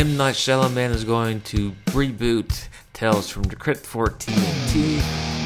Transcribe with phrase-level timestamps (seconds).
[0.00, 0.16] M.
[0.16, 4.96] Night Shyamalan is going to reboot Tales from the Crypt for TNT.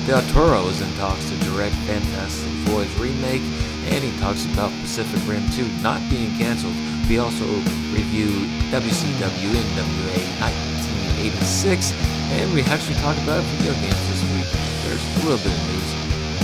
[0.06, 3.42] Del Toro is in talks to direct Fantastic Voyage remake,
[3.90, 6.76] and he talks about Pacific Rim 2 not being canceled.
[7.08, 7.44] We also
[7.90, 8.30] review
[8.70, 11.92] WCW NWA 1986,
[12.38, 14.46] and we actually talk about video games this week.
[14.86, 15.90] There's a little bit of news,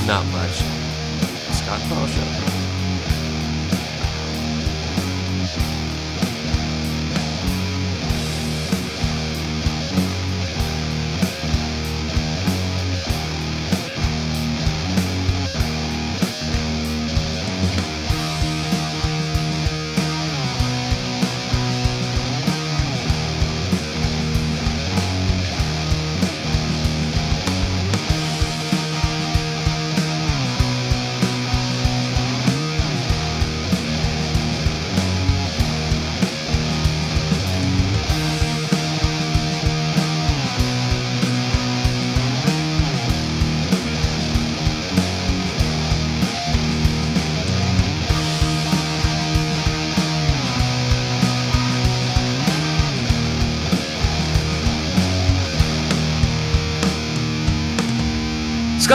[0.09, 0.59] not much.
[1.55, 2.60] Scott Paul Show.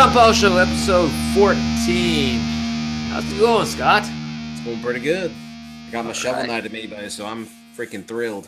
[0.06, 2.39] Scott Paul Show, episode 14.
[3.09, 4.03] How's it going, Scott?
[4.52, 5.31] It's going pretty good.
[5.31, 6.64] I got my All shovel right.
[6.64, 8.48] knight amiibo, so I'm freaking thrilled.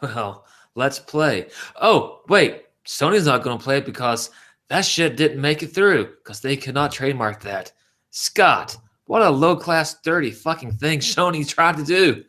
[0.00, 1.48] Well, let's play.
[1.82, 2.62] Oh, wait.
[2.86, 4.30] Sony's not going to play it because
[4.68, 7.72] that shit didn't make it through because they could not trademark that.
[8.10, 12.22] Scott, what a low class, dirty fucking thing Sony tried to do.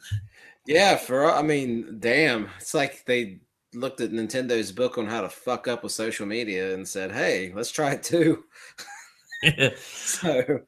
[0.66, 3.42] Yeah, for I mean, damn, it's like they
[3.74, 7.52] looked at Nintendo's book on how to fuck up with social media and said, "Hey,
[7.56, 8.44] let's try it too."
[9.78, 10.62] So,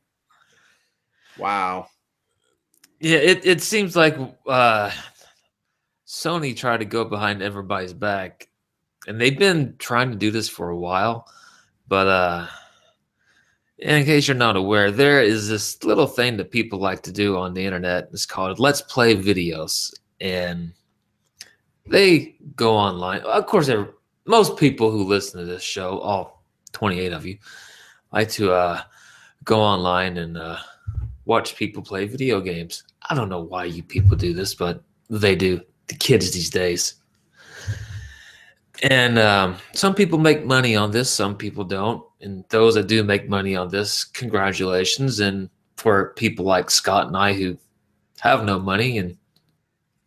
[1.37, 1.87] wow.
[2.99, 4.91] Yeah, it, it seems like uh,
[6.07, 8.49] Sony tried to go behind everybody's back,
[9.07, 11.27] and they've been trying to do this for a while.
[11.87, 12.47] But uh,
[13.77, 17.37] in case you're not aware, there is this little thing that people like to do
[17.37, 18.09] on the internet.
[18.13, 20.71] It's called Let's Play videos, and
[21.87, 23.21] they go online.
[23.21, 23.69] Of course,
[24.25, 27.37] most people who listen to this show, all 28 of you,
[28.11, 28.81] like to uh,
[29.43, 30.57] go online and uh,
[31.25, 32.83] watch people play video games.
[33.09, 35.61] I don't know why you people do this, but they do.
[35.87, 36.95] The kids these days.
[38.83, 42.03] And um, some people make money on this, some people don't.
[42.21, 45.19] And those that do make money on this, congratulations.
[45.19, 47.57] And for people like Scott and I who
[48.19, 49.17] have no money, and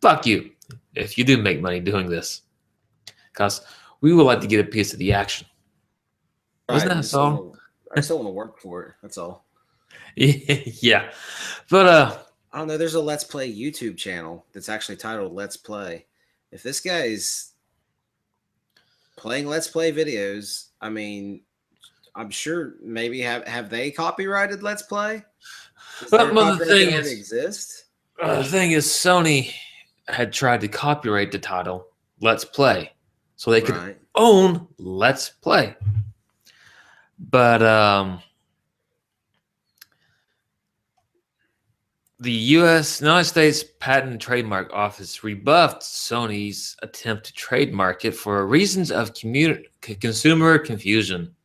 [0.01, 0.49] fuck you
[0.97, 2.41] if you do make money doing this,
[3.31, 3.61] because
[4.01, 5.47] we would like to get a piece of the action.
[6.69, 7.57] Wasn't that I a song?
[7.95, 8.93] I still want to work for it.
[9.01, 9.45] That's all.
[10.15, 11.11] yeah,
[11.69, 12.17] but uh,
[12.51, 12.77] I don't know.
[12.77, 16.05] There's a Let's Play YouTube channel that's actually titled Let's Play.
[16.51, 17.53] If this guy's
[19.15, 21.41] playing Let's Play videos, I mean,
[22.15, 25.23] I'm sure maybe have have they copyrighted Let's Play?
[26.09, 27.85] Their well, the thing is- exist.
[28.19, 29.53] Uh, the thing is, Sony
[30.07, 31.87] had tried to copyright the title
[32.21, 32.93] "Let's Play,"
[33.35, 33.97] so they could Right.
[34.15, 35.75] own "Let's Play."
[37.19, 38.21] But um,
[42.19, 43.01] the U.S.
[43.01, 49.13] United States Patent and Trademark Office rebuffed Sony's attempt to trademark it for reasons of
[49.13, 51.35] commu- consumer confusion,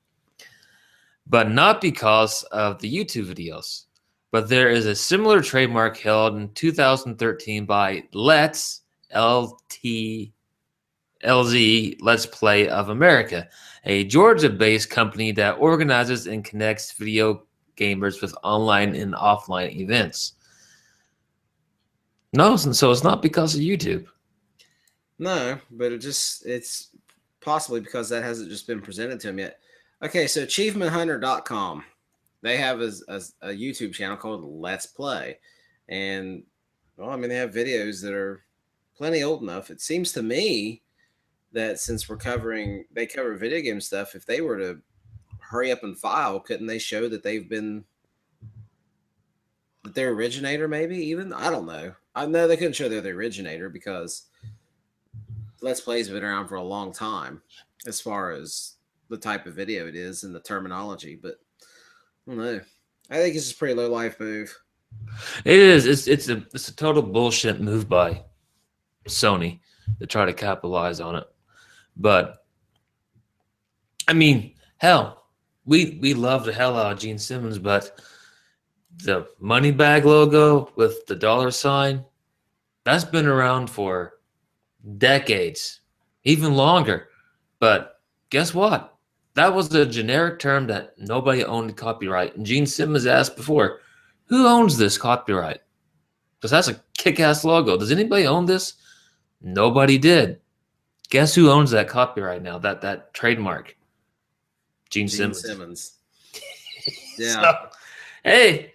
[1.26, 3.84] but not because of the YouTube videos.
[4.32, 8.80] But there is a similar trademark held in 2013 by Let's
[9.14, 10.32] LT
[11.22, 13.48] LZ Let's Play of America,
[13.84, 17.44] a Georgia-based company that organizes and connects video
[17.76, 20.32] gamers with online and offline events.
[22.32, 24.06] No, so it's not because of YouTube.
[25.18, 26.88] No, but it just it's
[27.42, 29.58] possibly because that hasn't just been presented to him yet.
[30.02, 31.84] Okay, so achievementhunter.com.
[32.42, 35.38] They have a, a, a YouTube channel called Let's Play.
[35.88, 36.42] And
[36.96, 38.44] well, I mean they have videos that are
[38.96, 39.70] plenty old enough.
[39.70, 40.82] It seems to me
[41.52, 44.80] that since we're covering they cover video game stuff, if they were to
[45.38, 47.84] hurry up and file, couldn't they show that they've been
[49.84, 51.32] that their originator maybe even?
[51.32, 51.94] I don't know.
[52.14, 54.26] I know they couldn't show they're the originator because
[55.60, 57.42] Let's Play's been around for a long time
[57.86, 58.74] as far as
[59.08, 61.36] the type of video it is and the terminology, but
[62.26, 62.60] I don't know.
[63.10, 64.56] I think it's a pretty low life move.
[65.44, 65.86] It is.
[65.86, 68.22] It's it's a it's a total bullshit move by
[69.06, 69.60] Sony
[70.00, 71.24] to try to capitalize on it.
[71.96, 72.44] But
[74.08, 75.26] I mean, hell,
[75.64, 78.00] we we love the hell out of Gene Simmons, but
[79.04, 82.04] the money bag logo with the dollar sign,
[82.84, 84.14] that's been around for
[84.98, 85.80] decades,
[86.24, 87.08] even longer.
[87.58, 88.91] But guess what?
[89.34, 92.36] That was a generic term that nobody owned copyright.
[92.36, 93.80] And Gene Simmons asked before,
[94.26, 95.60] who owns this copyright?
[96.38, 97.76] Because that's a kick ass logo.
[97.76, 98.74] Does anybody own this?
[99.40, 100.40] Nobody did.
[101.10, 102.58] Guess who owns that copyright now?
[102.58, 103.76] That that trademark.
[104.90, 105.42] Gene, Gene Simmons.
[105.42, 105.92] Simmons.
[107.18, 107.42] Yeah.
[107.42, 107.54] So,
[108.24, 108.72] hey,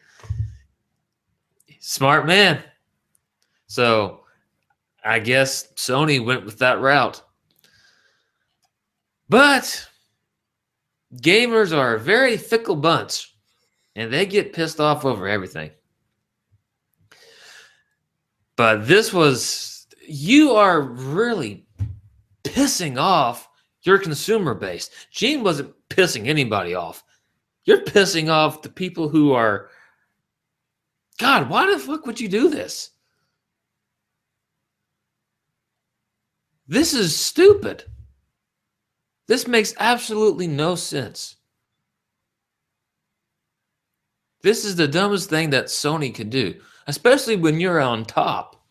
[1.79, 2.61] smart man.
[3.65, 4.21] So
[5.03, 7.21] I guess Sony went with that route.
[9.27, 9.89] But
[11.15, 13.35] gamers are a very fickle bunch
[13.95, 15.71] and they get pissed off over everything.
[18.55, 21.65] But this was, you are really
[22.43, 23.47] pissing off
[23.83, 24.89] your consumer base.
[25.11, 27.03] Gene wasn't pissing anybody off.
[27.65, 29.69] You're pissing off the people who are,
[31.19, 32.91] God, why the fuck would you do this?
[36.67, 37.85] This is stupid.
[39.27, 41.35] This makes absolutely no sense.
[44.41, 46.55] This is the dumbest thing that Sony could do,
[46.87, 48.63] especially when you're on top.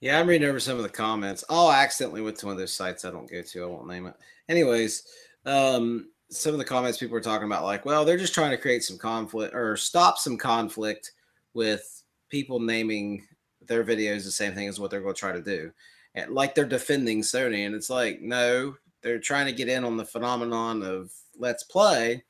[0.00, 1.44] Yeah, I'm reading over some of the comments.
[1.48, 3.62] Oh, I accidentally went to one of those sites I don't go to.
[3.62, 4.14] I won't name it.
[4.48, 5.04] Anyways,
[5.46, 8.56] um, some of the comments people were talking about, like, well, they're just trying to
[8.56, 11.12] create some conflict or stop some conflict
[11.54, 13.26] with people naming
[13.66, 15.72] their videos the same thing as what they're going to try to do.
[16.14, 17.66] And like they're defending Sony.
[17.66, 22.24] And it's like, no, they're trying to get in on the phenomenon of let's play.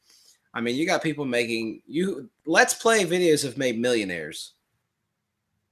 [0.55, 4.53] I mean, you got people making you let's play videos have made millionaires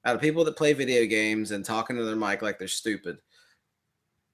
[0.05, 3.19] out of people that play video games and talking to their mic like they're stupid.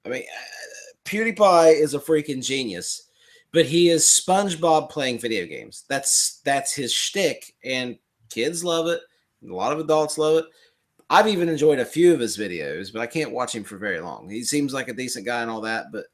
[0.05, 3.09] I mean, uh, PewDiePie is a freaking genius,
[3.53, 5.85] but he is SpongeBob playing video games.
[5.89, 7.99] That's that's his shtick, and
[8.31, 9.01] kids love it.
[9.49, 10.45] A lot of adults love it.
[11.09, 14.01] I've even enjoyed a few of his videos, but I can't watch him for very
[14.01, 14.29] long.
[14.29, 16.07] He seems like a decent guy and all that, but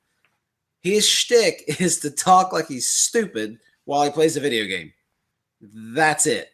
[0.82, 4.93] his shtick is to talk like he's stupid while he plays a video game.
[5.61, 6.50] That's it.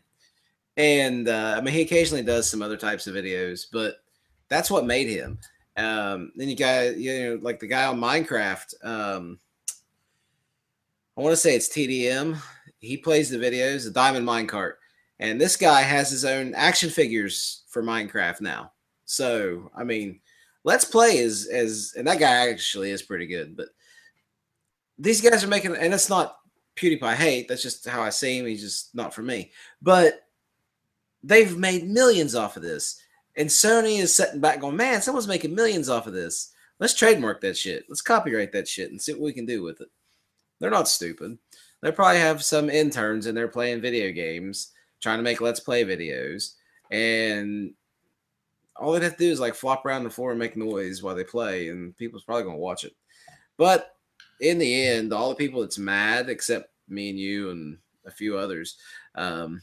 [0.76, 3.96] And uh, I mean, he occasionally does some other types of videos, but
[4.48, 5.38] that's what made him.
[5.76, 8.74] Um, then you got you know like the guy on Minecraft.
[8.84, 9.38] Um,
[11.16, 12.38] I want to say it's TDM.
[12.80, 14.74] He plays the videos, the Diamond Minecart,
[15.18, 18.72] and this guy has his own action figures for Minecraft now.
[19.04, 20.20] So I mean,
[20.64, 23.68] Let's Play is as and that guy actually is pretty good, but
[24.98, 26.38] these guys are making and it's not
[26.76, 27.48] PewDiePie hate.
[27.48, 28.46] That's just how I see him.
[28.46, 29.52] He's just not for me.
[29.82, 30.26] But
[31.22, 33.00] they've made millions off of this.
[33.36, 36.52] And Sony is sitting back going, man, someone's making millions off of this.
[36.80, 37.84] Let's trademark that shit.
[37.88, 39.88] Let's copyright that shit and see what we can do with it.
[40.58, 41.38] They're not stupid.
[41.80, 45.84] They probably have some interns and they're playing video games, trying to make let's play
[45.84, 46.54] videos.
[46.90, 47.74] And
[48.76, 51.14] all they'd have to do is like flop around the floor and make noise while
[51.14, 52.94] they play, and people's probably gonna watch it.
[53.56, 53.94] But
[54.40, 58.36] in the end, all the people that's mad, except me and you and a few
[58.36, 58.76] others,
[59.14, 59.60] um,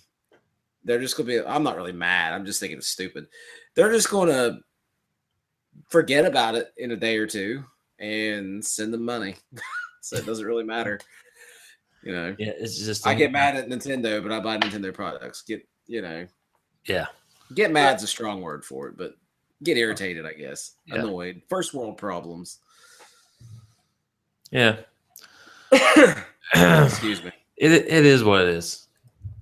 [0.83, 1.41] they're just gonna be.
[1.41, 2.33] I'm not really mad.
[2.33, 3.27] I'm just thinking it's stupid.
[3.73, 4.59] They're just gonna
[5.89, 7.63] forget about it in a day or two
[7.99, 9.35] and send them money.
[10.01, 10.99] so it doesn't really matter.
[12.03, 12.35] You know.
[12.37, 15.41] Yeah, it's just I get mad at Nintendo, but I buy Nintendo products.
[15.41, 16.27] Get you know.
[16.87, 17.07] Yeah.
[17.53, 19.15] Get mad's a strong word for it, but
[19.63, 20.73] get irritated, I guess.
[20.85, 20.95] Yeah.
[20.95, 21.41] Annoyed.
[21.49, 22.59] First world problems.
[24.51, 24.77] Yeah.
[26.53, 27.31] Excuse me.
[27.57, 28.87] It it is what it is.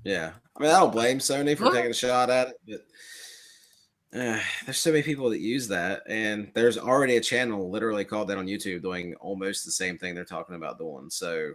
[0.04, 0.32] Yeah.
[0.56, 1.74] I mean, I don't blame Sony for What?
[1.74, 6.52] taking a shot at it, but uh, there's so many people that use that, and
[6.54, 10.24] there's already a channel literally called that on YouTube doing almost the same thing they're
[10.26, 11.10] talking about doing.
[11.10, 11.54] So,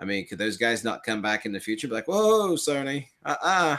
[0.00, 1.86] I mean, could those guys not come back in the future?
[1.86, 3.76] Be like, whoa, Sony, uh uh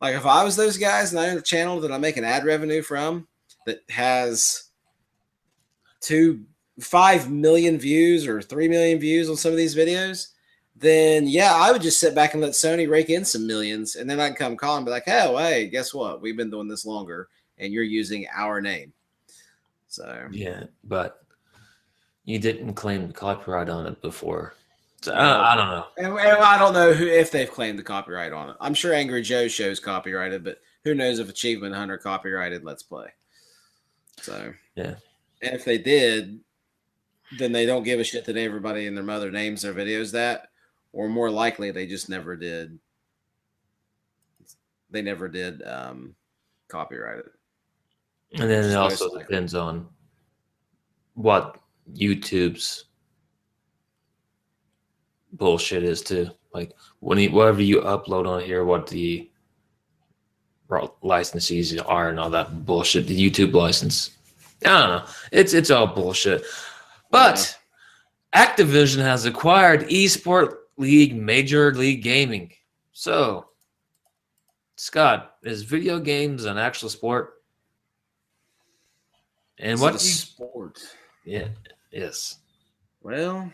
[0.00, 2.46] Like, if I was those guys and I own a channel that I'm making ad
[2.46, 3.28] revenue from
[3.66, 4.70] that has
[6.00, 6.44] two,
[6.80, 10.28] five million views or three million views on some of these videos,
[10.76, 14.08] then yeah, I would just sit back and let Sony rake in some millions, and
[14.08, 16.20] then I can come call and be like, "Oh, hey, guess what?
[16.22, 18.92] We've been doing this longer, and you're using our name."
[19.88, 21.20] So Yeah, but
[22.24, 24.54] you didn't claim the copyright on it before.
[25.02, 25.86] So I, I don't know.
[25.96, 28.56] and, and I don't know who if they've claimed the copyright on it.
[28.60, 33.08] I'm sure Angry Joe shows copyrighted, but who knows if Achievement Hunter copyrighted Let's Play.
[34.20, 34.94] So Yeah.
[35.42, 36.40] and if they did,
[37.38, 40.48] then they don't give a shit that everybody and their mother names their videos that,
[40.92, 42.78] or more likely they just never did.
[44.90, 46.14] They never did um,
[46.68, 47.32] copyright it.
[48.40, 49.22] And then it also likely.
[49.24, 49.88] depends on
[51.14, 51.60] what
[51.94, 52.86] YouTube's
[55.32, 56.30] bullshit is too.
[56.52, 59.30] Like when you, whatever you upload on here, what the
[60.68, 64.10] licensees are and all that bullshit, the YouTube license.
[64.64, 65.04] I don't know.
[65.32, 66.42] It's it's all bullshit.
[67.10, 67.58] But
[68.34, 72.52] Activision has acquired Esport League Major League Gaming.
[72.92, 73.46] So,
[74.76, 77.34] Scott, is video games an actual sport?
[79.58, 80.80] And Is what you, sport?
[81.24, 81.48] yeah,
[81.90, 82.38] yes.
[83.02, 83.52] Well,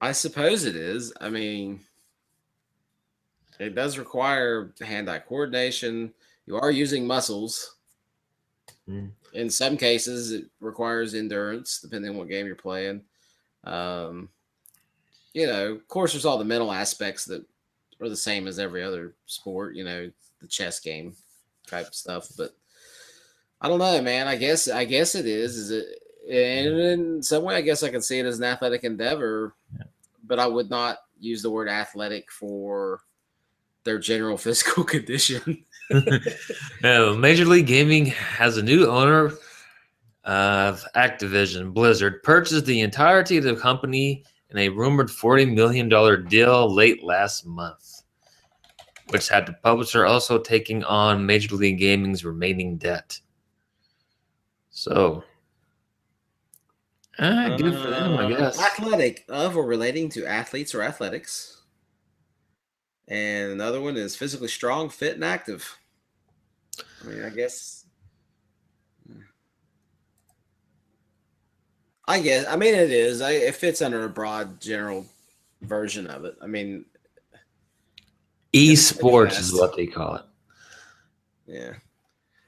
[0.00, 1.12] I suppose it is.
[1.20, 1.80] I mean,
[3.58, 6.12] it does require hand-eye coordination.
[6.46, 7.76] You are using muscles.
[8.88, 9.10] Mm.
[9.36, 13.02] In some cases, it requires endurance, depending on what game you're playing.
[13.64, 14.30] Um,
[15.34, 17.44] you know, of course, there's all the mental aspects that
[18.00, 19.76] are the same as every other sport.
[19.76, 21.14] You know, the chess game
[21.66, 22.28] type stuff.
[22.36, 22.56] But
[23.60, 24.26] I don't know, man.
[24.26, 25.56] I guess I guess it is.
[25.56, 26.02] Is it?
[26.28, 29.54] And in some way, I guess I can see it as an athletic endeavor,
[30.24, 33.00] but I would not use the word athletic for
[33.84, 35.64] their general physical condition.
[35.92, 39.32] Uh, Major League Gaming has a new owner
[40.24, 41.72] of Activision.
[41.72, 45.88] Blizzard purchased the entirety of the company in a rumored $40 million
[46.28, 48.02] deal late last month,
[49.10, 53.18] which had the publisher also taking on Major League Gaming's remaining debt.
[54.70, 55.24] So,
[57.18, 58.60] uh, good for them, I Uh, guess.
[58.60, 61.55] Athletic of or relating to athletes or athletics.
[63.08, 65.78] And another one is physically strong, fit, and active.
[67.04, 67.86] I mean, I guess.
[72.08, 72.46] I guess.
[72.48, 73.20] I mean, it is.
[73.20, 75.06] I, it fits under a broad general
[75.62, 76.36] version of it.
[76.40, 76.84] I mean,
[78.52, 80.22] Esports is what they call it.
[81.46, 81.72] yeah.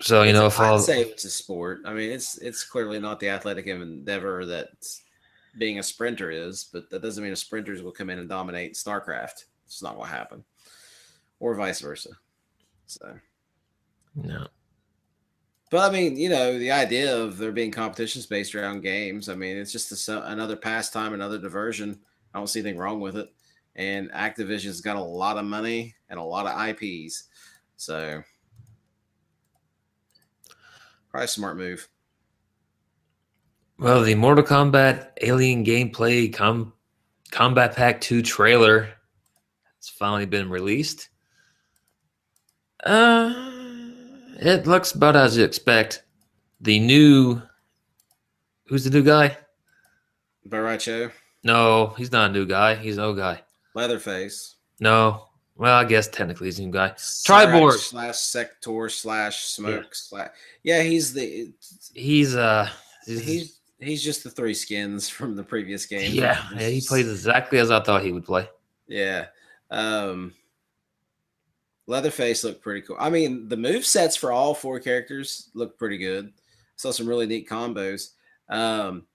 [0.01, 1.81] So, you know, if I'd all, say it's a sport.
[1.85, 4.71] I mean, it's it's clearly not the athletic endeavor that
[5.59, 8.75] being a sprinter is, but that doesn't mean a sprinters will come in and dominate
[8.75, 9.45] StarCraft.
[9.69, 10.45] It's not what happened,
[11.41, 12.09] or vice versa.
[12.87, 13.19] So,
[14.15, 14.47] no.
[15.71, 19.29] but I mean, you know, the idea of there being competitions based around games.
[19.29, 22.01] I mean, it's just a, another pastime, another diversion.
[22.33, 23.29] I don't see anything wrong with it.
[23.77, 27.25] And Activision's got a lot of money and a lot of IPs,
[27.77, 28.23] so
[31.11, 31.87] probably a smart move.
[33.79, 36.73] Well, the Mortal Kombat Alien Gameplay Com-
[37.31, 38.89] Kombat Pack 2 trailer
[39.89, 41.09] has finally been released.
[42.85, 43.33] Uh,
[44.41, 46.05] it looks about as you expect.
[46.61, 47.41] The new.
[48.67, 49.37] Who's the new guy?
[50.45, 51.11] Bo' Rai Cho,
[51.45, 52.75] No, he's not a new guy.
[52.75, 53.43] He's an old guy.
[53.75, 55.25] Leatherface, No.
[55.57, 56.91] Well, I guess technically he's a new guy.
[56.91, 60.31] Cyrax slash Sector slash Smoke slash.
[60.63, 61.53] Yeah, he's the
[61.95, 62.71] He's, uh.
[63.05, 66.13] He's, he's he's just the three skins from the previous game.
[66.15, 68.49] yeah, yeah, he plays exactly as I thought he would play.
[68.87, 69.27] Yeah.
[69.71, 70.35] Um
[71.87, 72.97] Leatherface looked pretty cool.
[72.99, 76.33] I mean, the move sets for all four characters look pretty good.
[76.77, 78.11] Saw some really neat combos.
[78.49, 79.07] Um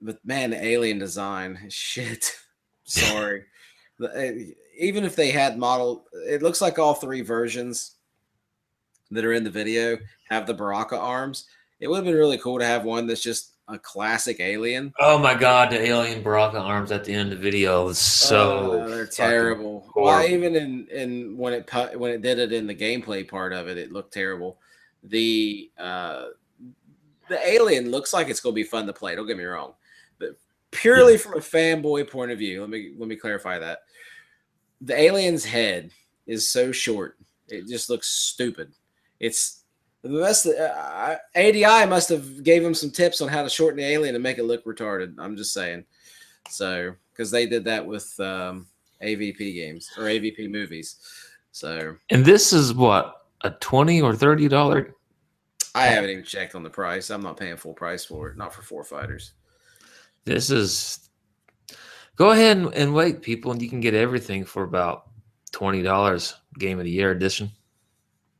[0.00, 2.32] but man, the alien design, shit.
[2.84, 3.44] Sorry.
[4.16, 7.92] Eh, Even if they had model, it looks like all three versions
[9.12, 9.96] that are in the video
[10.28, 11.46] have the Baraka arms.
[11.78, 14.92] It would have been really cool to have one that's just a classic alien.
[14.98, 18.82] Oh my god, the alien Baraka arms at the end of the video was so
[18.82, 19.90] Oh, they're terrible.
[19.96, 23.68] Well, even in in when it when it did it in the gameplay part of
[23.68, 24.58] it, it looked terrible.
[25.02, 26.26] The uh
[27.28, 29.14] the alien looks like it's going to be fun to play.
[29.14, 29.74] Don't get me wrong,
[30.18, 30.36] but
[30.70, 33.80] purely from a fanboy point of view, let me let me clarify that
[34.80, 35.90] the alien's head
[36.26, 37.16] is so short;
[37.48, 38.72] it just looks stupid.
[39.20, 39.63] It's
[40.04, 40.46] the best.
[40.46, 44.22] Uh, ADI must have gave him some tips on how to shorten the alien and
[44.22, 45.14] make it look retarded.
[45.18, 45.84] I'm just saying.
[46.50, 48.66] So, because they did that with um,
[49.02, 50.96] AVP games or AVP movies.
[51.52, 54.94] So, And this is what a twenty or thirty dollar.
[55.74, 57.10] I haven't even checked on the price.
[57.10, 58.36] I'm not paying full price for it.
[58.36, 59.32] Not for four fighters.
[60.24, 61.08] This is.
[62.16, 65.08] Go ahead and, and wait, people, and you can get everything for about
[65.50, 66.34] twenty dollars.
[66.58, 67.50] Game of the Year edition.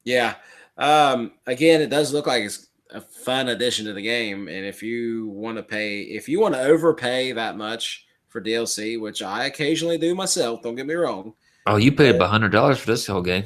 [0.04, 0.34] Yeah.
[0.76, 4.48] Um, again, it does look like it's a fun addition to the game.
[4.48, 9.00] And if you want to pay, if you want to overpay that much for DLC,
[9.00, 11.34] which I occasionally do myself, don't get me wrong.
[11.66, 13.44] Oh, you paid about hundred dollars for this whole game.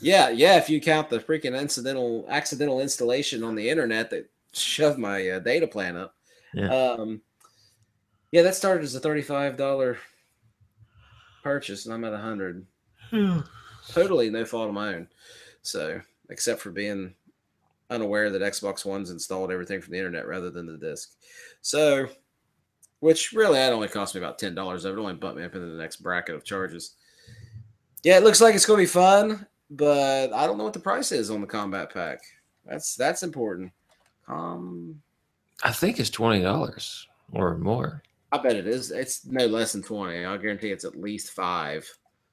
[0.00, 0.56] Yeah, yeah.
[0.56, 5.38] If you count the freaking incidental, accidental installation on the internet that shoved my uh,
[5.38, 6.14] data plan up.
[6.52, 6.68] Yeah.
[6.68, 7.22] Um,
[8.32, 9.98] yeah, that started as a thirty-five dollar
[11.42, 12.66] purchase, and I'm at a hundred.
[13.88, 15.08] Totally no fault of my own.
[15.62, 17.14] So, except for being
[17.90, 21.12] unaware that Xbox One's installed everything from the internet rather than the disc.
[21.62, 22.08] So,
[23.00, 24.84] which really that only cost me about ten dollars.
[24.84, 26.94] It would only bumped me up into the next bracket of charges.
[28.02, 30.78] Yeah, it looks like it's going to be fun, but I don't know what the
[30.80, 32.20] price is on the kombat pack.
[32.64, 33.72] That's that's important
[34.28, 35.00] Um,
[35.62, 38.02] I think it's twenty dollars or more,
[38.32, 38.90] I bet it is.
[38.90, 40.24] It's no less than twenty.
[40.24, 41.88] I'll guarantee it's at least five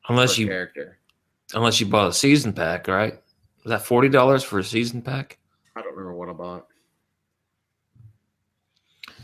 [0.09, 0.97] unless per you character.
[1.53, 3.19] unless you bought a season pack, right?
[3.63, 5.37] Was that forty dollars for a season pack?
[5.75, 6.67] I don't remember what I bought.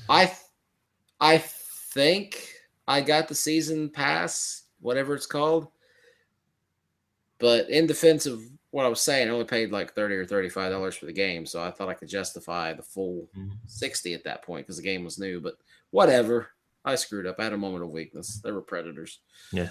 [0.08, 0.38] I th-
[1.20, 2.48] I think
[2.88, 5.68] I got the season pass, whatever it's called.
[7.40, 8.42] But in defense of
[8.72, 11.46] what I was saying, I only paid like thirty or thirty-five dollars for the game,
[11.46, 13.52] so I thought I could justify the full Mhm.
[13.66, 15.40] sixty at that point because the game was new.
[15.40, 15.56] But
[15.92, 16.50] whatever,
[16.86, 17.36] I screwed up.
[17.40, 18.40] I had a moment of weakness.
[18.44, 19.20] They were predators.
[19.52, 19.70] Yeah.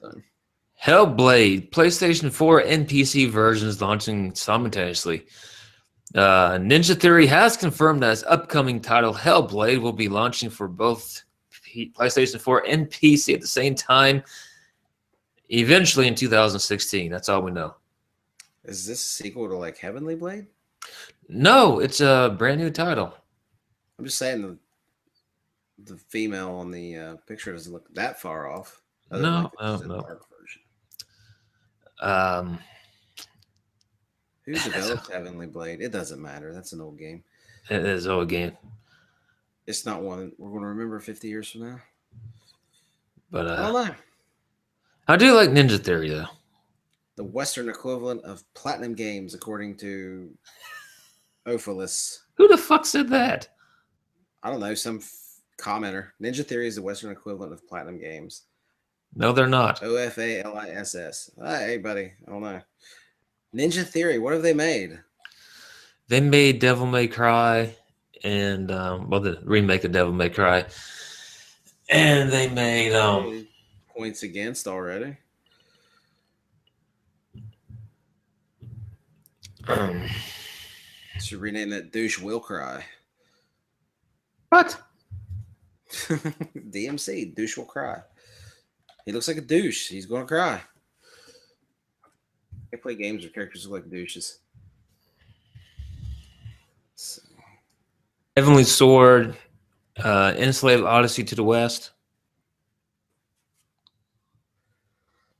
[0.00, 0.20] So,
[0.82, 5.26] Hellblade, PlayStation 4 and PC versions launching simultaneously.
[6.14, 11.22] Uh, Ninja Theory has confirmed that its upcoming title, Hellblade, will be launching for both
[11.62, 14.24] P- PlayStation 4 and PC at the same time,
[15.50, 17.12] eventually in 2016.
[17.12, 17.76] That's all we know.
[18.64, 20.46] is this a sequel to like Heavenly Blade?
[21.28, 23.14] No, it's a brand new title.
[23.98, 24.58] I'm just saying the
[25.84, 28.82] the female on the uh, picture doesn't look that far off.
[29.10, 30.18] No, like, no, no.
[32.02, 32.58] Um,
[34.44, 35.80] Who developed Heavenly Blade?
[35.80, 36.52] It doesn't matter.
[36.52, 37.22] That's an old game.
[37.70, 38.56] it is old game,
[39.66, 41.80] It's not one we're going to remember 50 years from now.
[43.30, 43.94] but I uh, don't know.
[45.08, 46.26] I do like Ninja Theory though.
[47.16, 50.30] The Western equivalent of Platinum Games, according to
[51.46, 52.18] Ophilis.
[52.34, 53.48] Who the fuck said that?
[54.42, 54.74] I don't know.
[54.74, 55.12] Some f-
[55.60, 56.08] commenter.
[56.20, 58.42] Ninja Theory is the Western equivalent of Platinum Games.
[59.14, 59.82] No, they're not.
[59.82, 61.30] O F A L I S S.
[61.38, 62.12] Hey, buddy.
[62.26, 62.60] I don't know.
[63.54, 64.18] Ninja Theory.
[64.18, 64.98] What have they made?
[66.08, 67.74] They made Devil May Cry
[68.24, 70.64] and um, well, the remake of Devil May Cry,
[71.88, 73.46] and they made um,
[73.96, 75.16] Points against already.
[79.68, 80.08] um
[81.20, 82.84] Should rename that douche will cry.
[84.48, 84.76] what?
[85.90, 88.00] DMC, douche will cry.
[89.04, 89.88] He looks like a douche.
[89.88, 90.62] He's gonna cry.
[92.72, 94.38] I play games where characters look like douches.
[96.94, 97.22] So,
[98.36, 99.36] Heavenly Sword,
[100.02, 101.90] uh, Enslaved Odyssey to the West.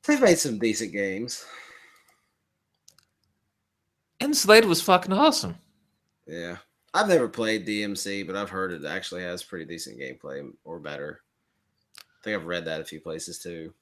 [0.05, 1.45] they've made some decent games.
[4.21, 5.57] Enslaved was fucking awesome.
[6.27, 6.57] Yeah.
[6.95, 11.23] I've never played DMC, but I've heard it actually has pretty decent gameplay or better.
[12.23, 13.73] I think I've read that a few places too.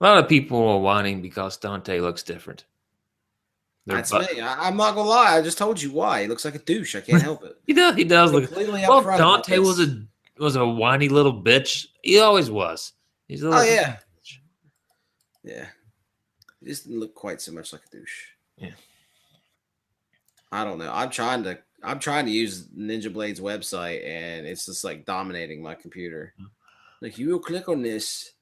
[0.00, 2.64] A lot of people are whining because Dante looks different.
[3.84, 4.40] They're That's bu- me.
[4.40, 5.36] I, I'm not gonna lie.
[5.36, 6.22] I just told you why.
[6.22, 6.94] He looks like a douche.
[6.94, 7.56] I can't help it.
[7.66, 7.96] He does.
[7.96, 8.44] He does look.
[8.44, 10.02] Completely Well, Dante was a
[10.38, 11.88] was a whiny little bitch.
[12.02, 12.92] He always was.
[13.26, 13.96] He's a Oh yeah,
[15.42, 15.66] yeah.
[16.60, 18.26] He just didn't look quite so much like a douche.
[18.56, 18.70] Yeah.
[20.50, 20.90] I don't know.
[20.92, 21.58] I'm trying to.
[21.82, 26.34] I'm trying to use Ninja Blade's website, and it's just like dominating my computer.
[26.38, 26.46] Mm-hmm.
[27.00, 28.32] Like you will click on this.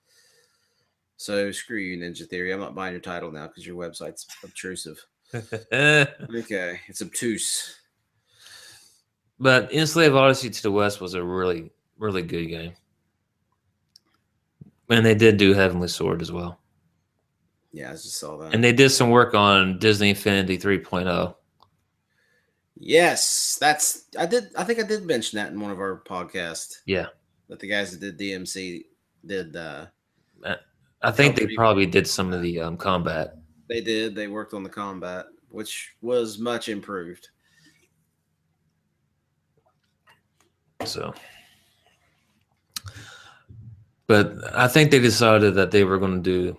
[1.16, 2.52] So screw you, Ninja Theory.
[2.52, 5.04] I'm not buying your title now because your website's obtrusive.
[5.34, 7.76] Okay, it's obtuse.
[9.40, 12.72] but Enslaved Odyssey to the West was a really, really good game.
[14.88, 16.60] And they did do Heavenly Sword as well.
[17.72, 18.54] Yeah, I just saw that.
[18.54, 20.60] And they did some work on Disney Infinity oh.
[20.60, 21.34] 3.0.
[22.76, 24.04] yes, that's.
[24.18, 24.50] I did.
[24.56, 26.76] I think I did mention that in one of our podcasts.
[26.86, 27.06] Yeah.
[27.48, 28.84] That the guys that did DMC
[29.24, 29.56] did.
[29.56, 29.86] uh
[31.02, 33.36] I think they probably did some of the um, combat.
[33.68, 34.14] They did.
[34.14, 37.28] They worked on the combat, which was much improved.
[40.84, 41.14] So,
[44.06, 46.58] but I think they decided that they were going to do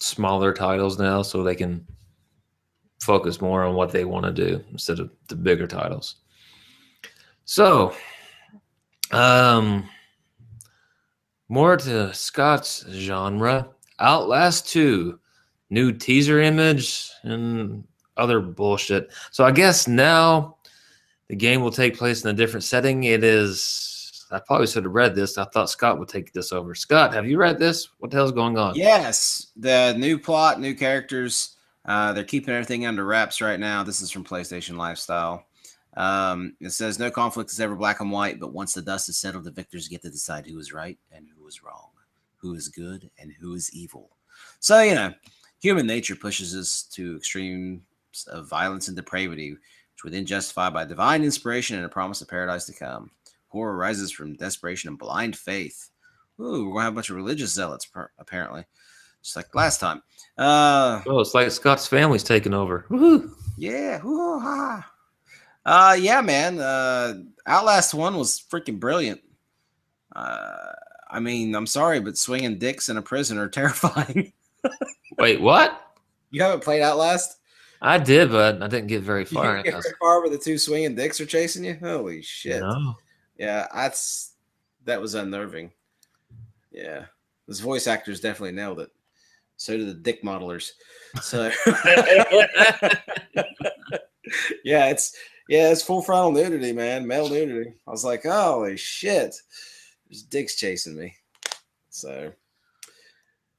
[0.00, 1.86] smaller titles now, so they can
[3.02, 6.16] focus more on what they want to do instead of the bigger titles.
[7.44, 7.94] So,
[9.10, 9.88] um,
[11.50, 13.68] more to Scott's genre.
[13.98, 15.18] Outlast Two,
[15.68, 17.84] new teaser image and
[18.16, 19.10] other bullshit.
[19.30, 20.56] So I guess now
[21.28, 23.04] the game will take place in a different setting.
[23.04, 24.26] It is.
[24.30, 25.36] I probably should have read this.
[25.38, 26.74] I thought Scott would take this over.
[26.74, 27.88] Scott, have you read this?
[27.98, 28.76] What the hell's going on?
[28.76, 31.56] Yes, the new plot, new characters.
[31.84, 33.82] Uh, they're keeping everything under wraps right now.
[33.82, 35.46] This is from PlayStation Lifestyle.
[35.96, 39.18] Um, it says no conflict is ever black and white, but once the dust is
[39.18, 41.90] settled, the victors get to decide who is right and who is wrong,
[42.36, 44.10] who is good and who is evil.
[44.60, 45.12] So you know,
[45.60, 47.82] human nature pushes us to extremes
[48.28, 52.28] of violence and depravity, which were then justified by divine inspiration and a promise of
[52.28, 53.10] paradise to come.
[53.48, 55.90] Horror arises from desperation and blind faith.
[56.40, 57.86] Ooh, we're gonna have a bunch of religious zealots,
[58.18, 58.64] apparently,
[59.22, 60.02] just like last time.
[60.38, 62.86] Uh, Oh, it's like Scott's family's taking over.
[62.88, 63.30] Woohoo!
[63.58, 63.98] yeah.
[63.98, 64.90] hoo-ha.
[65.66, 66.58] Uh, yeah, man.
[66.58, 67.14] Uh,
[67.46, 69.20] Outlast One was freaking brilliant.
[70.16, 70.72] Uh,
[71.10, 74.32] I mean, I'm sorry, but swinging dicks in a prison are terrifying.
[75.18, 75.94] Wait, what?
[76.30, 77.38] You haven't played Outlast?
[77.82, 79.56] I did, but I didn't get very You far.
[79.56, 81.76] didn't get very far where the two swinging dicks are chasing you.
[81.80, 82.60] Holy shit!
[82.60, 82.96] No.
[83.38, 84.34] Yeah, that's
[84.84, 85.72] that was unnerving.
[86.70, 87.06] Yeah,
[87.48, 88.90] those voice actors definitely nailed it.
[89.56, 90.70] So did the dick modelers.
[91.22, 91.50] So
[94.64, 95.16] yeah, it's
[95.48, 97.74] yeah, it's full frontal nudity, man, male nudity.
[97.86, 99.34] I was like, holy shit,
[100.10, 101.14] there's dicks chasing me.
[101.88, 102.32] So,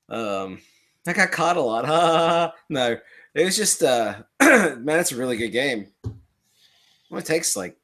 [0.10, 0.60] um,
[1.08, 2.54] I got caught a lot.
[2.70, 2.98] No,
[3.34, 5.88] it was just uh, man, it's a really good game.
[7.10, 7.78] Well, it takes like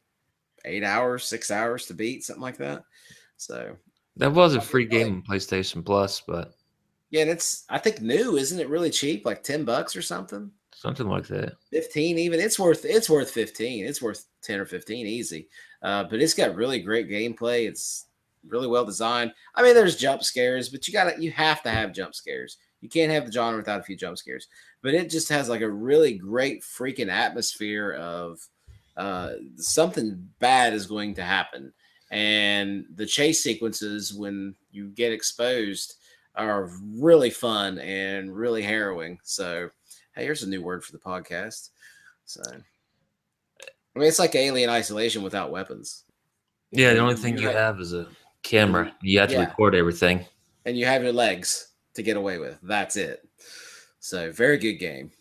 [0.66, 2.84] eight hours, six hours to beat, something like that.
[3.38, 3.76] So
[4.18, 6.54] That was a free game on PlayStation Plus, but
[7.10, 8.70] yeah, and it's I think new, isn't it?
[8.70, 10.52] Really cheap, like ten bucks or something.
[10.74, 11.54] something like that.
[11.72, 15.48] 15 even it's worth it's worth 15 it's worth 10 or 15 easy
[15.82, 18.06] uh, but it's got really great gameplay it's
[18.46, 19.34] really well designed.
[19.56, 22.58] I mean there's jump scares but you gotta you have to have jump scares.
[22.82, 24.48] You can't have the genre without a few jump scares.
[24.82, 28.40] But it just has like a really great freaking atmosphere of
[28.96, 31.74] uh, something bad is going to happen.
[32.12, 35.96] And the chase sequences when you get exposed
[36.36, 39.18] are really fun and really harrowing.
[39.24, 39.72] So
[40.18, 41.70] Hey, here's a new word for the podcast.
[42.26, 46.06] So, I mean, it's like Alien Isolation without weapons,
[46.72, 48.08] Yeah, the only thing you you have is a
[48.48, 48.94] camera.
[49.02, 49.42] You have to Yeah.
[49.46, 50.26] record everything.
[50.66, 52.60] and you have your legs to get away with.
[52.62, 53.28] That's it.
[54.00, 55.12] So, very good game.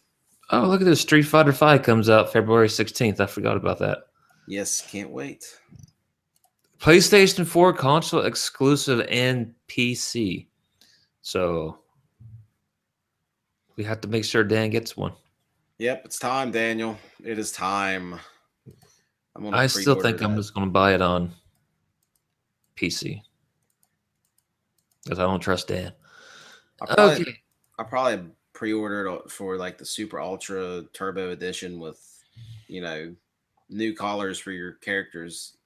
[0.50, 1.00] Oh, look at this!
[1.00, 3.20] Street Fighter Five comes out February sixteenth.
[3.20, 3.98] I forgot about that.
[4.48, 5.44] Yes, can't wait.
[6.78, 10.46] PlayStation Four console exclusive and PC.
[11.22, 11.78] So
[13.76, 15.12] we have to make sure Dan gets one.
[15.78, 16.96] Yep, it's time, Daniel.
[17.24, 18.18] It is time.
[19.34, 21.32] I'm gonna I still think I'm just going to buy it on
[22.76, 23.22] PC
[25.04, 25.92] because I don't trust Dan.
[26.80, 27.38] I'll probably, Okay.
[27.78, 32.00] I'll probably pre-ordered for like the Super Ultra Turbo Edition with,
[32.68, 33.14] you know,
[33.68, 35.56] new collars for your characters.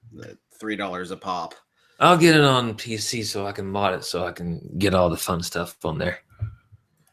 [0.59, 1.55] Three dollars a pop.
[1.99, 5.09] I'll get it on PC so I can mod it so I can get all
[5.09, 6.19] the fun stuff on there.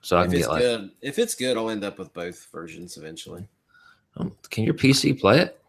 [0.00, 2.12] So I if can it's get like, good, if it's good, I'll end up with
[2.14, 3.46] both versions eventually.
[4.16, 5.60] um, can your PC play it?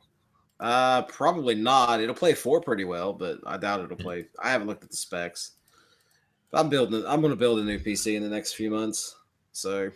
[0.60, 2.02] Uh, probably not.
[2.02, 4.26] It'll play four pretty well, but I doubt it'll play.
[4.44, 5.52] I haven't looked at the specs.
[6.54, 7.04] I'm building.
[7.08, 9.16] I'm going to build a new PC in the next few months.
[9.52, 9.92] So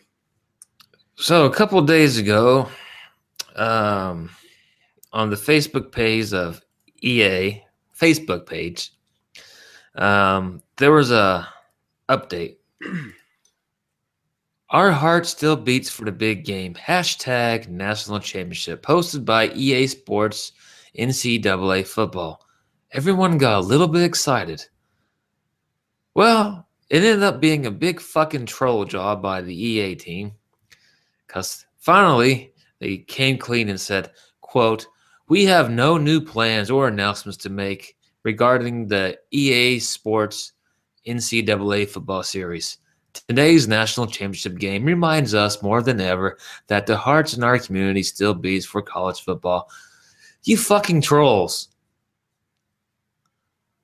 [1.15, 2.69] So a couple of days ago,
[3.55, 4.29] um,
[5.11, 6.61] on the Facebook page of
[7.01, 7.61] EA
[7.99, 8.93] Facebook page,
[9.95, 11.47] um, there was a
[12.09, 12.57] update.
[14.73, 16.73] Our heart still beats for the big game.
[16.73, 20.53] Hashtag national championship posted by EA Sports
[20.97, 22.43] NCAA football.
[22.91, 24.65] Everyone got a little bit excited.
[26.15, 30.31] Well, it ended up being a big fucking troll job by the EA team
[31.27, 34.87] because finally they came clean and said quote
[35.29, 40.53] we have no new plans or announcements to make regarding the ea sports
[41.07, 42.77] ncaa football series
[43.13, 48.03] today's national championship game reminds us more than ever that the hearts in our community
[48.03, 49.69] still beats for college football
[50.43, 51.69] you fucking trolls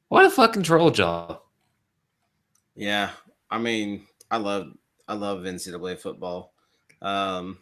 [0.08, 1.40] what a fucking troll job
[2.80, 3.12] yeah,
[3.52, 4.72] I mean, I love
[5.10, 6.54] I love NCAA football.
[7.02, 7.58] Um,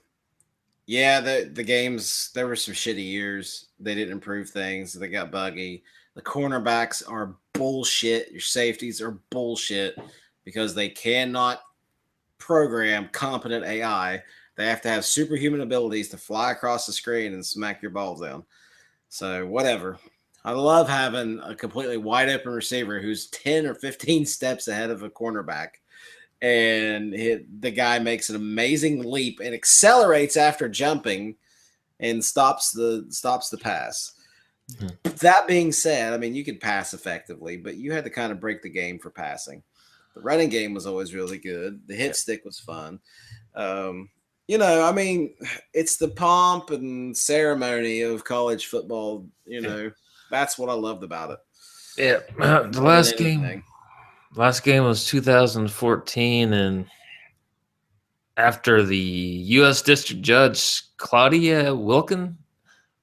[0.85, 3.69] yeah, the the games there were some shitty years.
[3.79, 4.93] They didn't improve things.
[4.93, 5.83] They got buggy.
[6.13, 8.31] The cornerbacks are bullshit.
[8.31, 9.97] Your safeties are bullshit
[10.47, 11.59] because they cannot
[12.37, 14.23] program competent AI.
[14.55, 18.21] They have to have superhuman abilities to fly across the screen and smack your balls
[18.21, 18.45] down.
[19.09, 19.99] So whatever.
[20.45, 25.03] I love having a completely wide open receiver who's 10 or 15 steps ahead of
[25.03, 25.71] a cornerback.
[26.41, 31.35] And it, the guy makes an amazing leap and accelerates after jumping
[31.99, 34.13] and stops the stops the pass.
[34.71, 35.19] Mhm.
[35.19, 38.39] That being said, I mean you could pass effectively, but you had to kind of
[38.39, 39.61] break the game for passing.
[40.17, 41.79] The running game was always really good.
[41.87, 42.99] The hit stick was fun.
[43.53, 44.09] Um,
[44.47, 45.35] you know, I mean,
[45.73, 49.27] it's the pomp and ceremony of college football.
[49.45, 49.67] You Yeah.
[49.69, 49.91] know,
[50.31, 51.39] that's what I loved about it.
[51.97, 52.19] yeah
[52.71, 53.63] the more last game.
[54.35, 56.85] Last game was 2014, and
[58.35, 59.81] after the U.S.
[59.81, 62.35] District Judge Claudia Wilken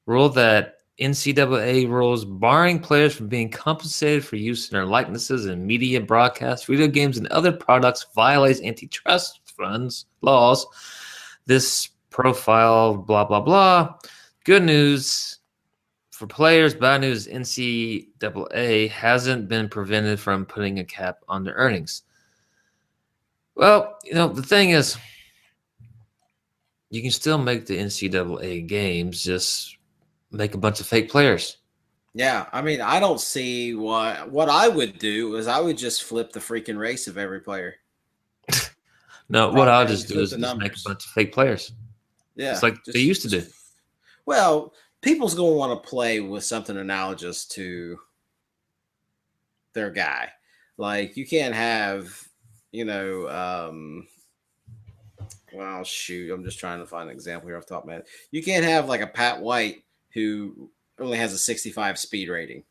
[0.06, 5.66] ruled that NCAA rules barring players from being compensated for use in their likenesses in
[5.66, 10.66] media broadcasts, video games, and other products violates antitrust funds laws.
[11.46, 13.94] This profile, blah blah blah.
[14.44, 15.38] Good news.
[16.10, 22.02] for players, bad news NCAA hasn't been prevented from putting a cap on their earnings.
[23.56, 24.96] Well, you know, the thing is,
[26.90, 29.73] you can still make the NCAA games, just
[30.34, 31.58] make a bunch of fake players.
[32.12, 36.04] Yeah, I mean, I don't see what what I would do is I would just
[36.04, 37.76] flip the freaking race of every player.
[39.28, 41.72] no, what I'll just do is just make a bunch of fake players.
[42.36, 43.42] Yeah, it's like just, they used to do.
[44.26, 47.98] Well, people's going to want to play with something analogous to
[49.72, 50.30] their guy.
[50.76, 52.16] Like you can't have,
[52.70, 54.06] you know, um,
[55.52, 57.94] well, shoot, I'm just trying to find an example here off the top of my
[57.94, 58.06] head.
[58.30, 62.62] You can't have like a Pat White who only has a 65 speed rating.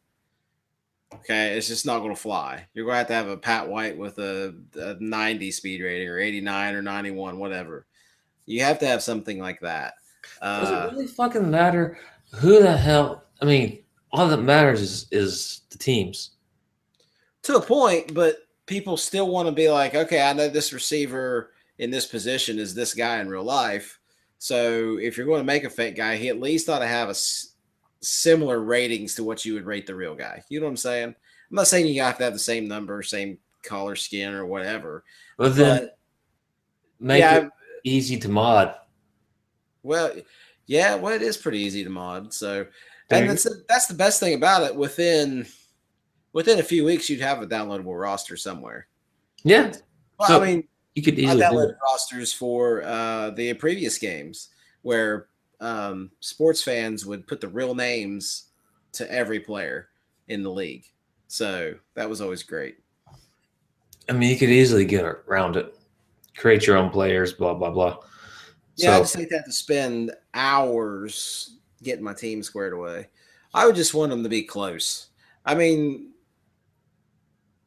[1.15, 2.65] Okay, it's just not going to fly.
[2.73, 6.09] You're going to have to have a Pat White with a, a 90 speed rating
[6.09, 7.85] or 89 or 91, whatever.
[8.47, 9.93] You have to have something like that.
[10.41, 11.99] Does uh, it really fucking matter
[12.33, 13.25] who the hell?
[13.41, 16.31] I mean, all that matters is is the teams.
[17.43, 21.51] To a point, but people still want to be like, okay, I know this receiver
[21.77, 23.99] in this position is this guy in real life.
[24.43, 27.07] So if you're going to make a fake guy, he at least ought to have
[27.07, 27.53] a s-
[28.01, 30.43] similar ratings to what you would rate the real guy.
[30.49, 31.07] You know what I'm saying?
[31.07, 35.05] I'm not saying you have to have the same number, same color skin, or whatever.
[35.37, 35.91] But then
[36.99, 37.49] make yeah, it
[37.85, 38.75] easy to mod.
[39.81, 40.11] Well,
[40.65, 42.33] yeah, well, it is pretty easy to mod.
[42.33, 42.67] So,
[43.11, 44.75] and that's that's the best thing about it.
[44.75, 45.47] Within
[46.33, 48.87] within a few weeks, you'd have a downloadable roster somewhere.
[49.45, 49.71] Yeah.
[50.19, 54.49] Well, so, I mean, you could easily I downloaded rosters for uh, the previous games
[54.83, 55.27] where
[55.59, 58.49] um, sports fans would put the real names
[58.93, 59.89] to every player
[60.27, 60.85] in the league.
[61.27, 62.77] So that was always great.
[64.09, 65.75] I mean, you could easily get around it,
[66.37, 67.97] create your own players, blah blah blah.
[68.75, 73.07] Yeah, so, I just hate to have to spend hours getting my team squared away.
[73.53, 75.07] I would just want them to be close.
[75.45, 76.11] I mean,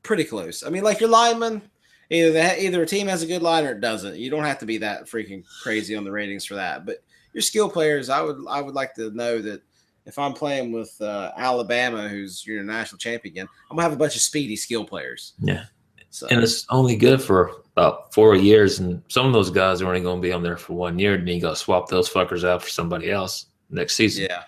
[0.02, 0.62] pretty close.
[0.62, 1.62] I mean, like your lineman,
[2.11, 4.16] Either that, either a team has a good line or it doesn't.
[4.16, 6.87] You don't have to be that freaking crazy on the ratings for that.
[6.87, 6.99] But
[7.33, 9.62] your skill players, I would I would like to know that
[10.07, 14.14] if I'm playing with uh, Alabama, who's your national champion, I'm gonna have a bunch
[14.14, 15.35] of speedy skill players.
[15.38, 15.64] Yeah.
[16.11, 16.29] So.
[16.29, 20.01] And it's only good for about four years, and some of those guys are only
[20.01, 21.12] going to be on there for one year.
[21.12, 24.25] And you got to swap those fuckers out for somebody else next season.
[24.31, 24.45] Yeah,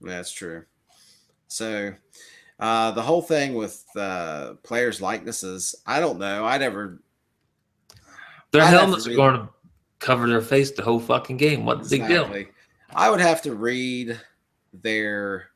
[0.00, 0.64] that's true.
[1.48, 1.92] So
[2.62, 6.44] uh, the whole thing with uh, players' likenesses, I don't know.
[6.44, 7.02] I never.
[8.52, 9.48] Their I'd helmets are going to
[9.98, 11.66] cover their face the whole fucking game.
[11.66, 12.06] What exactly.
[12.06, 12.54] big deal?
[12.94, 14.20] I would have to read
[14.72, 15.48] their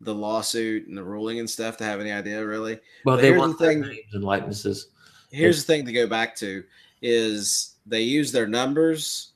[0.00, 2.80] the lawsuit and the ruling and stuff to have any idea, really.
[3.04, 4.88] Well, but they want the thing, names and likenesses.
[5.30, 6.64] Here's the thing to go back to
[7.02, 9.30] is they use their numbers.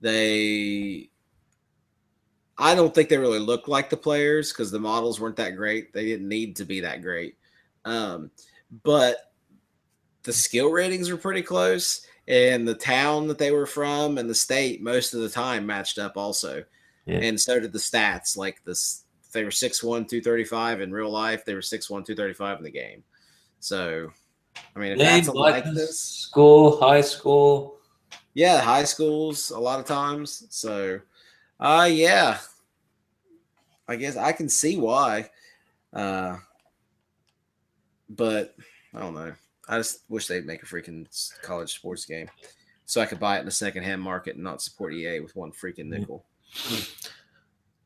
[0.00, 1.10] They
[2.58, 5.92] I don't think they really look like the players because the models weren't that great.
[5.92, 7.36] They didn't need to be that great.
[7.84, 8.30] Um,
[8.82, 9.32] but
[10.24, 14.34] the skill ratings were pretty close, and the town that they were from and the
[14.34, 16.64] state most of the time matched up also.
[17.06, 17.18] Yeah.
[17.18, 18.36] And so did the stats.
[18.36, 22.70] Like this, they were 6'1, 235 in real life, they were 6'1, 235 in the
[22.70, 23.02] game.
[23.60, 24.10] So,
[24.74, 27.76] I mean, if that's like this, school, high school.
[28.34, 30.46] Yeah, high schools a lot of times.
[30.50, 31.00] So,
[31.60, 32.38] uh yeah.
[33.86, 35.30] I guess I can see why.
[35.92, 36.36] Uh
[38.08, 38.54] but
[38.94, 39.32] I don't know.
[39.68, 41.06] I just wish they'd make a freaking
[41.42, 42.28] college sports game
[42.86, 45.52] so I could buy it in the secondhand market and not support EA with one
[45.52, 46.24] freaking nickel.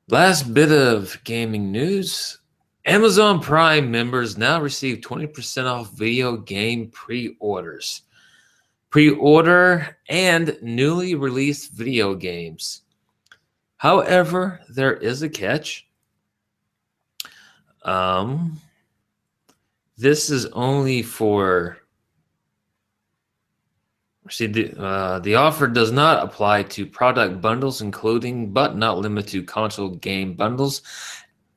[0.08, 2.38] Last bit of gaming news.
[2.84, 8.02] Amazon Prime members now receive 20% off video game pre orders.
[8.90, 12.82] Pre order and newly released video games.
[13.82, 15.88] However, there is a catch.
[17.84, 18.60] Um,
[19.98, 21.78] this is only for.
[24.30, 29.32] See, the, uh, the offer does not apply to product bundles, including but not limited
[29.32, 30.82] to console game bundles,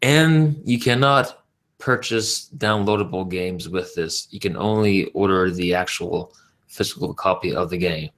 [0.01, 1.45] and you cannot
[1.77, 4.27] purchase downloadable games with this.
[4.31, 6.33] You can only order the actual
[6.65, 8.09] physical copy of the game.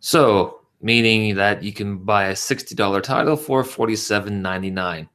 [0.00, 5.08] So, meaning that you can buy a $60 title for $47.99.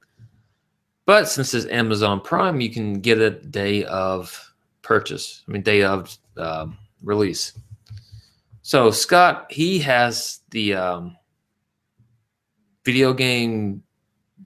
[1.06, 5.84] But since it's Amazon Prime, you can get it day of purchase, I mean, day
[5.84, 7.54] of um, release.
[8.62, 11.18] So, Scott, he has the um,
[12.84, 13.84] video game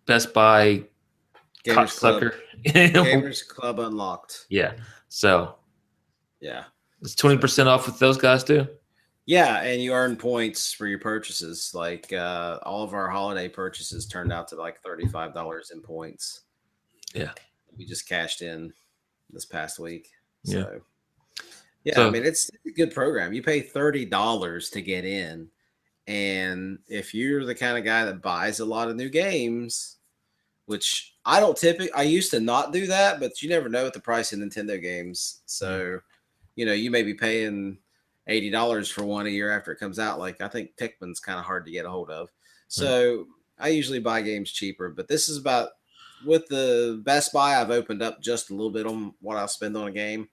[0.05, 0.83] Best Buy
[1.65, 2.31] Gamers Club.
[2.65, 4.45] Gamers Club Unlocked.
[4.49, 4.73] Yeah.
[5.09, 5.55] So,
[6.39, 6.65] yeah.
[7.01, 8.67] It's 20% off with those guys too?
[9.25, 11.71] Yeah, and you earn points for your purchases.
[11.73, 16.41] Like uh, all of our holiday purchases turned out to like thirty-five dollars in points.
[17.13, 17.31] Yeah.
[17.77, 18.73] we just cashed in
[19.29, 20.09] this past week.
[20.43, 20.63] Yeah.
[20.63, 20.81] So,
[21.83, 23.31] yeah, I So- mean it's a good program.
[23.33, 25.49] You pay thirty dollars to get in,
[26.07, 29.97] and if you're the kind of guy that buys a lot of new games,
[30.65, 33.93] which I don't typically, I used to not do that, but you never know with
[33.93, 35.41] the price of Nintendo games.
[35.45, 35.99] So,
[36.55, 37.77] you know, you may be paying
[38.27, 40.19] eighty dollars for one a year after it comes out.
[40.19, 42.27] Like I think Pikmin's kind of hard to get a hold of.
[42.27, 42.33] Hmm.
[42.67, 43.27] So
[43.59, 45.69] I usually buy games cheaper, but this is about
[46.25, 47.55] with the Best Buy.
[47.55, 50.27] I've opened up just a little bit on what I'll spend on a game,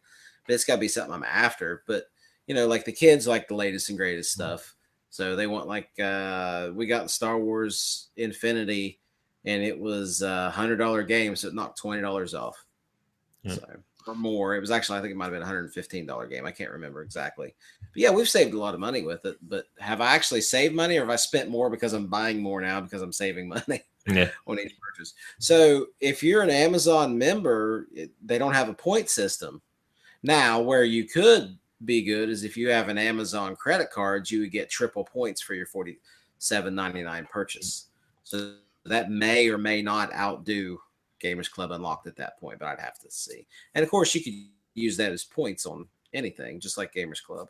[0.46, 1.82] but it's got to be something I'm after.
[1.86, 2.04] But
[2.46, 4.42] you know, like the kids like the latest and greatest hmm.
[4.42, 4.74] stuff,
[5.10, 9.00] so they want like uh we got Star Wars Infinity,
[9.44, 12.64] and it was a hundred dollar game, so it knocked twenty dollars off.
[13.44, 13.50] Hmm.
[13.52, 13.66] So
[14.08, 14.56] or more.
[14.56, 16.46] It was actually I think it might have been a hundred and fifteen dollar game.
[16.46, 17.54] I can't remember exactly.
[17.80, 19.36] But yeah, we've saved a lot of money with it.
[19.48, 22.60] But have I actually saved money, or have I spent more because I'm buying more
[22.60, 23.82] now because I'm saving money?
[24.06, 24.30] Yeah.
[24.46, 25.12] on each purchase.
[25.38, 29.60] So if you're an Amazon member, it, they don't have a point system.
[30.22, 34.40] Now, where you could be good is if you have an Amazon credit card, you
[34.40, 35.98] would get triple points for your forty
[36.38, 37.88] seven ninety nine purchase.
[38.24, 38.54] So
[38.86, 40.80] that may or may not outdo
[41.20, 43.46] Gamers Club Unlocked at that point, but I'd have to see.
[43.74, 44.34] And of course, you could
[44.74, 47.48] use that as points on anything, just like Gamers Club.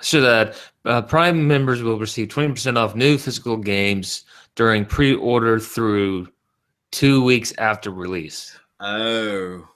[0.00, 5.58] Should add, uh, Prime members will receive 20% off new physical games during pre order
[5.58, 6.28] through
[6.90, 8.56] two weeks after release.
[8.80, 9.66] Oh,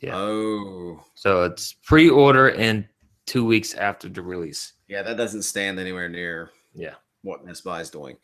[0.00, 0.16] Yeah.
[0.16, 2.86] Oh, So it's pre order and
[3.26, 4.72] two weeks after the release.
[4.88, 6.94] yeah, that doesn't stand anywhere near Yeah.
[7.22, 8.16] what Best Buy is doing.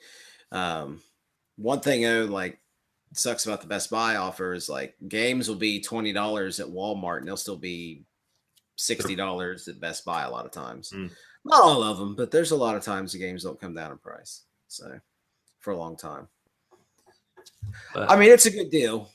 [0.53, 1.03] Um,
[1.57, 2.59] one thing though, like
[3.15, 7.19] sucks about the Best Buy offer is like games will be twenty dollars at Walmart
[7.19, 8.05] and they'll still be
[8.77, 10.93] sixty dollars at Best Buy a lot of times.
[10.95, 11.11] Mm.
[11.45, 13.93] Not all of them, but there's a lot of times the games don't come down
[13.93, 14.45] in price.
[14.69, 14.99] So
[15.61, 16.29] for a long time.
[17.93, 19.11] But- I mean, it's a good deal.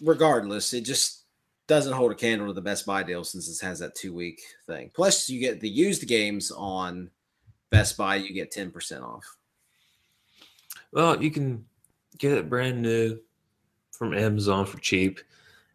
[0.00, 1.24] Regardless, it just
[1.66, 4.40] doesn't hold a candle to the Best Buy deal since it has that two week
[4.66, 4.90] thing.
[4.94, 7.10] Plus, you get the used games on
[7.70, 9.24] Best Buy, you get 10% off.
[10.92, 11.64] Well, you can
[12.18, 13.18] get it brand new
[13.92, 15.20] from Amazon for cheap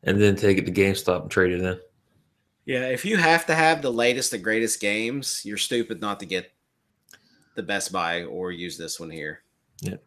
[0.03, 1.79] and then take it to GameStop and trade it in.
[2.65, 6.25] Yeah, if you have to have the latest, the greatest games, you're stupid not to
[6.25, 6.51] get
[7.55, 9.41] the Best Buy or use this one here.
[9.81, 10.03] Yep.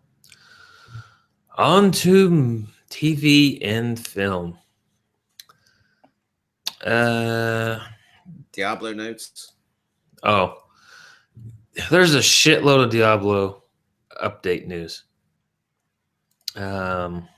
[1.59, 4.59] On to TV and film.
[6.85, 7.79] Uh
[8.53, 9.53] Diablo notes.
[10.23, 10.63] oh,
[11.91, 13.63] there's a shitload of Diablo
[14.23, 15.05] update news.
[16.57, 17.29] Um,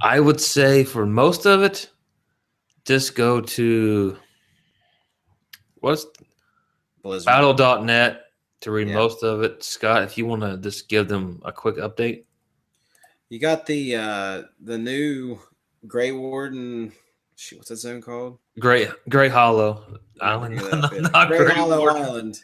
[0.00, 1.90] I would say for most of it,
[2.84, 4.16] just go to
[5.80, 6.06] what's
[7.02, 7.26] Blizzard.
[7.26, 8.22] battle.net
[8.60, 8.94] to read Yeah.
[8.94, 9.62] most of it.
[9.62, 12.24] Scott, if you want to just give them a quick update.
[13.28, 15.38] You got the uh the new
[15.86, 16.92] Grey Warden.
[17.36, 18.38] Shoot, what's that zone called?
[18.58, 20.70] Great, Great Hollow Island, Yeah,
[21.12, 21.38] not, bit.
[21.38, 22.02] Grey Hollow Warden.
[22.02, 22.40] Island.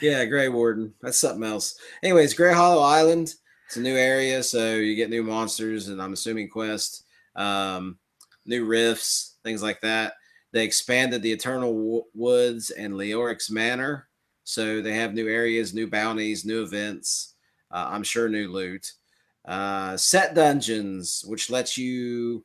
[0.00, 0.94] Yeah, Grey Warden.
[1.00, 1.78] That's something else.
[2.02, 3.34] Anyways, Grey Hollow Island.
[3.66, 7.02] It's a new area, so you get new monsters, and I'm assuming quests,
[7.34, 7.98] um,
[8.44, 10.14] new rifts, things like that.
[10.52, 14.08] They expanded the Eternal Wo- Woods and Leoric's Manor,
[14.44, 17.34] so they have new areas, new bounties, new events.
[17.72, 18.92] Uh, I'm sure new loot.
[19.44, 22.44] Uh, set dungeons, which lets you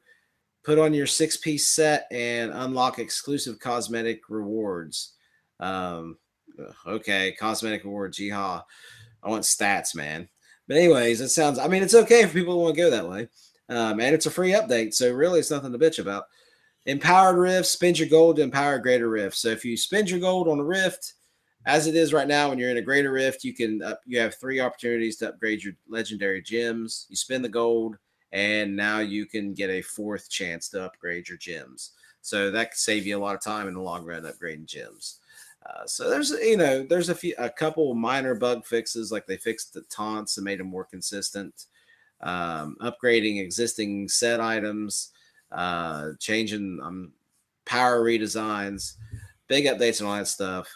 [0.64, 5.14] put on your six piece set and unlock exclusive cosmetic rewards.
[5.60, 6.18] Um,
[6.88, 8.64] okay, cosmetic rewards, yeehaw.
[9.24, 10.28] I want stats, man.
[10.72, 11.60] But anyways, it sounds.
[11.60, 13.28] I mean, it's okay for people want to go that way,
[13.68, 16.28] um, and it's a free update, so really, it's nothing to bitch about.
[16.86, 19.36] Empowered rift, spend your gold to empower greater rift.
[19.36, 21.16] So if you spend your gold on a rift,
[21.66, 24.36] as it is right now, when you're in a greater rift, you can you have
[24.36, 27.06] three opportunities to upgrade your legendary gems.
[27.10, 27.98] You spend the gold,
[28.32, 31.92] and now you can get a fourth chance to upgrade your gems.
[32.22, 35.20] So that could save you a lot of time in the long run upgrading gems.
[35.66, 39.38] Uh, so there's you know there's a few a couple minor bug fixes like they
[39.38, 41.66] fixed the taunts and made them more consistent,
[42.22, 45.12] um, upgrading existing set items,
[45.52, 47.12] uh, changing um,
[47.66, 48.96] power redesigns,
[49.48, 50.68] big updates and all that stuff.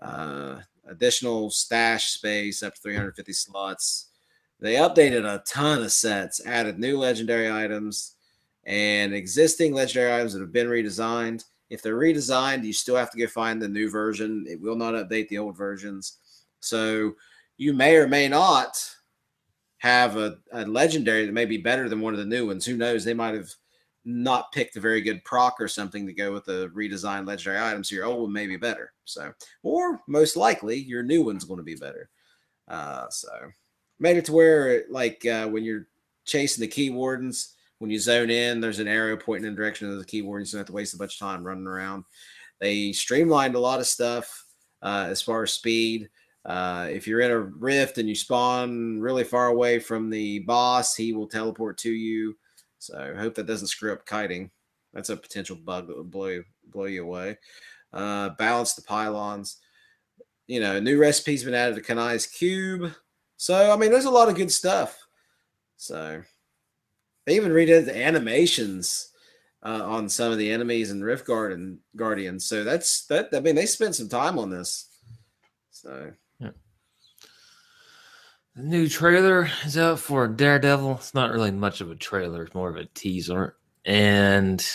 [0.00, 4.08] Uh, additional stash space up to 350 slots.
[4.60, 8.14] They updated a ton of sets, added new legendary items,
[8.64, 11.44] and existing legendary items that have been redesigned.
[11.70, 14.44] If they're redesigned, you still have to go find the new version.
[14.48, 16.18] It will not update the old versions.
[16.60, 17.14] So
[17.56, 18.78] you may or may not
[19.78, 22.64] have a, a legendary that may be better than one of the new ones.
[22.64, 23.04] Who knows?
[23.04, 23.50] They might have
[24.04, 27.82] not picked a very good proc or something to go with the redesigned legendary item.
[27.82, 28.92] So your old one may be better.
[29.04, 32.10] So, or most likely your new one's going to be better.
[32.68, 33.28] Uh, so
[33.98, 35.86] made it to where like uh, when you're
[36.24, 37.53] chasing the key wardens,
[37.84, 40.40] when you zone in, there's an arrow pointing in the direction of the keyboard.
[40.40, 42.04] You don't have to waste a bunch of time running around.
[42.58, 44.46] They streamlined a lot of stuff
[44.80, 46.08] uh, as far as speed.
[46.46, 50.96] Uh, if you're in a rift and you spawn really far away from the boss,
[50.96, 52.34] he will teleport to you.
[52.78, 54.50] So I hope that doesn't screw up kiting.
[54.94, 57.36] That's a potential bug that would blow you, blow you away.
[57.92, 59.58] Uh, balance the pylons.
[60.46, 62.94] You know, new recipes been added to Kanai's cube.
[63.36, 65.06] So I mean, there's a lot of good stuff.
[65.76, 66.22] So
[67.24, 69.12] they even redid the animations
[69.64, 72.46] uh, on some of the enemies and Rift Guard Guardians.
[72.46, 73.30] So that's that.
[73.32, 74.88] I mean, they spent some time on this.
[75.70, 76.50] So yeah.
[78.54, 80.96] the new trailer is out for Daredevil.
[80.96, 83.56] It's not really much of a trailer, it's more of a teaser.
[83.86, 84.66] And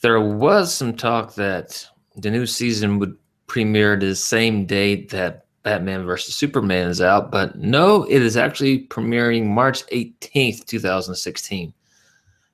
[0.00, 3.16] there was some talk that the new season would
[3.46, 8.86] premiere the same date that Batman versus Superman is out, but no, it is actually
[8.86, 11.72] premiering March 18th, 2016.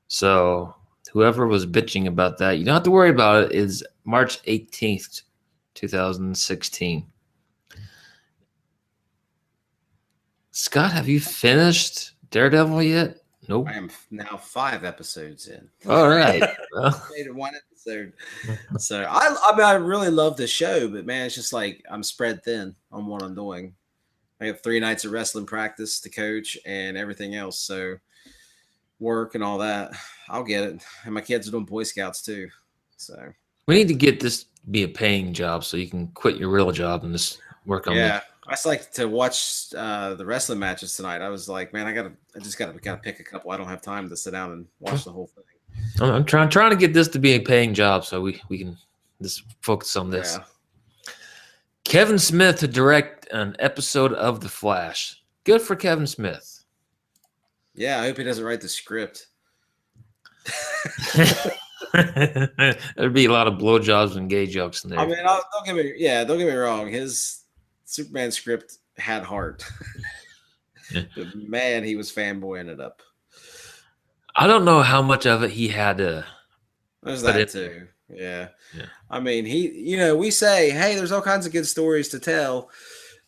[0.09, 0.75] So
[1.13, 3.53] whoever was bitching about that, you don't have to worry about it.
[3.53, 5.23] Is March 18th,
[5.75, 7.07] 2016.
[10.51, 13.24] Scott, have you finished Daredevil yet?
[13.49, 13.69] Nope.
[13.69, 15.69] I am now five episodes in.
[15.91, 16.43] All right.
[17.17, 18.13] Made one episode.
[18.79, 22.03] So I, I mean, I really love the show, but man, it's just like I'm
[22.03, 23.75] spread thin on what I'm doing.
[24.41, 27.59] I have three nights of wrestling practice to coach and everything else.
[27.59, 27.97] So
[28.99, 29.93] work and all that.
[30.29, 30.83] I'll get it.
[31.05, 32.49] And my kids are doing Boy Scouts too.
[32.97, 33.33] So
[33.67, 36.73] we need to get this be a paying job so you can quit your real
[36.73, 38.21] job and just work on yeah.
[38.47, 41.23] I just like to watch uh, the wrestling matches tonight.
[41.23, 43.51] I was like, man, I gotta, I just gotta, gotta pick a couple.
[43.51, 45.45] I don't have time to sit down and watch the whole thing.
[46.01, 48.77] I'm trying, trying to get this to be a paying job so we we can
[49.23, 50.37] just focus on this.
[50.39, 50.45] Yeah.
[51.85, 55.23] Kevin Smith to direct an episode of The Flash.
[55.45, 56.65] Good for Kevin Smith.
[57.75, 59.27] Yeah, I hope he doesn't write the script.
[61.93, 64.99] There'd be a lot of blowjobs and gay jokes in there.
[64.99, 66.89] I mean, don't get me, yeah, don't get me wrong.
[66.89, 67.44] His
[67.95, 69.65] Superman script had heart.
[70.93, 73.03] but man, he was fanboying it up.
[74.35, 76.27] I don't know how much of it he had to.
[77.05, 77.87] There's that it, too.
[78.09, 78.49] Yeah.
[78.77, 78.87] yeah.
[79.09, 82.19] I mean, he, you know, we say, hey, there's all kinds of good stories to
[82.19, 82.71] tell.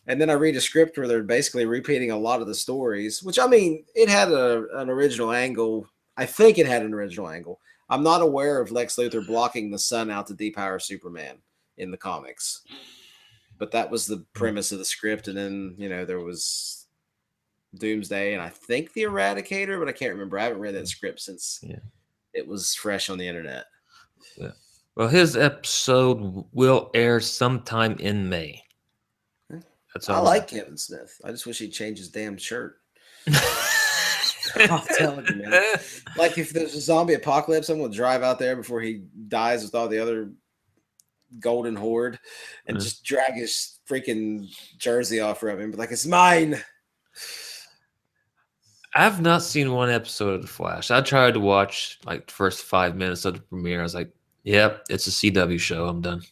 [0.07, 3.23] And then I read a script where they're basically repeating a lot of the stories,
[3.23, 5.87] which I mean, it had a, an original angle.
[6.17, 7.61] I think it had an original angle.
[7.89, 11.37] I'm not aware of Lex Luthor blocking the sun out to depower Superman
[11.77, 12.63] in the comics
[13.57, 14.23] but that was the mm-hmm.
[14.33, 15.27] premise of the script.
[15.27, 16.87] And then you know there was
[17.75, 20.39] Doomsday, and I think the Eradicator, but I can't remember.
[20.39, 21.79] I haven't read that script since yeah.
[22.33, 23.65] it was fresh on the internet.
[24.37, 24.51] Yeah.
[24.95, 28.63] Well, his episode will air sometime in May.
[29.93, 30.17] That's all.
[30.17, 31.19] I like Kevin Smith.
[31.23, 32.79] I just wish he'd change his damn shirt.
[34.55, 35.63] I'm telling you, man.
[36.17, 39.75] Like if there's a zombie apocalypse, I'm gonna drive out there before he dies with
[39.75, 40.31] all the other
[41.39, 42.19] golden horde
[42.65, 42.83] and mm-hmm.
[42.83, 44.47] just drag his freaking
[44.77, 46.61] jersey off from him, but like it's mine.
[48.93, 50.89] I've not seen one episode of The Flash.
[50.89, 53.79] I tried to watch like the first five minutes of the premiere.
[53.79, 54.11] I was like,
[54.43, 55.87] "Yep, it's a CW show.
[55.87, 56.23] I'm done."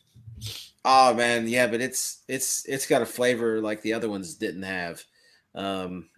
[0.83, 4.63] Oh man, yeah, but it's it's it's got a flavor like the other ones didn't
[4.63, 5.03] have.
[5.53, 6.09] Um,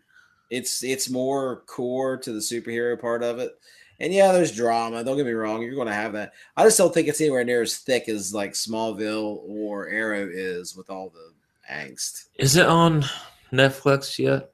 [0.49, 3.51] it's it's more core to the superhero part of it.
[3.99, 5.03] And yeah, there's drama.
[5.03, 5.61] Don't get me wrong.
[5.61, 6.33] You're going to have that.
[6.55, 10.75] I just don't think it's anywhere near as thick as like Smallville or Arrow is
[10.75, 11.33] with all the
[11.71, 12.27] angst.
[12.35, 13.05] Is it on
[13.51, 14.51] Netflix yet?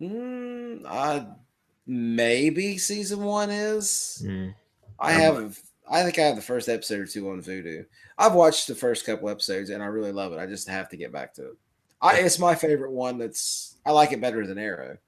[0.00, 1.24] Mm, uh,
[1.86, 4.22] maybe season one is.
[4.24, 4.54] Mm.
[4.98, 5.58] I have.
[5.88, 7.86] I think I have the first episode or two on Vudu.
[8.18, 10.38] I've watched the first couple episodes and I really love it.
[10.38, 11.56] I just have to get back to it.
[12.02, 13.18] I, it's my favorite one.
[13.18, 14.98] That's I like it better than Arrow.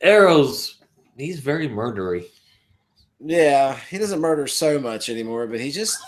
[0.00, 0.81] Arrow's
[1.16, 2.26] he's very murdery.
[3.24, 5.98] Yeah, he doesn't murder so much anymore, but he just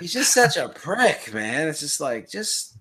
[0.00, 1.68] he's just such a prick, man.
[1.68, 2.76] It's just like just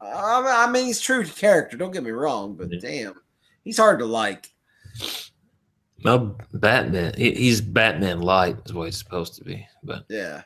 [0.00, 2.78] I mean he's true to character, don't get me wrong, but yeah.
[2.80, 3.14] damn,
[3.64, 4.52] he's hard to like.
[6.04, 10.42] Well, Batman, he's Batman light is what he's supposed to be, but yeah.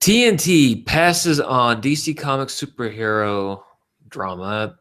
[0.00, 3.62] TNT passes on DC Comics superhero
[4.08, 4.78] drama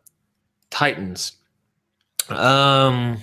[0.69, 1.37] Titans.
[2.29, 3.17] Um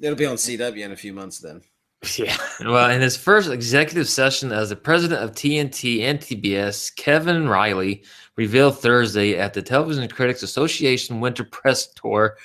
[0.00, 1.62] It'll be on CW in a few months then.
[2.16, 2.36] Yeah.
[2.60, 8.04] Well, in his first executive session as the president of TNT and TBS, Kevin Reilly
[8.36, 12.38] revealed Thursday at the Television Critics Association Winter Press Tour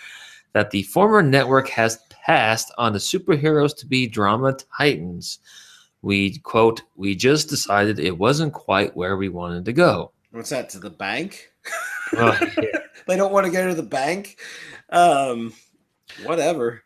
[0.52, 5.40] that the former network has passed on the superheroes to be drama titans.
[6.02, 10.12] We quote, we just decided it wasn't quite where we wanted to go.
[10.32, 11.50] What's that to the bank?
[12.14, 12.38] Oh,
[13.08, 14.38] they don't want to go to the bank.
[14.90, 15.54] Um,
[16.24, 16.84] whatever.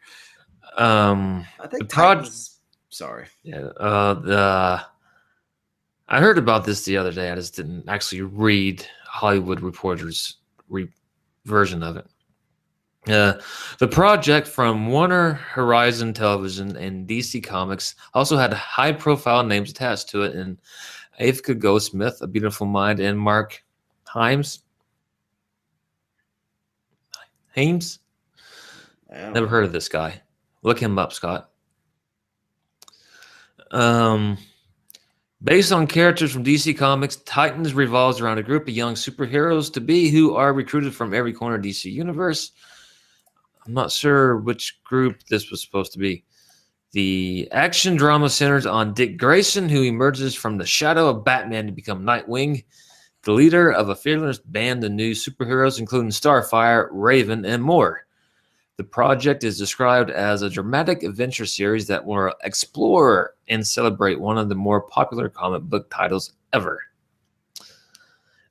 [0.77, 2.59] Um, I think The Titans-
[2.89, 3.27] Sorry.
[3.43, 4.85] Yeah, uh, the
[6.07, 7.31] I heard about this the other day.
[7.31, 10.91] I just didn't actually read Hollywood Reporter's re-
[11.45, 12.07] version of it.
[13.07, 13.39] Uh,
[13.77, 20.23] the project from Warner Horizon Television and DC Comics also had high-profile names attached to
[20.23, 20.57] it, in
[21.19, 23.63] Akiva Goldsman, A Beautiful Mind, and Marc
[24.13, 24.59] Haimes.
[27.55, 27.99] Hames?
[29.11, 30.21] Never heard of this guy.
[30.61, 31.49] Look him up, Scott.
[33.71, 34.37] Um,
[35.43, 39.81] based on characters from DC Comics, Titans revolves around a group of young superheroes to
[39.81, 42.51] be who are recruited from every corner of DC universe.
[43.65, 46.23] I'm not sure which group this was supposed to be.
[46.91, 51.71] The action drama centers on Dick Grayson, who emerges from the shadow of Batman to
[51.71, 52.65] become Nightwing,
[53.23, 58.07] the leader of a fearless band of new superheroes, including Starfire, Raven, and more.
[58.79, 64.37] The project is described as a dramatic adventure series that will explore and celebrate one
[64.37, 66.79] of the more popular comic book titles ever.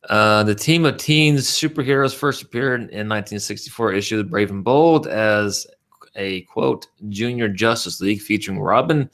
[0.06, 5.06] Uh, the team of teens superheroes first appeared in 1964 issue of Brave and Bold
[5.06, 5.66] as
[6.14, 9.08] a quote Junior Justice League featuring Robin.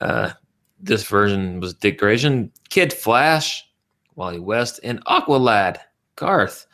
[0.00, 0.30] Uh,
[0.78, 3.68] this version was Dick Grayson, Kid Flash,
[4.14, 5.78] Wally West, and Aqualad
[6.14, 6.68] Garth.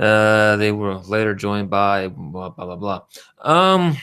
[0.00, 3.02] Uh, they were later joined by blah blah blah blah.
[3.42, 3.96] Um.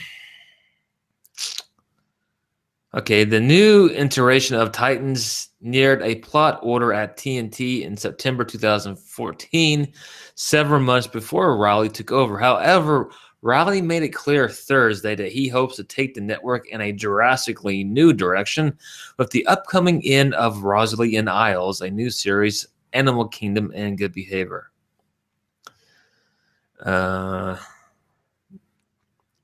[2.94, 9.92] Okay, the new iteration of Titans neared a plot order at TNT in September 2014,
[10.36, 12.38] several months before Riley took over.
[12.38, 13.10] However,
[13.42, 17.84] Riley made it clear Thursday that he hopes to take the network in a drastically
[17.84, 18.76] new direction
[19.18, 24.12] with the upcoming end of Rizzoli and Isles, a new series, Animal Kingdom, and Good
[24.12, 24.67] Behavior.
[26.84, 27.56] Uh,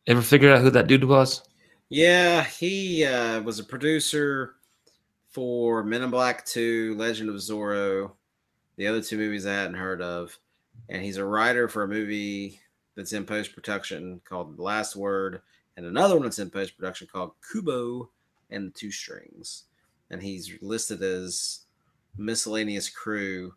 [0.07, 1.43] ever figured out who that dude was?
[1.89, 4.55] Yeah, he uh, was a producer
[5.30, 8.12] for Men in Black 2, Legend of Zorro,
[8.76, 10.39] the other two movies I hadn't heard of.
[10.89, 12.61] And he's a writer for a movie
[12.97, 15.43] that's in post production called The Last Word,
[15.76, 18.11] and another one that's in post production called Kubo
[18.51, 19.64] and the Two Strings.
[20.11, 21.61] And he's listed as
[22.16, 23.55] miscellaneous crew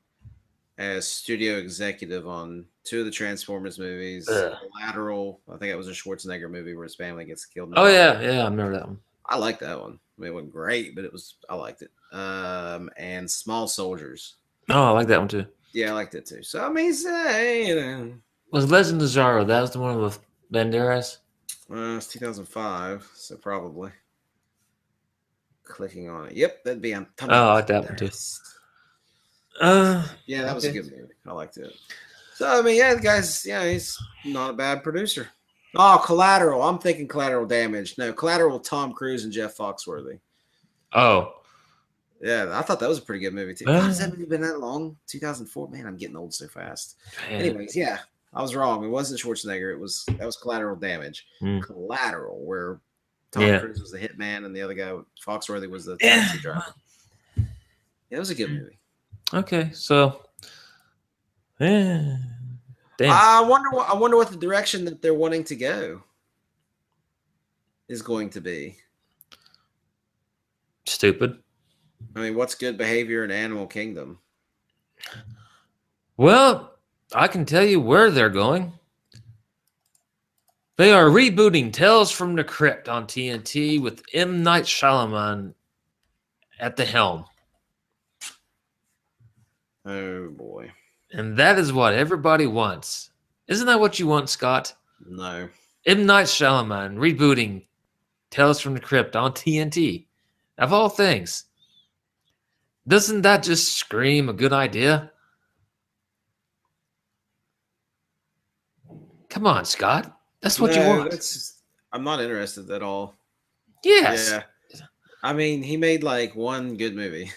[0.78, 4.56] as studio executive on two of the Transformers movies, Ugh.
[4.72, 5.40] Collateral.
[5.52, 7.74] I think it was a Schwarzenegger movie where his family gets killed.
[7.76, 9.00] Oh yeah, yeah, I remember that one.
[9.26, 10.00] I like that one.
[10.18, 11.36] I mean, it wasn't great, but it was.
[11.50, 11.92] I liked it.
[12.16, 14.36] Um, and Small Soldiers.
[14.70, 15.46] Oh, I like that one too.
[15.74, 16.44] Yeah, I liked it too.
[16.44, 18.14] So I mean, say, you know,
[18.52, 19.46] Was Legend of Zorro?
[19.46, 20.20] That was the one with
[20.54, 21.18] Banderas.
[21.72, 23.92] uh, it's 2005, so probably.
[25.64, 26.34] Clicking on it.
[26.34, 27.08] Yep, that'd be on.
[27.24, 28.10] Oh, I like that one too.
[29.60, 31.14] Uh, Yeah, that was a good movie.
[31.26, 31.74] I liked it.
[32.36, 35.28] So I mean, yeah, the guy's yeah, he's not a bad producer.
[35.76, 36.62] Oh, Collateral.
[36.64, 37.98] I'm thinking Collateral Damage.
[37.98, 38.60] No, Collateral.
[38.60, 40.20] Tom Cruise and Jeff Foxworthy.
[40.94, 41.34] oh,
[42.22, 43.66] Yeah, I thought that was a pretty good movie too.
[43.68, 43.80] Uh.
[43.80, 44.96] God, has that movie been that long?
[45.08, 45.70] 2004.
[45.70, 46.96] Man, I'm getting old so fast.
[47.30, 47.42] man.
[47.42, 48.00] Anyways, yeah,
[48.34, 48.84] I was wrong.
[48.84, 49.72] It wasn't Schwarzenegger.
[49.74, 51.28] It was that was Collateral Damage.
[51.40, 51.60] Hmm.
[51.60, 52.80] Collateral, where
[53.32, 53.60] Tom Yeah.
[53.60, 54.94] Cruise was the hitman and the other guy,
[55.26, 56.22] Foxworthy, was the Yeah.
[56.22, 56.74] taxi driver.
[57.36, 57.44] Yeah,
[58.12, 58.78] it was a good movie.
[59.34, 60.22] Okay, so,
[61.60, 62.16] eh,
[62.98, 63.12] damn.
[63.12, 63.70] I wonder.
[63.72, 66.04] What, I wonder what the direction that they're wanting to go
[67.90, 68.78] is going to be.
[70.86, 71.38] Stupid.
[72.16, 74.20] I mean, what's good behavior in Animal Kingdom?
[76.16, 76.78] Well,
[77.14, 78.74] I can tell you where they're going.
[80.78, 84.44] They are rebooting Tales from the Crypt on TNT with M.
[84.44, 85.54] Night Shyamalan
[86.60, 87.26] at the helm.
[89.88, 90.70] Oh boy,
[91.12, 93.10] And that is what everybody wants.
[93.48, 94.74] Isn't that what you want, Scott?
[95.08, 95.48] no.
[95.86, 96.06] M.
[96.06, 97.64] Night Shyamalan rebooting
[98.30, 100.06] Tales from the Crypt on TNT.
[100.58, 101.46] Of all things.
[102.86, 105.12] Doesn't that just scream a good idea?
[109.30, 110.18] Come on, Scott.
[110.42, 111.12] That's what you want.
[111.12, 111.62] just-
[111.94, 113.16] I'm not interested at all.
[113.84, 114.32] Yes.
[114.32, 114.44] Yeah.
[115.24, 117.32] I mean, he made like one good movie.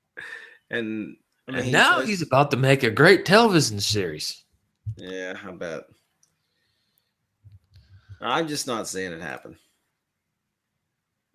[0.70, 1.16] and
[1.48, 4.44] I mean, and now he's about to make a great television series.
[4.96, 5.82] Yeah, I bet.
[8.20, 9.56] I'm just not seeing it happen.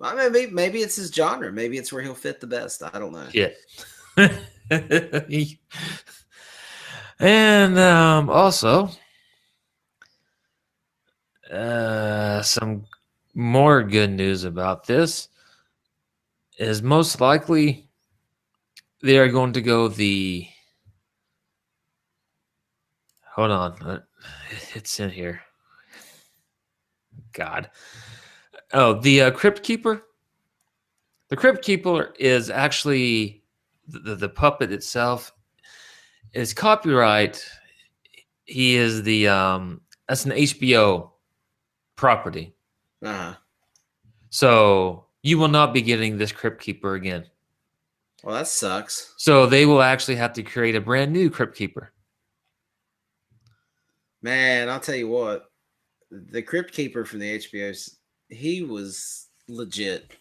[0.01, 1.51] I mean, maybe, maybe it's his genre.
[1.51, 2.81] Maybe it's where he'll fit the best.
[2.81, 3.27] I don't know.
[3.33, 3.49] Yeah.
[7.19, 8.89] and um, also,
[11.51, 12.85] uh, some
[13.35, 15.27] more good news about this
[16.57, 17.88] is most likely
[19.01, 20.47] they are going to go the.
[23.35, 23.99] Hold on, uh,
[24.73, 25.41] it's in here.
[27.33, 27.69] God.
[28.73, 30.03] Oh, the uh, Crypt Keeper.
[31.29, 33.43] The Crypt Keeper is actually
[33.87, 35.31] the, the puppet itself
[36.33, 37.43] is copyright.
[38.45, 41.11] He is the um that's an HBO
[41.95, 42.55] property.
[43.03, 43.35] Uh-huh.
[44.31, 47.25] So you will not be getting this Crypt Keeper again.
[48.23, 49.13] Well, that sucks.
[49.17, 51.91] So they will actually have to create a brand new Crypt Keeper.
[54.21, 55.49] Man, I'll tell you what.
[56.11, 57.97] The Crypt Keeper from the HBO's,
[58.29, 60.11] he was legit.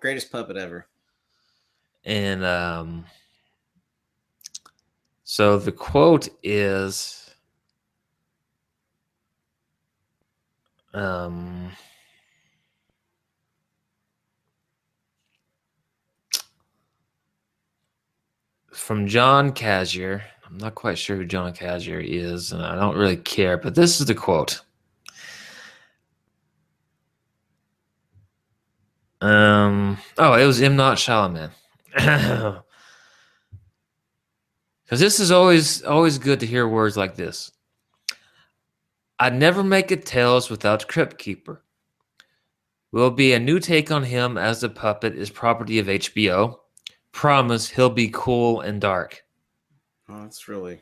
[0.00, 0.86] Greatest puppet ever.
[2.04, 3.04] And um
[5.24, 7.30] so the quote is
[10.94, 11.70] um
[18.88, 20.22] from John Kassir.
[20.46, 24.00] I'm not quite sure who John Kassir is, and I don't really care, but this
[24.00, 24.62] is the quote.
[29.20, 29.98] Um.
[30.16, 30.76] Oh, it was M.
[30.76, 31.50] Night Shyamalan.
[34.84, 37.52] Because this is always always good to hear words like this.
[39.18, 41.62] I'd never make a Tales without Crypt Keeper.
[42.90, 46.60] Will be a new take on him as the puppet is property of HBO.
[47.12, 49.22] Promise he'll be cool and dark.
[50.08, 50.80] Oh, that's really,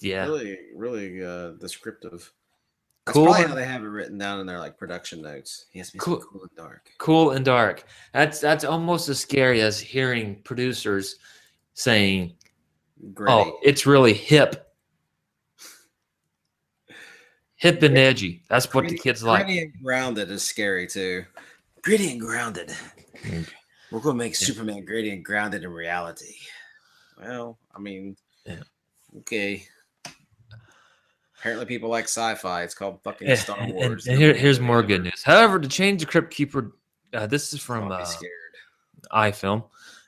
[0.00, 0.24] Yeah.
[0.24, 2.32] really, really uh, descriptive.
[3.04, 5.66] That's Cool probably how they have it written down in their like production notes.
[5.70, 6.90] He has to be Cool- cool and dark.
[6.98, 7.84] cool and dark.
[8.12, 11.16] That's that's almost as scary as hearing producers
[11.74, 12.34] saying,
[13.14, 13.32] Gritty.
[13.32, 14.74] "Oh, it's really hip,
[17.56, 19.44] hip and edgy." That's what the kids like.
[19.44, 21.24] Gritty and grounded is scary too.
[21.82, 22.72] Gritty and grounded.
[23.90, 26.34] We're gonna make Superman gritty and grounded in reality.
[27.20, 28.62] Well, I mean, Yeah.
[29.18, 29.64] okay.
[31.38, 32.62] Apparently, people like sci-fi.
[32.62, 34.06] It's called fucking Eh, Star Wars.
[34.06, 35.22] and here, here's more good news.
[35.22, 36.72] However, to change the Crypt Keeper,
[37.12, 38.32] uh, this is From uh, scared.
[39.12, 39.64] iFilm.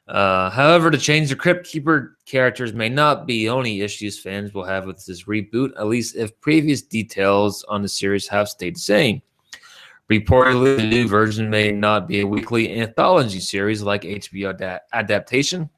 [0.08, 4.64] Uh, however, to change the Crypt Keeper characters may not be only issues fans will
[4.64, 8.80] have with this reboot, at least if previous details on the series have stayed the
[8.80, 9.20] same.
[10.10, 15.68] Reportedly, the new version may not be a weekly anthology series like HBO da- adaptation.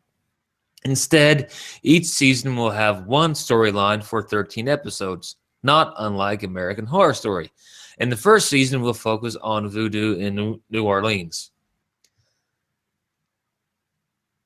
[0.85, 1.51] Instead,
[1.83, 7.51] each season will have one storyline for 13 episodes, not unlike American Horror Story.
[7.99, 11.51] And the first season will focus on voodoo in New- New Orleans.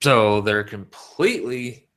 [0.03, 1.89] So they're completely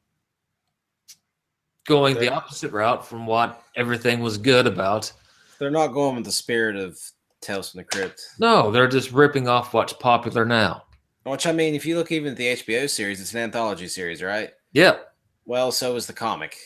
[1.88, 5.12] going the opposite route from what everything was good about.
[5.58, 7.00] They're not going with the spirit of
[7.48, 8.22] Tales from the Crypt.
[8.40, 10.84] No, they're just ripping off what's popular now.
[11.24, 14.22] Which I mean, if you look even at the HBO series, it's an anthology series,
[14.22, 14.52] right?
[14.74, 15.14] Yep.
[15.46, 16.58] Well, so was the comic.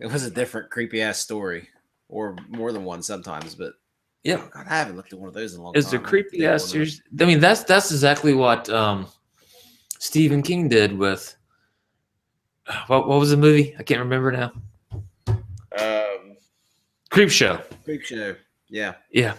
[0.00, 1.68] It was a different creepy ass story,
[2.08, 3.54] or more than one sometimes.
[3.56, 3.72] But
[4.22, 6.00] yeah, oh God, I haven't looked at one of those in a long It's time.
[6.00, 7.02] a I creepy ass series.
[7.20, 9.06] I mean, that's that's exactly what um,
[9.98, 11.36] Stephen King did with
[12.86, 13.74] what what was the movie?
[13.78, 14.52] I can't remember now.
[15.78, 16.36] Um,
[17.10, 17.60] Creep Show.
[17.84, 18.34] creep show.
[18.68, 18.94] Yeah.
[19.10, 19.34] Yeah.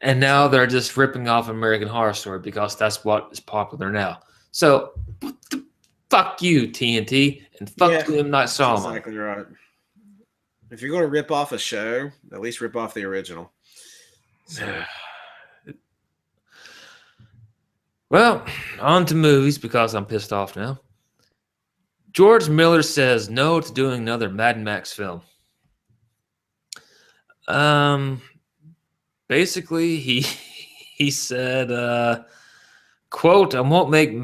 [0.00, 4.20] And now they're just ripping off American Horror Story because that's what is popular now.
[4.52, 5.64] So, what the-
[6.10, 8.30] fuck you, TNT, and fuck Yeah, you, M.
[8.30, 8.90] Night Shyamalan.
[8.90, 9.46] exactly right.
[10.70, 13.52] If you're going to rip off a show, at least rip off the original.
[14.46, 14.82] So,
[18.10, 18.44] Well,
[18.80, 20.80] on to movies because I'm pissed off now.
[22.12, 25.20] George Miller says no to doing another Mad Max film.
[27.46, 28.22] Um,
[29.28, 30.20] basically, he
[30.96, 32.24] he said, uh,
[33.10, 34.16] "quote I won't make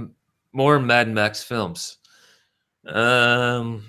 [0.53, 1.99] more Mad Max films."
[2.87, 3.85] Um,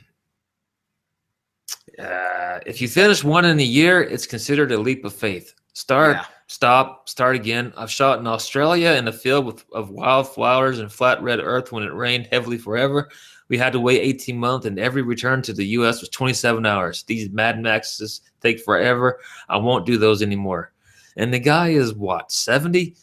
[1.99, 5.53] uh, if you finish one in a year, it's considered a leap of faith.
[5.73, 6.25] Start yeah.
[6.47, 7.73] stop, start again.
[7.75, 11.83] I've shot in Australia in a field with of wildflowers and flat red earth when
[11.83, 13.09] it rained heavily forever.
[13.47, 16.01] We had to wait 18 months, and every return to the U.S.
[16.01, 17.03] was 27 hours.
[17.03, 19.19] These Mad Maxes take forever.
[19.49, 20.71] I won't do those anymore.
[21.15, 22.95] And the guy is what 70?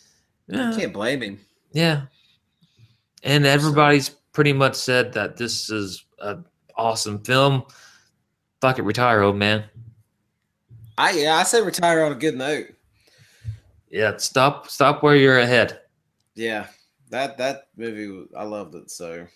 [0.49, 1.41] Yeah, Can't blame him.
[1.73, 2.03] yeah.
[3.25, 6.45] And everybody's pretty much said that this is an
[6.77, 7.63] awesome film.
[8.61, 9.65] Fuck it, retire, old man.
[10.99, 12.67] I yeah, I say retire on a good note.
[13.91, 15.81] Yeah, stop stop where you're ahead.
[16.35, 16.67] Yeah,
[17.11, 18.91] that that movie I loved it.
[18.91, 19.27] So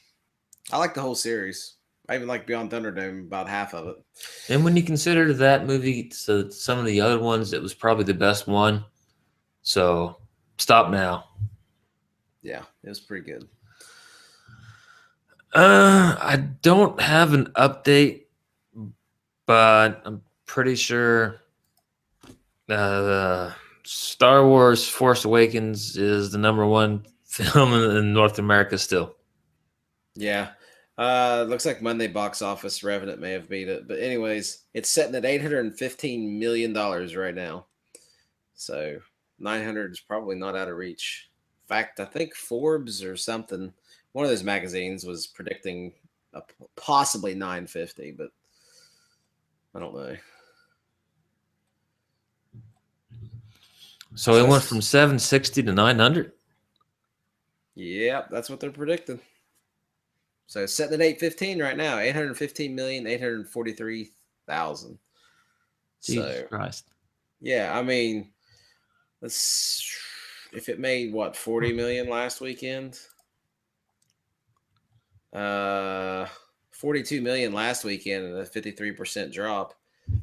[0.72, 1.75] I like the whole series.
[2.08, 3.96] I even like Beyond Thunderdome about half of it.
[4.48, 8.04] And when you consider that movie so some of the other ones, it was probably
[8.04, 8.84] the best one.
[9.62, 10.18] So
[10.58, 11.24] stop now.
[12.42, 13.48] Yeah, it was pretty good.
[15.52, 18.26] Uh, I don't have an update,
[19.46, 21.40] but I'm pretty sure
[22.68, 23.52] uh,
[23.84, 29.16] Star Wars Force Awakens is the number one film in North America still.
[30.14, 30.50] Yeah.
[30.98, 35.14] Uh, looks like Monday box office Revenant may have beat it, but anyways, it's sitting
[35.14, 37.66] at 815 million dollars right now.
[38.54, 38.98] So
[39.38, 41.28] 900 is probably not out of reach.
[41.64, 43.72] In fact, I think Forbes or something,
[44.12, 45.92] one of those magazines was predicting
[46.32, 46.42] a
[46.76, 48.30] possibly 950, but
[49.74, 50.16] I don't know.
[54.14, 56.32] So it went from 760 to 900.
[57.74, 59.20] Yep, that's what they're predicting.
[60.46, 64.98] So setting at 815 right now, 815 million, 843,000.
[66.02, 66.88] Jesus so, Christ.
[67.40, 68.30] Yeah, I mean,
[69.20, 69.82] let's
[70.52, 72.98] if it made what 40 million last weekend.
[75.32, 76.26] Uh
[76.76, 79.74] 42 million last weekend and a 53% drop.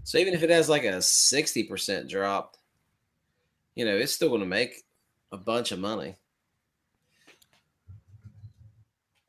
[0.03, 2.57] So even if it has like a 60% drop,
[3.75, 4.83] you know, it's still going to make
[5.31, 6.15] a bunch of money.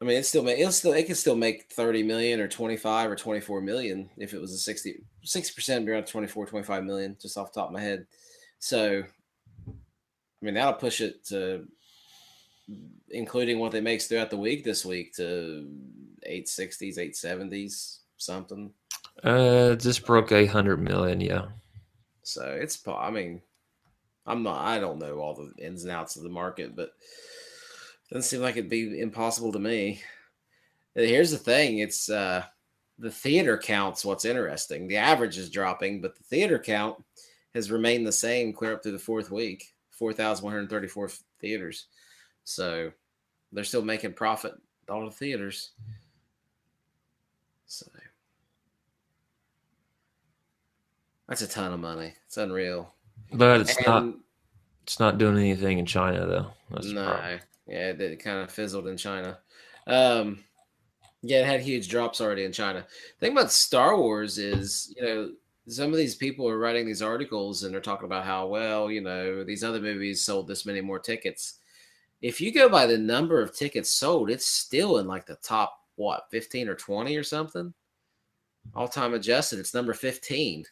[0.05, 3.17] I mean, it's still it'll still it can still make 30 million or 25 or
[3.17, 7.61] 24 million if it was a 60 60% around 24 25 million just off the
[7.61, 8.07] top of my head.
[8.59, 9.03] So
[9.67, 9.73] I
[10.43, 11.67] mean, that'll push it to
[13.09, 15.71] including what they makes throughout the week this week to
[16.29, 18.75] 860s, 870s, something.
[19.23, 21.47] Uh just broke 800 million, yeah.
[22.25, 23.41] So it's I mean,
[24.27, 26.91] I'm not I don't know all the ins and outs of the market, but
[28.15, 30.01] doesn't seem like it'd be impossible to me.
[30.95, 32.45] Here's the thing: it's uh,
[32.97, 34.05] the theater counts.
[34.05, 34.87] What's interesting?
[34.87, 37.03] The average is dropping, but the theater count
[37.55, 39.75] has remained the same clear up through the fourth week.
[39.91, 41.11] Four thousand one hundred thirty-four
[41.41, 41.87] theaters.
[42.45, 42.93] So
[43.53, 44.55] they're still making profit
[44.89, 45.71] all the theaters.
[47.67, 47.87] So
[51.29, 52.15] that's a ton of money.
[52.27, 52.95] It's unreal.
[53.33, 54.15] But it's and, not.
[54.85, 56.47] It's not doing anything in China though.
[56.71, 59.39] That's no, yeah, it, it kind of fizzled in China.
[59.87, 60.45] Um,
[61.23, 62.87] yeah, it had huge drops already in China.
[63.19, 65.31] The thing about Star Wars is, you know,
[65.69, 69.01] some of these people are writing these articles and they're talking about how well, you
[69.01, 71.61] know, these other movies sold this many more tickets.
[72.21, 75.79] If you go by the number of tickets sold, it's still in like the top
[75.97, 77.73] what, 15 or 20 or something?
[78.75, 80.65] All time adjusted, it's number 15.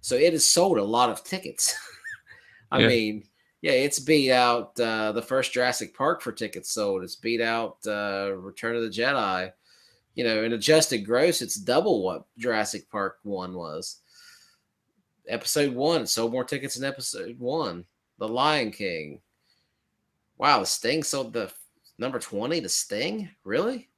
[0.00, 1.76] So it has sold a lot of tickets.
[2.70, 2.88] I yeah.
[2.88, 3.24] mean,
[3.60, 7.02] yeah, it's beat out uh, the first Jurassic Park for tickets sold.
[7.02, 9.52] It's beat out uh, Return of the Jedi.
[10.14, 14.00] You know, in adjusted gross, it's double what Jurassic Park one was.
[15.28, 17.84] Episode one sold more tickets than episode one.
[18.18, 19.20] The Lion King.
[20.38, 21.52] Wow, the Sting sold the
[21.98, 23.28] number 20, the Sting?
[23.44, 23.88] Really?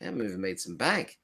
[0.00, 1.18] That movie made some bank.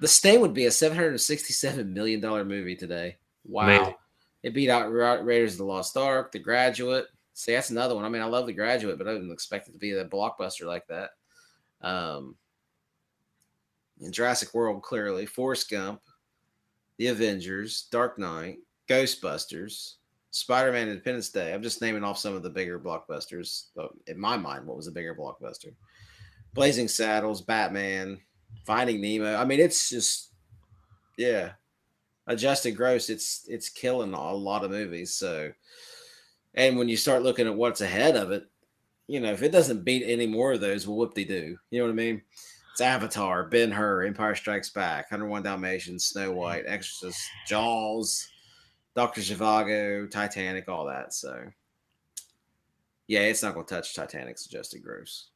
[0.00, 3.18] the Sting would be a $767 million movie today.
[3.44, 3.94] Wow.
[4.44, 7.06] It beat out Raiders of the Lost Ark, The Graduate.
[7.32, 8.04] See, that's another one.
[8.04, 10.66] I mean, I love The Graduate, but I didn't expect it to be a blockbuster
[10.66, 11.12] like that.
[11.80, 12.36] Um,
[14.00, 16.02] in Jurassic World, clearly, Forrest Gump,
[16.98, 19.94] The Avengers, Dark Knight, Ghostbusters,
[20.30, 21.54] Spider-Man: Independence Day.
[21.54, 23.68] I'm just naming off some of the bigger blockbusters.
[24.08, 25.72] In my mind, what was a bigger blockbuster?
[26.52, 28.20] Blazing Saddles, Batman,
[28.66, 29.36] Finding Nemo.
[29.36, 30.32] I mean, it's just,
[31.16, 31.52] yeah,
[32.26, 35.14] adjusted gross, it's it's killing a lot of movies.
[35.14, 35.52] So,
[36.54, 38.44] and when you start looking at what's ahead of it,
[39.06, 41.56] you know, if it doesn't beat any more of those, well, whoop de do.
[41.70, 42.22] You know what I mean?
[42.72, 46.38] It's Avatar, Ben Hur, Empire Strikes Back, 101 Dalmatians, Snow mm-hmm.
[46.38, 48.26] White, Exorcist, Jaws,
[48.96, 51.14] Doctor Zhivago, Titanic, all that.
[51.14, 51.44] So,
[53.06, 55.28] yeah, it's not going to touch Titanic's adjusted gross.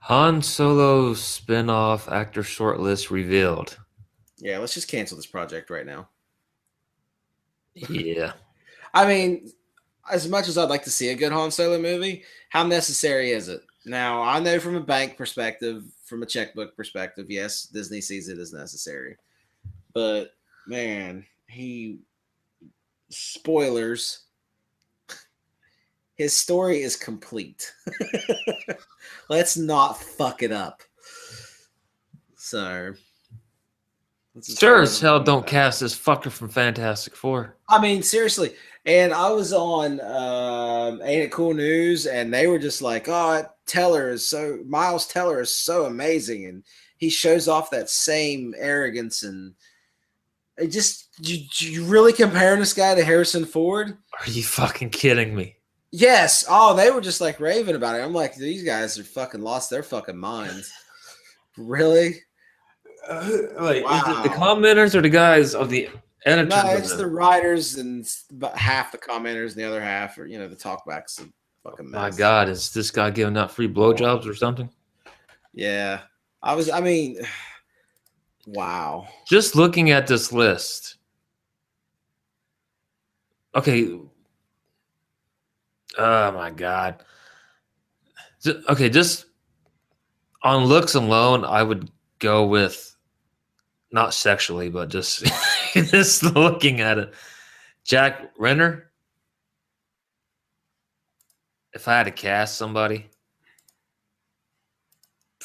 [0.00, 3.78] Han Solo spin-off actor shortlist revealed.
[4.38, 6.08] Yeah, let's just cancel this project right now.
[7.74, 8.32] Yeah.
[8.94, 9.52] I mean,
[10.10, 13.48] as much as I'd like to see a good Han Solo movie, how necessary is
[13.48, 13.62] it?
[13.84, 18.38] Now, I know from a bank perspective, from a checkbook perspective, yes, Disney sees it
[18.38, 19.16] as necessary.
[19.92, 20.34] But
[20.66, 21.98] man, he
[23.10, 24.24] spoilers
[26.18, 27.72] his story is complete.
[29.28, 30.82] Let's not fuck it up.
[32.36, 32.92] So
[34.42, 37.56] Sure as hell don't cast this fucker from Fantastic Four.
[37.68, 38.54] I mean, seriously.
[38.86, 43.44] And I was on um, Ain't It Cool News, and they were just like, "Oh,
[43.66, 46.64] Teller is so Miles Teller is so amazing," and
[46.96, 49.54] he shows off that same arrogance and
[50.58, 53.96] it just you, you really comparing this guy to Harrison Ford?
[54.20, 55.56] Are you fucking kidding me?
[55.90, 56.44] Yes.
[56.48, 58.02] Oh, they were just like raving about it.
[58.02, 60.70] I'm like, these guys are fucking lost their fucking minds.
[61.56, 62.20] really?
[63.08, 64.22] Uh, like, wow.
[64.22, 65.88] the commenters or the guys of the
[66.24, 66.50] editors?
[66.50, 70.38] No, it's the writers and about half the commenters and the other half are you
[70.38, 71.18] know the talkbacks.
[71.20, 71.32] And
[71.62, 72.12] fucking mess.
[72.12, 74.68] My God, is this guy giving out free blowjobs or something?
[75.52, 76.00] Yeah,
[76.42, 76.70] I was.
[76.70, 77.18] I mean,
[78.46, 79.08] wow.
[79.26, 80.96] Just looking at this list.
[83.54, 83.98] Okay.
[85.98, 87.02] Oh my God.
[88.46, 89.26] Okay, just
[90.42, 91.90] on looks alone, I would
[92.20, 92.87] go with
[93.90, 95.24] not sexually, but just
[95.72, 97.14] just looking at it.
[97.84, 98.82] Jack Reynor.
[101.74, 103.08] If I had to cast somebody,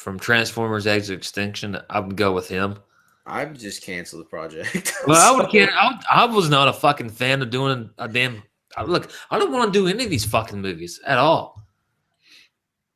[0.04, 2.78] from Transformers: Age of Extinction, I would go with him.
[3.26, 4.92] I would just cancel the project.
[5.06, 8.42] well, I would can I, I, was not a fucking fan of doing a damn.
[8.86, 11.62] Look, I don't want to do any of these fucking movies at all.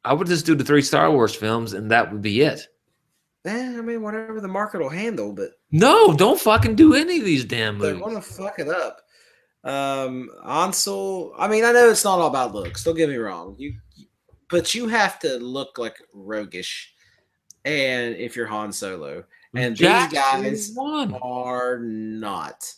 [0.05, 2.67] I would just do the three Star Wars films, and that would be it.
[3.45, 7.25] Eh, I mean, whatever the market will handle, but no, don't fucking do any of
[7.25, 7.95] these damn movies.
[7.95, 9.01] They're gonna fuck it up.
[9.65, 11.35] Um, Ansel.
[11.39, 12.85] I mean, I know it's not all about looks.
[12.85, 13.55] Don't get me wrong.
[13.59, 13.75] You,
[14.51, 16.95] but you have to look like roguish
[17.65, 19.25] and if you're Han Solo.
[19.55, 21.15] And these guys won.
[21.15, 22.73] are not.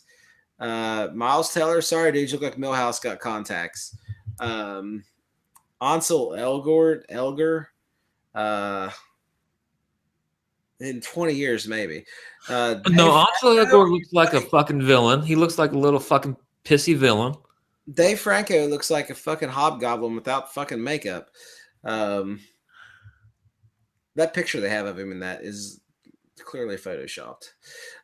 [0.59, 3.97] Uh, Miles Teller, sorry, dude, you look like Milhouse got contacts.
[4.39, 5.03] Um,
[5.81, 7.69] Ansel Elgort, Elgar,
[8.35, 8.89] uh,
[10.81, 12.05] in 20 years, maybe.
[12.49, 15.21] Uh, no, Ansel Elgort looks like a fucking villain.
[15.21, 17.35] He looks like a little fucking pissy villain.
[17.91, 21.29] Dave Franco looks like a fucking hobgoblin without fucking makeup.
[21.83, 22.39] Um,
[24.15, 25.79] that picture they have of him in that is
[26.43, 27.49] clearly photoshopped.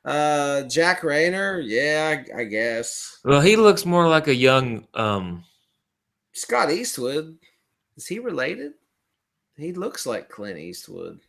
[0.05, 3.19] Uh, Jack Reynor, yeah, I, I, guess.
[3.23, 5.43] Well, he looks more like a young um,
[6.33, 7.37] Scott Eastwood.
[7.97, 8.73] Is he related?
[9.55, 11.19] He looks like Clint Eastwood.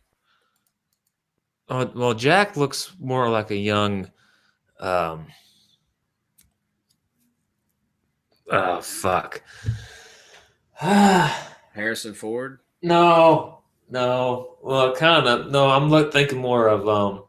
[1.69, 4.09] Oh, well, Jack looks more like a young.
[4.79, 5.27] Um,
[8.49, 9.43] oh fuck.
[10.73, 12.59] Harrison Ford.
[12.81, 13.59] No,
[13.89, 15.51] no, well, kind of.
[15.51, 17.25] No, I'm thinking more of um.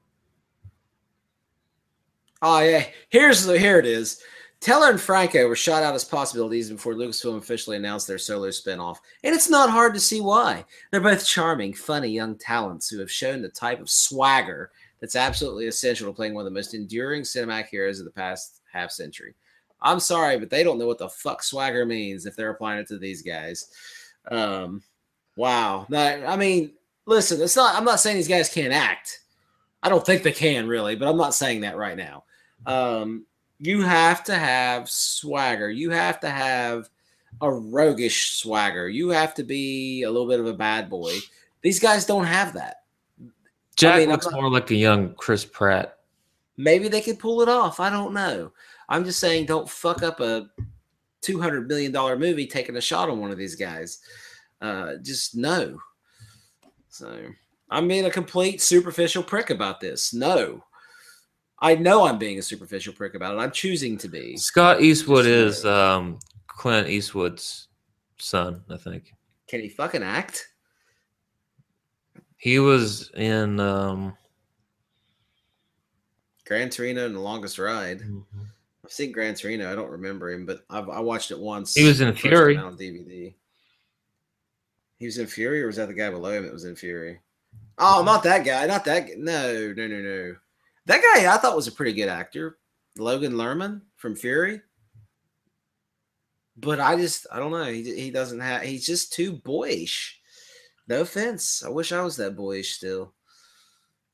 [2.41, 4.23] Oh yeah, here's the here it is.
[4.61, 8.99] Teller and Franco were shot out as possibilities before Lucasfilm officially announced their solo spinoff,
[9.25, 10.65] and it's not hard to see why.
[10.91, 15.67] They're both charming, funny young talents who have shown the type of swagger that's absolutely
[15.67, 19.35] essential to playing one of the most enduring cinematic heroes of the past half century.
[19.81, 22.89] I'm sorry, but they don't know what the fuck swagger means if they're applying it
[22.89, 23.71] to these guys.
[24.31, 24.83] Um,
[25.41, 25.87] Wow.
[25.91, 26.75] I mean,
[27.07, 27.75] listen, it's not.
[27.75, 29.21] I'm not saying these guys can't act.
[29.83, 32.25] I don't think they can really, but I'm not saying that right now.
[32.67, 33.25] Um,
[33.61, 35.71] you have to have swagger.
[35.71, 36.89] You have to have
[37.41, 38.89] a roguish swagger.
[38.89, 41.19] You have to be a little bit of a bad boy.
[41.63, 42.79] These guys don't have that.
[43.77, 45.99] Jack I mean, looks not, more like a young Chris Pratt.
[46.57, 47.81] Maybe they could pull it off.
[47.81, 48.53] I don't know.
[48.89, 50.51] I'm just saying, don't fuck up a
[51.21, 54.01] two hundred million dollar movie taking a shot on one of these guys.
[54.61, 55.79] Uh, just no.
[56.89, 57.27] So
[57.71, 60.13] I'm being a complete superficial prick about this.
[60.13, 60.65] No.
[61.61, 63.41] I know I'm being a superficial prick about it.
[63.41, 64.37] I'm choosing to be.
[64.37, 67.69] Scott Eastwood is um, Clint Eastwood's
[68.19, 69.15] son, I think.
[69.47, 70.49] Can he fucking act?
[72.37, 74.17] He was in um,
[76.47, 78.01] Gran Torino and the Longest Ride.
[78.01, 78.43] Mm-hmm.
[78.85, 79.71] I've seen Gran Torino.
[79.71, 81.75] I don't remember him, but I've, I watched it once.
[81.75, 83.35] He was in Fury on DVD.
[84.99, 87.21] He was in Fury, or was that the guy below him that was in Fury?
[87.79, 88.67] Oh, not that guy.
[88.67, 89.19] Not that.
[89.19, 90.37] No, no, no, no.
[90.91, 92.59] That guy I thought was a pretty good actor,
[92.99, 94.61] Logan Lerman from Fury.
[96.57, 97.63] But I just, I don't know.
[97.63, 98.63] He, he doesn't have.
[98.63, 100.21] He's just too boyish.
[100.89, 101.63] No offense.
[101.65, 103.15] I wish I was that boyish still.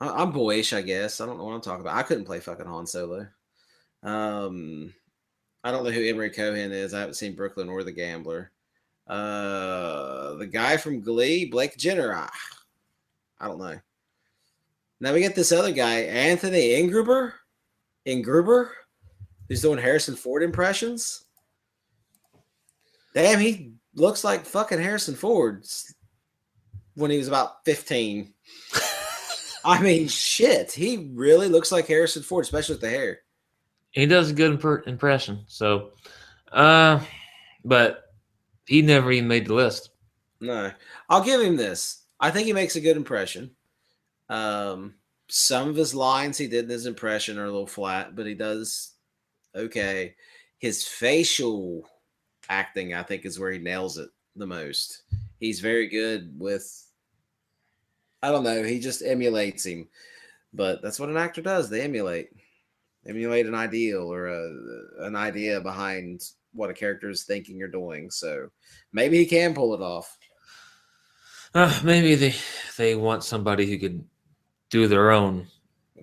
[0.02, 1.18] I, am boyish, I guess.
[1.18, 1.96] I don't know what I'm talking about.
[1.96, 3.26] I couldn't play fucking Han Solo.
[4.02, 4.92] Um,
[5.64, 6.92] I don't know who Emory Cohen is.
[6.92, 8.52] I haven't seen Brooklyn or The Gambler.
[9.06, 12.12] Uh, the guy from Glee, Blake Jenner.
[12.12, 12.28] I,
[13.40, 13.78] I don't know.
[15.01, 17.32] Now we get this other guy, Anthony Ingruber,
[18.07, 18.70] Ingruber,
[19.49, 21.24] who's doing Harrison Ford impressions.
[23.14, 25.64] Damn, he looks like fucking Harrison Ford
[26.94, 28.32] when he was about 15.
[29.64, 33.20] I mean, shit, he really looks like Harrison Ford, especially with the hair.
[33.90, 35.44] He does a good imp- impression.
[35.49, 35.92] So
[36.53, 37.01] Uh,
[37.64, 38.05] but
[38.66, 39.90] he never even made the list.
[40.40, 40.70] No,
[41.09, 42.05] I'll give him this.
[42.20, 43.51] I think he makes a good impression.
[44.28, 44.94] Um,
[45.28, 48.34] some of his lines he did in his impression are a little flat, but he
[48.34, 48.94] does
[49.54, 50.14] okay.
[50.58, 51.88] His facial
[52.48, 55.02] acting, I think, is where he nails it the most.
[55.40, 56.82] He's very good with.
[58.22, 58.62] I don't know.
[58.62, 59.88] He just emulates him,
[60.52, 61.68] but that's what an actor does.
[61.68, 62.30] They emulate,
[63.06, 64.50] emulate an ideal or a,
[65.00, 66.22] an idea behind
[66.52, 68.10] what a character is thinking or doing.
[68.10, 68.48] So
[68.92, 70.16] maybe he can pull it off.
[71.54, 72.34] Uh, maybe they
[72.76, 74.04] they want somebody who could
[74.70, 75.46] do their own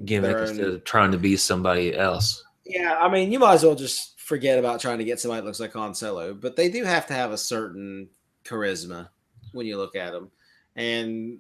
[0.06, 2.44] gimmick Their own- instead of trying to be somebody else.
[2.66, 5.46] Yeah, I mean, you might as well just forget about trying to get somebody that
[5.46, 8.08] looks like Han Solo, but they do have to have a certain
[8.46, 9.10] charisma
[9.52, 10.32] when you look at them.
[10.76, 11.40] And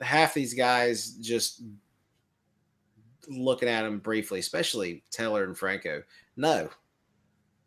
[0.00, 1.62] half these guys just
[3.28, 6.02] looking at them briefly, especially Teller and Franco.
[6.36, 6.70] No,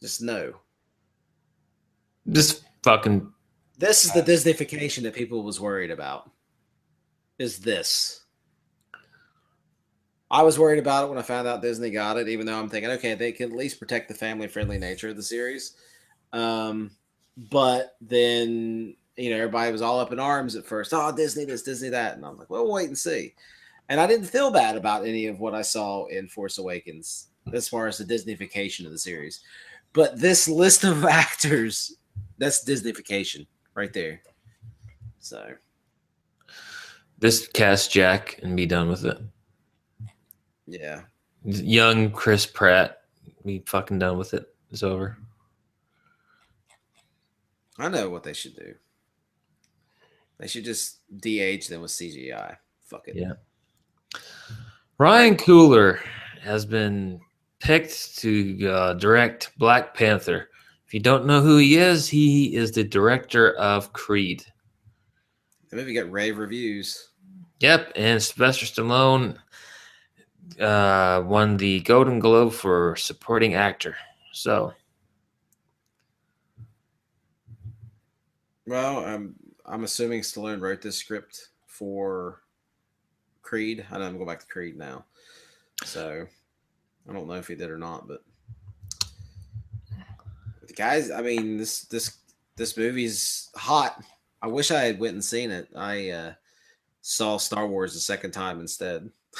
[0.02, 0.54] just no.
[2.32, 3.32] Just fucking
[3.78, 6.30] This is the uh, Disneyfication that people was worried about.
[7.40, 8.22] Is this?
[10.32, 12.70] I was worried about it when I found out Disney got it, even though I'm
[12.70, 15.76] thinking, okay, they can at least protect the family-friendly nature of the series.
[16.34, 16.92] Um,
[17.50, 20.94] but then you know everybody was all up in arms at first.
[20.94, 23.34] Oh, Disney this, Disney that, and I'm like, well, we'll wait and see.
[23.90, 27.68] And I didn't feel bad about any of what I saw in Force Awakens as
[27.68, 29.42] far as the Disneyfication of the series.
[29.94, 31.98] But this list of actors,
[32.38, 34.22] that's Disneyfication right there.
[35.20, 35.54] So
[37.18, 39.18] This cast Jack and be done with it.
[40.70, 41.02] Yeah,
[41.44, 43.02] Young Chris Pratt,
[43.46, 44.54] be fucking done with it.
[44.72, 45.18] It's over.
[47.78, 48.76] I know what they should do.
[50.38, 52.58] They should just de-age them with CGI.
[52.86, 53.16] Fuck it.
[53.16, 53.34] Yeah.
[54.98, 56.00] Ryan Coogler
[56.42, 57.20] has been
[57.60, 60.50] picked to uh, direct Black Panther.
[60.86, 64.44] If you don't know who he is, he is the director of Creed.
[65.70, 67.10] The movie got rave reviews.
[67.60, 69.38] Yep, and Sylvester Stallone
[70.60, 73.96] uh, won the Golden Globe for supporting actor.
[74.32, 74.74] So
[78.70, 79.34] Well, I'm
[79.66, 82.44] I'm assuming Stallone wrote this script for
[83.42, 83.84] Creed.
[83.90, 85.06] I know I'm going back to Creed now,
[85.86, 86.28] so
[87.10, 88.08] I don't know if he did or not.
[88.08, 88.22] But
[90.68, 92.20] the guys, I mean this this
[92.58, 94.04] this movie's hot.
[94.40, 95.70] I wish I had went and seen it.
[95.76, 96.34] I uh,
[97.02, 99.10] saw Star Wars the second time instead.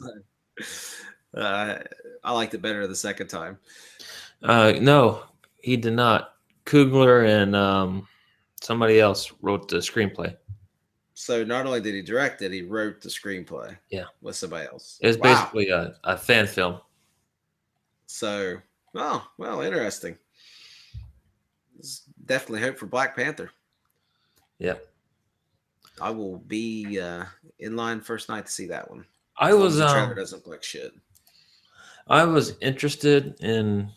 [0.00, 1.78] So, uh,
[2.24, 3.58] I liked it better the second time.
[4.42, 5.24] uh, no,
[5.62, 6.34] he did not.
[6.64, 8.08] Coogler and um,
[8.60, 10.34] somebody else wrote the screenplay.
[11.14, 13.76] So not only did he direct it, he wrote the screenplay.
[13.90, 14.04] Yeah.
[14.20, 14.98] with somebody else.
[15.00, 15.22] It was Wow.
[15.34, 16.80] basically a, a fan film.
[18.06, 18.58] So,
[18.94, 20.18] oh, well, interesting.
[21.74, 23.50] There's definitely hope for Black Panther.
[24.58, 24.86] Yep.
[26.00, 27.24] I will be uh,
[27.58, 29.04] in line first night to see that one.
[29.38, 30.92] I was the um, doesn't look like shit.
[32.08, 33.90] I was interested in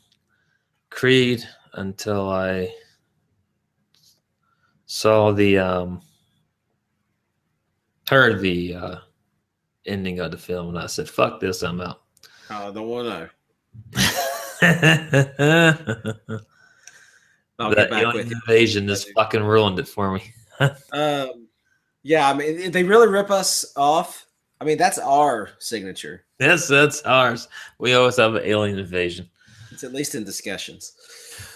[0.89, 2.73] Creed until I
[4.85, 6.01] saw the um
[8.09, 8.95] heard the uh
[9.85, 12.01] ending of the film and I said, fuck this, I'm out.
[12.49, 13.29] I don't want to.
[14.61, 16.49] that
[17.59, 20.23] I'll back alien invasion just fucking ruined it for me.
[20.91, 21.47] Um,
[22.03, 24.27] yeah, I mean, they really rip us off.
[24.61, 26.25] I mean, that's our signature.
[26.39, 27.47] Yes, that's ours.
[27.77, 29.29] We always have an alien invasion.
[29.71, 30.93] It's at least in discussions.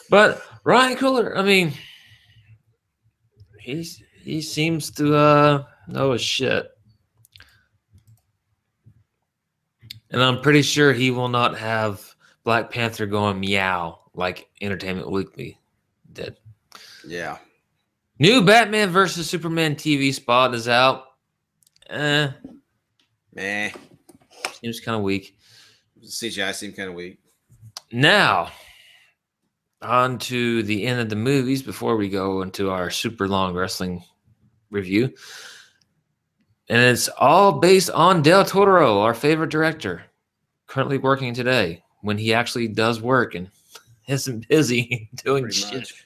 [0.09, 1.73] But Ryan Coogler, I mean,
[3.59, 6.69] he's he seems to uh know his shit.
[10.11, 15.57] And I'm pretty sure he will not have Black Panther going meow like Entertainment Weekly
[16.13, 16.37] did.
[17.05, 17.37] Yeah.
[18.19, 21.05] New Batman versus Superman TV spot is out.
[21.89, 22.29] Eh,
[23.35, 23.71] Meh.
[24.53, 25.37] seems kind of weak.
[26.03, 27.19] CGI seemed kind of weak.
[27.91, 28.51] Now,
[29.81, 34.03] on to the end of the movies before we go into our super long wrestling
[34.71, 35.13] review.
[36.69, 40.03] And it's all based on Del Toro, our favorite director,
[40.67, 43.49] currently working today when he actually does work and
[44.07, 45.73] isn't busy doing Pretty shit.
[45.75, 46.05] much.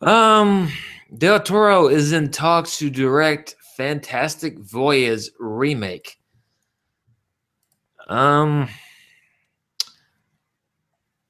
[0.00, 0.68] Um,
[1.16, 6.18] Del Toro is in talks to direct Fantastic Voyage remake.
[8.08, 8.68] Um,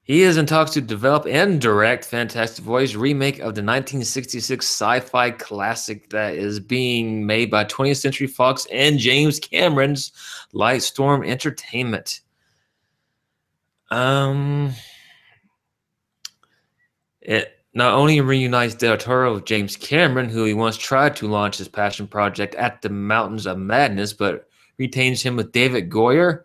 [0.03, 5.31] he is in talks to develop and direct Fantastic Voyage remake of the 1966 sci-fi
[5.31, 10.13] classic that is being made by 20th Century Fox and James Cameron's
[10.53, 12.21] Lightstorm Entertainment.
[13.91, 14.75] Um,
[17.23, 21.59] it not only reunites Del Toro with James Cameron, who he once tried to launch
[21.59, 24.49] his passion project at the Mountains of Madness, but
[24.79, 26.45] retains him with David Goyer,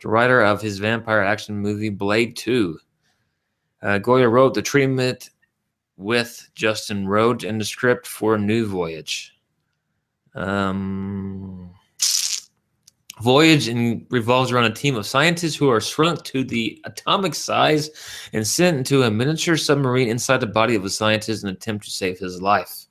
[0.00, 2.78] the writer of his vampire action movie Blade 2.
[3.82, 5.30] Uh, Goyer wrote the treatment
[5.96, 9.34] with Justin Rhodes and the script for New Voyage.
[10.34, 11.67] Um,
[13.22, 17.90] Voyage and revolves around a team of scientists who are shrunk to the atomic size
[18.32, 21.84] and sent into a miniature submarine inside the body of a scientist in an attempt
[21.84, 22.86] to save his life.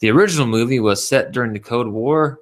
[0.00, 2.40] The original movie was set during the Cold War,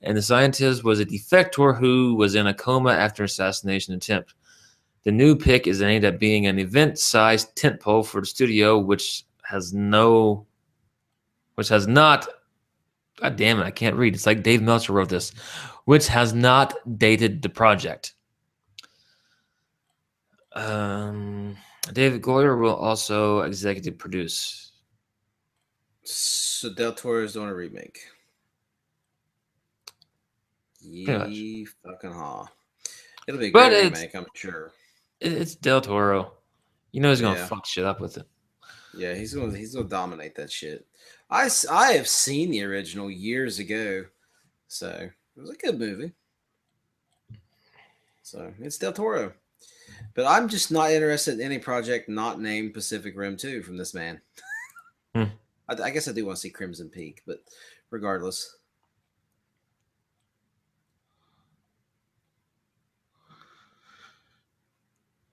[0.00, 4.34] and the scientist was a defector who was in a coma after assassination attempt.
[5.04, 9.74] The new pick is aimed at being an event-sized tentpole for the studio, which has
[9.74, 10.46] no,
[11.56, 12.26] which has not.
[13.20, 13.64] God damn it!
[13.64, 14.14] I can't read.
[14.14, 15.32] It's like Dave Meltzer wrote this,
[15.84, 18.14] which has not dated the project.
[20.52, 21.56] Um,
[21.92, 24.72] David Goyer will also executive produce.
[26.04, 27.98] So Del Toro is doing a remake.
[30.80, 32.46] Ye fucking ha.
[33.26, 34.72] It'll be a But great remake, I'm sure.
[35.20, 36.34] It's Del Toro.
[36.92, 37.46] You know he's gonna Yeah.
[37.46, 38.26] fuck shit up with it.
[38.96, 40.86] Yeah, he's gonna he's gonna dominate that shit.
[41.30, 44.04] I I have seen the original years ago,
[44.68, 46.12] so it was a good movie.
[48.22, 49.32] So it's Del Toro,
[50.14, 53.94] but I'm just not interested in any project not named Pacific Rim Two from this
[53.94, 54.20] man.
[55.14, 55.24] Hmm.
[55.68, 57.38] I, I guess I do want to see Crimson Peak, but
[57.90, 58.56] regardless,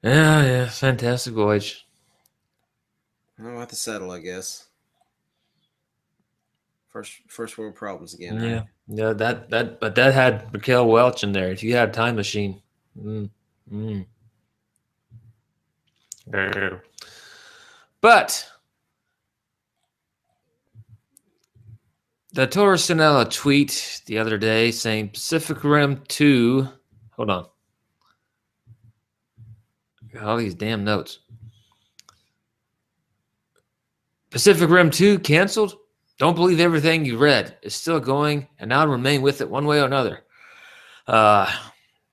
[0.04, 1.86] Yeah, yeah, fantastic voyage.
[3.40, 4.12] I'll have to settle.
[4.12, 4.68] I guess
[6.90, 8.38] first first world problems again.
[8.38, 8.50] Right?
[8.50, 8.64] yeah.
[8.94, 11.50] Yeah, that that, but that had Raquel Welch in there.
[11.50, 12.62] If you had a time machine,
[13.02, 13.30] mm,
[13.72, 14.06] mm.
[18.02, 18.46] But
[22.34, 26.68] Del Toro sent out a tweet the other day saying Pacific Rim Two.
[27.12, 27.48] Hold on.
[30.14, 31.20] Got all these damn notes.
[34.30, 35.78] Pacific Rim 2 canceled?
[36.22, 37.58] Don't believe everything you read.
[37.64, 40.20] It's still going, and I'll remain with it one way or another.
[41.08, 41.52] Uh,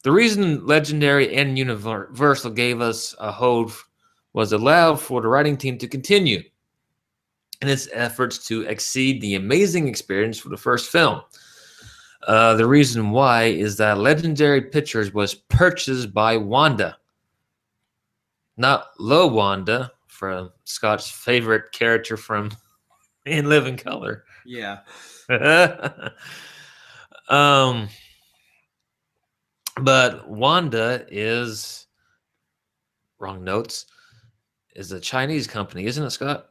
[0.03, 3.71] the reason Legendary and Universal gave us a hold
[4.33, 6.43] was allowed for the writing team to continue
[7.61, 11.21] in its efforts to exceed the amazing experience for the first film.
[12.27, 16.97] Uh, the reason why is that Legendary Pictures was purchased by Wanda,
[18.57, 22.51] not Low Wanda, from Scott's favorite character from
[23.29, 24.25] In Living Color.
[24.47, 24.79] Yeah.
[27.29, 27.89] um,
[29.81, 31.87] but Wanda is
[33.19, 33.87] wrong notes.
[34.75, 36.49] Is a Chinese company, isn't it, Scott?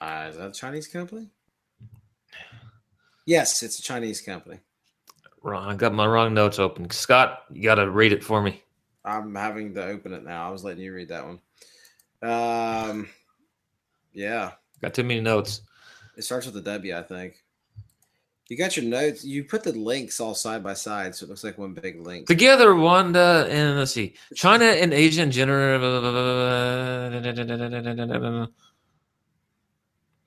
[0.00, 1.28] Uh, is that a Chinese company?
[3.26, 4.60] Yes, it's a Chinese company.
[5.42, 5.68] Wrong.
[5.68, 6.88] I got my wrong notes open.
[6.90, 8.62] Scott, you got to read it for me.
[9.04, 10.48] I'm having to open it now.
[10.48, 11.40] I was letting you read that one.
[12.22, 13.08] Um,
[14.12, 14.52] yeah,
[14.82, 15.62] Got too many notes.
[16.16, 17.42] it starts with a W, I think.
[18.48, 19.24] You got your notes.
[19.24, 22.26] You put the links all side by side, so it looks like one big link.
[22.26, 25.78] Together, Wanda and let's see, China and Asia in general.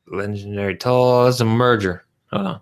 [0.08, 2.06] Legendary Tall is a merger.
[2.32, 2.62] Hold on.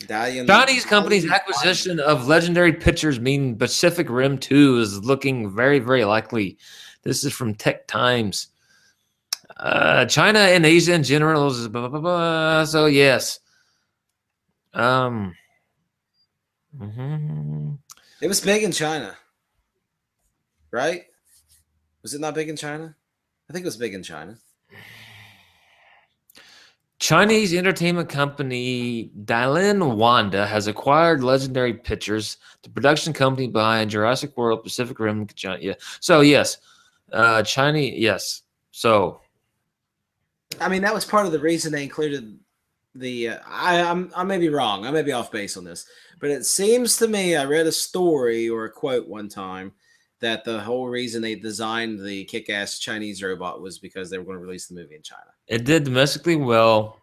[0.00, 6.04] Dalian, Chinese company's acquisition of Legendary Pictures mean Pacific Rim 2 is looking very, very
[6.04, 6.56] likely.
[7.02, 8.48] This is from Tech Times.
[9.62, 12.64] Uh, China and Asia in general is blah, blah, blah, blah.
[12.64, 13.38] so yes.
[14.74, 15.36] Um.
[16.76, 17.78] mhm.
[18.20, 19.16] It was big in China,
[20.72, 21.04] right?
[22.02, 22.96] Was it not big in China?
[23.48, 24.36] I think it was big in China.
[26.98, 34.64] Chinese entertainment company Dalian Wanda has acquired Legendary Pictures, the production company behind Jurassic World,
[34.64, 35.28] Pacific Rim.
[35.60, 35.74] Yeah.
[36.00, 36.58] So yes,
[37.12, 37.94] uh, Chinese.
[37.98, 38.42] Yes.
[38.72, 39.21] So
[40.60, 42.38] I mean, that was part of the reason they included
[42.94, 43.28] the.
[43.30, 44.86] Uh, I, I'm I may be wrong.
[44.86, 45.86] I may be off base on this,
[46.20, 49.72] but it seems to me I read a story or a quote one time
[50.22, 54.36] that the whole reason they designed the kick-ass Chinese robot was because they were going
[54.36, 55.26] to release the movie in China.
[55.48, 57.00] It did domestically well,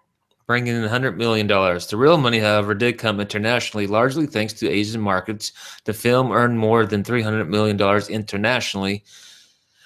[0.48, 1.46] bringing in $100 million.
[1.46, 5.52] The real money, however, did come internationally, largely thanks to Asian markets.
[5.84, 7.78] The film earned more than $300 million
[8.10, 9.04] internationally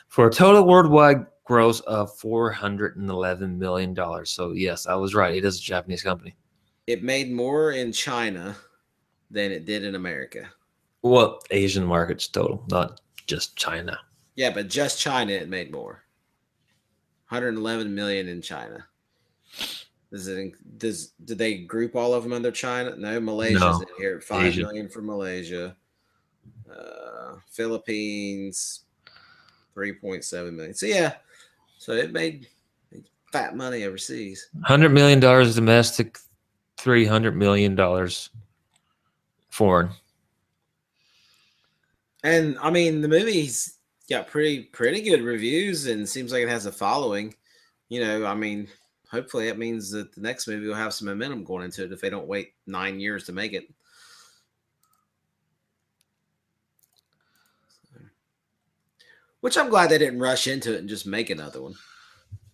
[0.07, 4.26] for a total worldwide gross of $411 million.
[4.26, 5.36] So, yes, I was right.
[5.36, 6.36] It is a Japanese company.
[6.88, 8.56] It made more in China
[9.32, 10.49] than it did in America.
[11.02, 13.99] Well, Asian markets total, not just China.
[14.36, 16.03] Yeah, but just China it made more.
[17.30, 18.86] 111 million in China.
[20.11, 22.95] Does it does did they group all of them under China?
[22.95, 23.82] No, Malaysia's No.
[23.82, 24.22] in here.
[24.22, 24.61] Five Asia.
[24.61, 25.76] million for Malaysia.
[26.72, 28.82] Uh, Philippines,
[29.76, 30.74] 3.7 million.
[30.76, 31.15] So yeah,
[31.84, 32.47] so it made,
[33.34, 34.47] fat money overseas.
[34.64, 36.18] Hundred million dollars domestic,
[36.77, 38.30] three hundred million dollars
[39.49, 39.89] foreign.
[42.23, 43.80] And I mean, the movie's
[44.10, 47.35] got pretty pretty good reviews, and seems like it has a following.
[47.89, 48.69] You know, I mean,
[49.11, 51.99] hopefully that means that the next movie will have some momentum going into it if
[51.99, 53.65] they don't wait nine years to make it.
[59.44, 61.76] Which I'm glad they didn't rush into it and just make another one.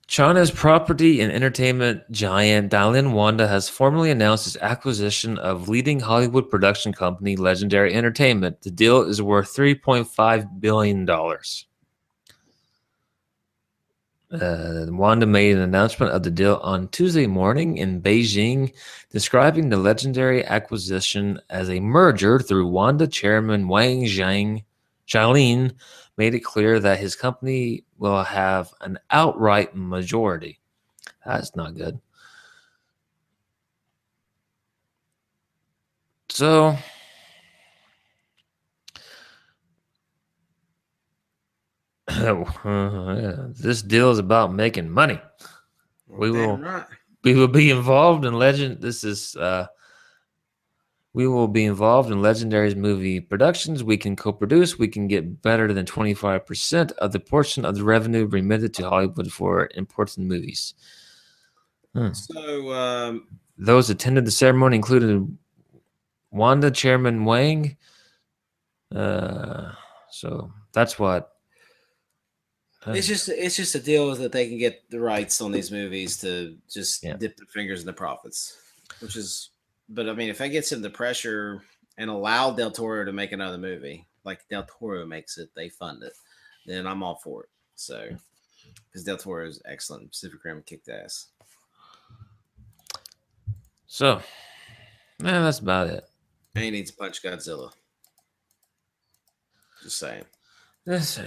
[0.07, 6.49] China's property and entertainment giant Dalian Wanda has formally announced its acquisition of leading Hollywood
[6.49, 8.63] production company Legendary Entertainment.
[8.63, 11.07] The deal is worth $3.5 billion.
[14.31, 18.73] Uh, Wanda made an announcement of the deal on Tuesday morning in Beijing,
[19.11, 24.63] describing the legendary acquisition as a merger through Wanda chairman Wang Zhang,
[25.07, 25.73] Xiaolin
[26.19, 30.59] made it clear that his company will have an outright majority.
[31.25, 31.97] That's not good.
[36.27, 36.75] So,
[42.09, 45.21] this deal is about making money.
[46.07, 46.85] We will- right.
[47.23, 48.81] We will be involved in legend.
[48.81, 49.67] This is uh,
[51.19, 53.83] we will be involved in Legendary's movie productions.
[53.83, 54.79] We can co-produce.
[54.79, 58.73] We can get better than twenty five percent of the portion of the revenue remitted
[58.75, 60.75] to Hollywood for important movies.
[61.93, 62.13] Hmm.
[62.13, 63.27] So um,
[63.57, 65.37] Those attended the ceremony included
[66.31, 67.75] Wanda Chairman Wang.
[68.95, 69.73] Uh,
[70.11, 71.33] so that's what.
[72.87, 76.15] it's just it's just a deal that they can get the rights on these movies
[76.21, 77.17] to just Yeah.
[77.17, 78.57] dip their fingers in the profits,
[79.01, 79.49] which is.
[79.89, 81.61] But I mean, if that gets him the pressure
[81.97, 86.03] and allow Del Toro to make another movie, like Del Toro makes it, they fund
[86.03, 86.13] it,
[86.65, 87.49] then I'm all for it.
[87.75, 88.09] So,
[88.85, 91.27] because Del Toro is excellent, Pacific Rim kicked ass.
[93.87, 94.21] so.
[95.21, 96.05] Man, that's about it.
[96.55, 97.71] And he needs to punch Godzilla.
[99.83, 100.23] Just saying.
[100.85, 101.23] Let's see.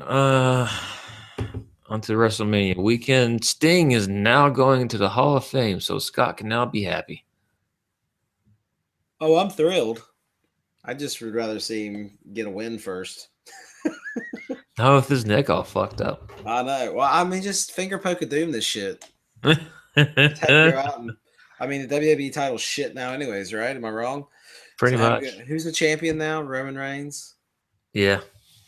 [0.00, 0.68] Uh,
[1.88, 3.44] onto WrestleMania weekend.
[3.44, 7.24] Sting is now going into the Hall of Fame, so Scott can now be happy.
[9.20, 10.02] Oh, I'm thrilled.
[10.84, 13.28] I just would rather see him get a win first.
[14.78, 16.32] How with his neck all fucked up?
[16.46, 16.94] I know.
[16.94, 19.04] Well, I mean, just finger poke of doom this shit.
[19.44, 19.60] Just
[19.96, 21.10] have to go out and-
[21.62, 23.76] I mean, the WWE title shit now, anyways, right?
[23.76, 24.26] Am I wrong?
[24.78, 25.34] Pretty So have- much.
[25.46, 26.40] Who's the champion now?
[26.40, 27.34] Roman Reigns.
[27.92, 28.20] Yeah.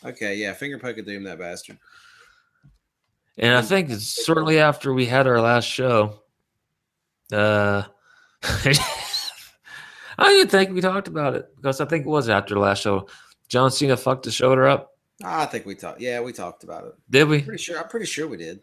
[0.04, 1.78] Okay, yeah, finger poke of doom that bastard.
[3.38, 6.20] And I think it's shortly after we had our last show.
[7.32, 7.84] Uh,
[10.22, 12.82] I don't think we talked about it because I think it was after the last
[12.82, 13.08] show.
[13.48, 14.92] John Cena fucked his shoulder up.
[15.24, 16.00] I think we talked.
[16.00, 16.94] Yeah, we talked about it.
[17.10, 17.42] Did we?
[17.42, 17.78] Pretty sure.
[17.78, 18.60] I'm pretty sure we did.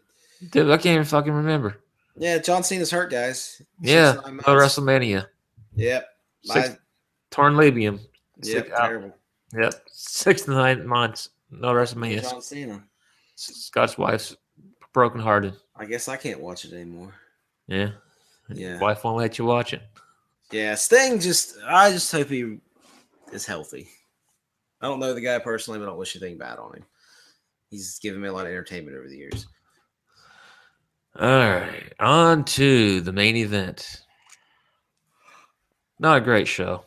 [0.50, 1.80] Did I can't even fucking remember.
[2.16, 3.62] Yeah, John Cena's hurt, guys.
[3.80, 4.32] Yeah, Six, no.
[4.54, 5.26] WrestleMania.
[5.76, 6.08] Yep.
[6.42, 6.76] Six, I-
[7.30, 8.00] torn labrum.
[8.42, 8.70] yep.
[8.72, 8.78] Out.
[8.88, 9.14] Terrible.
[9.54, 11.30] Yep, six to nine months.
[11.50, 12.22] No WrestleMania.
[12.22, 12.82] John Cena.
[13.36, 14.36] Scott's wife's
[14.92, 15.54] broken hearted.
[15.76, 17.14] I guess I can't watch it anymore.
[17.66, 17.90] Yeah.
[18.52, 18.78] Yeah.
[18.80, 19.82] Wife won't let you watch it.
[20.50, 22.58] Yeah, Sting just I just hope he
[23.32, 23.88] is healthy.
[24.80, 26.84] I don't know the guy personally, but I don't wish anything bad on him.
[27.70, 29.46] He's given me a lot of entertainment over the years.
[31.18, 31.92] All right.
[32.00, 34.02] On to the main event.
[35.98, 36.84] Not a great show.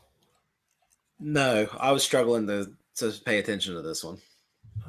[1.19, 4.17] No, I was struggling to to pay attention to this one.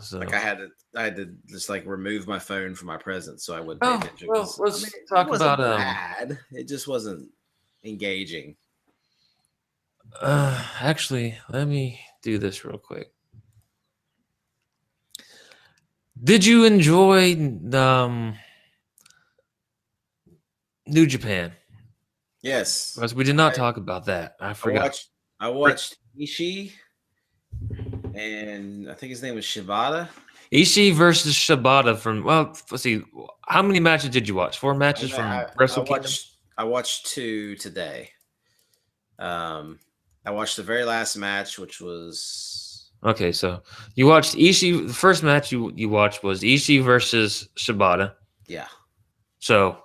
[0.01, 2.97] So, Like I had to I had to just like remove my phone from my
[2.97, 4.29] presence so I wouldn't pay Oh, attention.
[4.29, 6.39] well, let's it talk wasn't about, um, bad.
[6.53, 7.31] It just wasn't
[7.85, 8.57] engaging.
[10.21, 13.13] Uh, actually, let me do this real quick.
[16.23, 17.35] Did you enjoy
[17.73, 18.35] um,
[20.87, 21.53] New Japan?
[22.43, 22.99] Yes.
[23.15, 24.37] We did not I- talk about that.
[24.41, 24.83] I I forgot.
[24.85, 25.09] watched
[25.41, 26.73] I watched Ishii
[28.15, 30.09] and I think his name was Shibata.
[30.53, 33.03] Ishii versus Shibata from well, let's see.
[33.49, 34.59] How many matches did you watch?
[34.59, 36.13] Four matches I- from I, Wrestle I Kingdom.
[36.57, 38.11] I watched two today.
[39.19, 39.81] Um,
[40.27, 43.63] I watched the very last match, which was Okay, so
[43.95, 44.87] you watched Ishii.
[44.89, 48.15] The first match you you watched was Ishii versus Shibata.
[48.47, 48.69] yeah,
[49.41, 49.79] So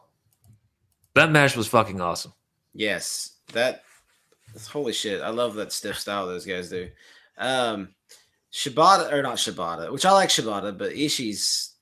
[1.15, 2.33] that match was fucking awesome.
[2.73, 3.83] yes, that
[4.69, 5.21] holy shit.
[5.21, 6.89] I love that stiff style those guys do.
[7.37, 7.89] Um,
[8.53, 11.75] Shibata or not Shibata, which I like Shibata, but Ishii's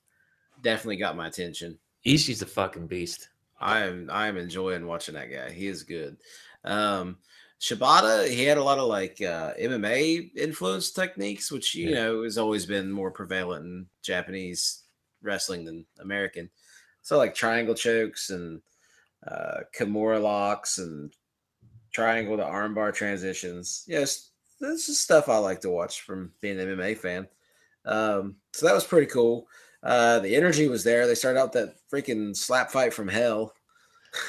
[0.62, 1.78] definitely got my attention.
[2.06, 3.30] Ishii's a fucking beast.
[3.60, 5.52] I am I am enjoying watching that guy.
[5.52, 6.18] He is good.
[6.64, 7.18] Um
[7.60, 11.96] Shibata, he had a lot of like uh, MMA influence techniques, which you Yeah.
[11.96, 14.84] know has always been more prevalent in Japanese
[15.22, 16.50] wrestling than American.
[17.02, 18.62] So like triangle chokes and
[19.26, 21.12] uh, Kimura locks and
[21.92, 23.84] triangle to armbar transitions.
[23.88, 27.28] Yes, this is stuff I like to watch from being an MMA fan.
[27.86, 29.48] Um, so that was pretty cool.
[29.82, 31.08] Uh, the energy was there.
[31.08, 33.54] They started out that freaking slap fight from hell.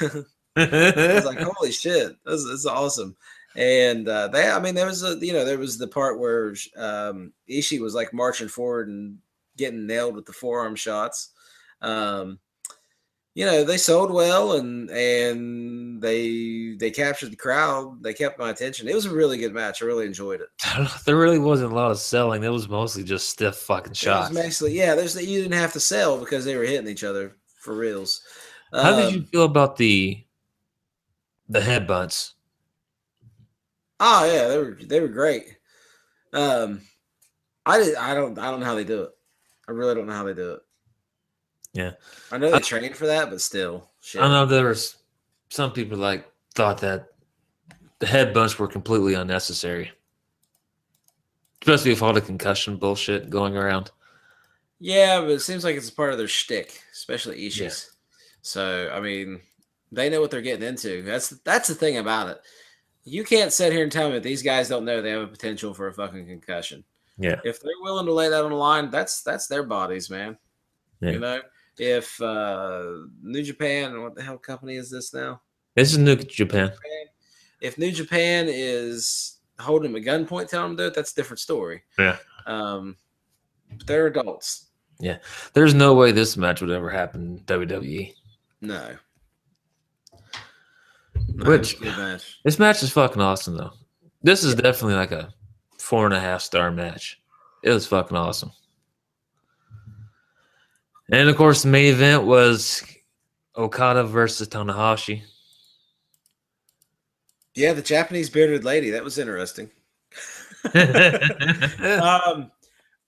[0.55, 3.15] I was like, holy shit, this, this is awesome.
[3.55, 6.49] And uh, they, I mean, there was a, you know, there was the part where
[6.77, 9.17] um, Ishii was like marching forward and
[9.57, 11.31] getting nailed with the forearm shots.
[11.81, 12.39] Um,
[13.35, 18.03] you know, they sold well and and they they captured the crowd.
[18.03, 18.87] They kept my attention.
[18.87, 19.81] It was a really good match.
[19.81, 20.49] I really enjoyed it.
[21.05, 22.43] there really wasn't a lot of selling.
[22.43, 24.33] It was mostly just stiff fucking shots.
[24.33, 24.93] basically, yeah.
[24.95, 28.21] There's that you didn't have to sell because they were hitting each other for reals.
[28.73, 30.21] How did you Um, feel about the
[31.49, 32.33] the headbutts?
[33.99, 35.57] Oh yeah, they were they were great.
[36.31, 36.81] Um,
[37.65, 37.95] I did.
[37.95, 38.37] I don't.
[38.39, 39.09] I don't know how they do it.
[39.67, 40.59] I really don't know how they do it.
[41.73, 41.91] Yeah.
[42.31, 44.21] I know they I- train for that, but still, shit.
[44.21, 44.97] I know there was
[45.49, 47.09] some people like thought that
[47.99, 49.91] the headbutts were completely unnecessary,
[51.61, 53.91] especially with all the concussion bullshit going around.
[54.79, 57.59] Yeah, but it seems like it's part of their shtick, especially Ishii's.
[57.59, 57.71] Yeah.
[58.41, 59.41] So I mean,
[59.91, 61.01] they know what they're getting into.
[61.03, 62.41] That's that's the thing about it.
[63.03, 65.27] You can't sit here and tell me that these guys don't know they have a
[65.27, 66.83] potential for a fucking concussion.
[67.17, 67.39] Yeah.
[67.43, 70.37] If they're willing to lay that on the line, that's that's their bodies, man.
[71.01, 71.11] Yeah.
[71.11, 71.41] You know,
[71.77, 72.83] if uh
[73.21, 75.41] New Japan, what the hell company is this now?
[75.75, 76.71] This is New Japan.
[77.61, 81.15] If New Japan is holding them at gunpoint, telling them to do it, that's a
[81.15, 81.83] different story.
[81.97, 82.17] Yeah.
[82.45, 82.95] Um,
[83.85, 84.67] they're adults.
[84.99, 85.17] Yeah.
[85.53, 88.13] There's no way this match would ever happen in WWE.
[88.61, 88.95] No.
[91.47, 92.39] Which- match.
[92.43, 93.71] This match is fucking awesome though.
[94.21, 95.33] This is definitely like a
[95.77, 97.19] four and a half star match.
[97.63, 98.51] It was fucking awesome.
[101.11, 102.83] And of course, the main event was
[103.57, 105.23] Okada versus Tanahashi.
[107.55, 108.91] Yeah, the Japanese bearded lady.
[108.91, 109.69] That was interesting.
[110.73, 112.51] Um,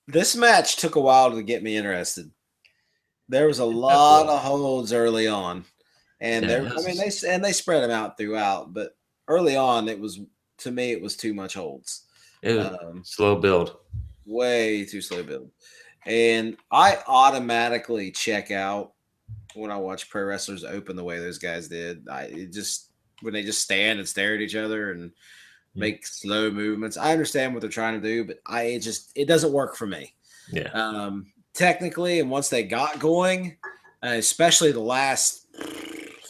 [0.07, 2.31] this match took a while to get me interested.
[3.29, 5.63] There was a lot of holds early on,
[6.21, 6.71] and Yeah, there.
[6.77, 8.95] I mean, they and they spread them out throughout, but
[9.27, 10.19] early on, it was
[10.59, 12.05] to me it was too much holds.
[12.41, 13.77] it was Um, slow build.
[14.25, 15.51] way too slow build,
[16.05, 18.93] and I automatically check out
[19.55, 22.07] when I watch pro wrestlers open the way those guys did.
[22.09, 22.91] I it just
[23.21, 25.11] when they just stand and stare at each other and
[25.73, 25.81] Yeah.
[25.81, 26.97] make slow movements.
[26.97, 29.87] I understand what they're trying to do, but I it just it doesn't work for
[29.87, 30.13] me.
[30.51, 30.69] Yeah.
[30.73, 33.57] Um, technically, and once they got going,
[34.03, 35.40] uh, especially the last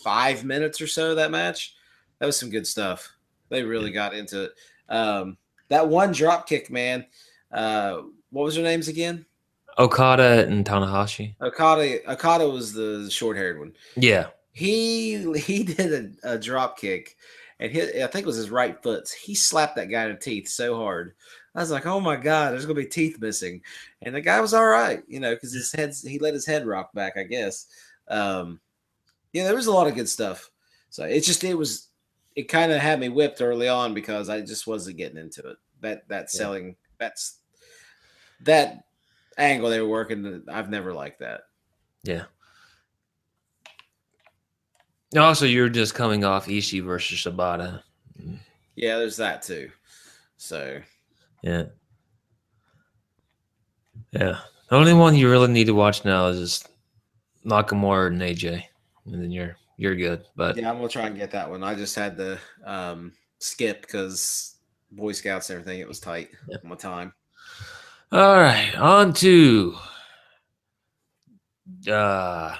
[0.03, 1.75] five minutes or so of that match,
[2.19, 3.11] that was some good stuff.
[3.49, 4.53] They really got into it.
[4.89, 5.37] Um,
[5.69, 7.05] that one drop kick, man.
[7.51, 9.25] Uh, what was their names again?
[9.77, 11.35] Okada and Tanahashi.
[11.41, 12.11] Okada.
[12.11, 13.73] Okada was the short haired one.
[13.95, 14.27] Yeah.
[14.51, 17.15] He he did a, a drop kick,
[17.59, 19.09] and hit, I think it was his right foot.
[19.09, 21.13] He slapped that guy in the teeth so hard.
[21.55, 23.61] I was like, "Oh my god, there's gonna be teeth missing,"
[24.01, 26.65] and the guy was all right, you know, because his head he let his head
[26.65, 27.67] rock back, I guess.
[28.07, 28.59] Um,
[29.33, 30.49] yeah, there was a lot of good stuff.
[30.89, 31.87] So it just it was
[32.35, 35.57] it kind of had me whipped early on because I just wasn't getting into it.
[35.81, 36.27] That that Yeah.
[36.27, 37.39] selling that's
[38.41, 38.83] that
[39.37, 40.43] angle they were working.
[40.49, 41.41] I've never liked that.
[42.03, 42.23] Yeah.
[45.17, 47.83] Also, you're just coming off Ishii versus Shibata.
[48.75, 49.69] Yeah, there's that too.
[50.37, 50.81] So
[51.41, 51.65] Yeah.
[54.11, 54.39] Yeah.
[54.69, 56.69] The only one you really need to watch now is just
[57.45, 58.63] Nakamura and AJ.
[59.05, 60.25] And then you're you're good.
[60.35, 61.63] But Yeah, I'm gonna try and get that one.
[61.63, 64.55] I just had to um, skip because
[64.91, 65.79] Boy Scouts and everything.
[65.79, 66.61] It was tight Yep.
[66.63, 67.13] on my time.
[68.11, 69.75] all right, on to
[71.89, 72.55] uh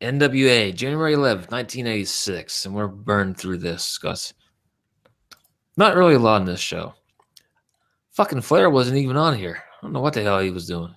[0.00, 2.66] NWA, January 11th, 1986.
[2.66, 4.32] And we're burned through this because
[5.76, 6.94] not really a lot in this show.
[8.12, 9.60] Fucking Flair wasn't even on here.
[9.60, 10.94] I don't know what the hell he was doing.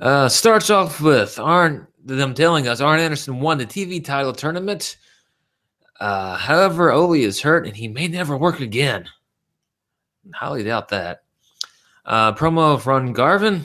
[0.00, 4.96] Uh, starts off with Arn, them telling us Arn Anderson won the TV title tournament.
[6.00, 9.06] Uh, however, Ole is hurt and he may never work again.
[10.34, 11.22] Highly doubt that.
[12.04, 13.64] Uh, promo of Ron Garvin.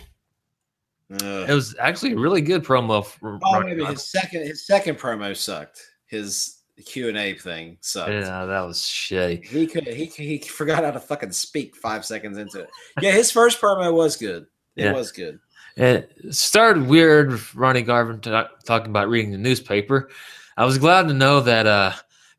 [1.10, 3.04] It was actually a really good promo.
[3.04, 5.82] For Oh, maybe his second his second promo sucked.
[6.06, 8.12] His Q and A thing sucked.
[8.12, 9.44] Yeah, that was shitty.
[9.44, 12.70] He could he he forgot how to fucking speak five seconds into it.
[13.02, 14.46] Yeah, his first promo was good.
[14.76, 14.94] It Yeah.
[14.94, 15.40] was good.
[15.80, 17.40] It started weird.
[17.56, 20.10] Ronnie Garvin ta- talking about reading the newspaper.
[20.58, 21.94] I was glad to know that uh,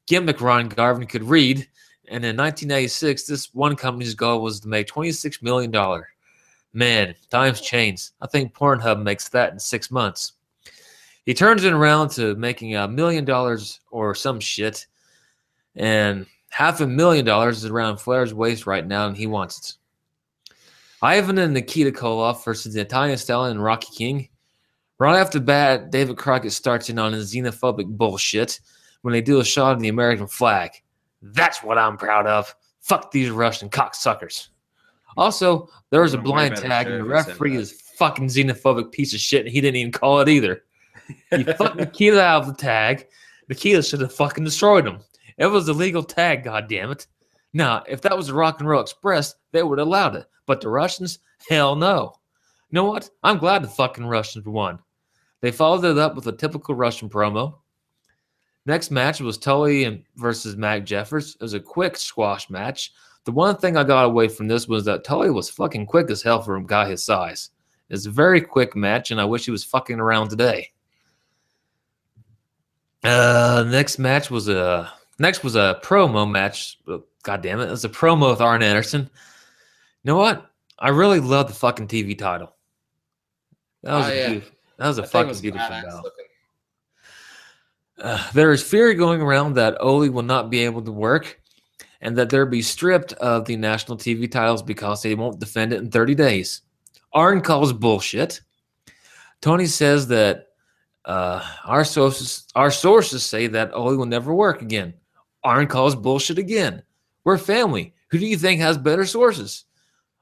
[0.07, 1.67] gimmick Ron Garvin could read.
[2.09, 6.09] And in 1986, this one company's goal was to make 26 million dollar.
[6.75, 8.11] Man, times change.
[8.21, 10.35] I think Pornhub makes that in six months.
[11.25, 14.87] He turns it around to making a million dollars or some shit,
[15.77, 19.80] and half a million dollars is around Flair's waist right now, and he wants it.
[21.03, 24.29] Ivan and Nikita Koloff versus the Italian Stallion and Rocky King.
[24.99, 28.61] Right off the bat, David Crockett starts in on his xenophobic bullshit
[29.01, 30.73] when they do a shot of the American flag.
[31.23, 32.55] That's what I'm proud of.
[32.81, 34.49] Fuck these Russian cocksuckers.
[35.17, 39.45] Also, there was a blind tag, and the referee is fucking xenophobic piece of shit,
[39.45, 40.65] and he didn't even call it either.
[41.35, 43.09] He fucked Nikita out of the tag.
[43.49, 45.01] Nikita should have fucking destroyed him.
[45.39, 47.09] It was a legal tag, goddammit.
[47.53, 50.27] Now, if that was the Rock and Roll Express, they would have allowed it.
[50.47, 51.19] But the Russians,
[51.49, 52.15] hell no.
[52.71, 53.11] You know what?
[53.23, 54.79] I'm glad the fucking Russians won.
[55.41, 57.57] They followed it up with a typical Russian promo.
[58.67, 61.35] Next match was Tully and versus Mac Jeffers.
[61.35, 62.93] It was a quick squash match.
[63.25, 66.23] The one thing I got away from this was that Tully was fucking quick as
[66.23, 67.51] hell for a guy his size.
[67.89, 70.71] It's a very quick match, and I wish he was fucking around today.
[73.03, 76.79] Uh, next match was a next was a promo match.
[77.23, 79.03] God damn it, it was a promo with Arn Anderson.
[79.03, 79.09] You
[80.13, 80.51] know what?
[80.79, 82.55] I really love the fucking TV title.
[83.83, 84.29] That was Oh, a yeah.
[84.29, 86.03] beautiful, that was a That fucking was beautiful battle.
[87.99, 91.39] Uh, there is fear going around that Ole will not be able to work
[92.01, 95.81] and that they'll be stripped of the national TV titles because they won't defend it
[95.81, 96.63] in 30 days.
[97.13, 98.41] Arn calls bullshit.
[99.43, 100.47] Tony says that
[101.05, 104.95] uh, our sources our sources say that Ole will never work again.
[105.45, 106.83] Arn calls bullshit again.
[107.25, 107.95] We're family.
[108.11, 109.65] Who do you think has better sources?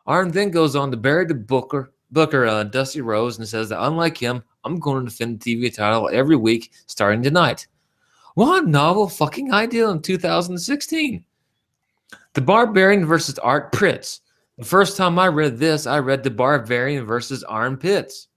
[0.07, 3.85] Arn then goes on to bury the Booker Booker uh, Dusty Rhodes and says that
[3.85, 7.67] unlike him, I'm going to defend the TV title every week starting tonight.
[8.35, 11.25] What a novel fucking idea in 2016.
[12.33, 14.21] The Barbarian versus Art Pritts.
[14.57, 18.29] The first time I read this, I read The Barbarian versus Arn Pitts.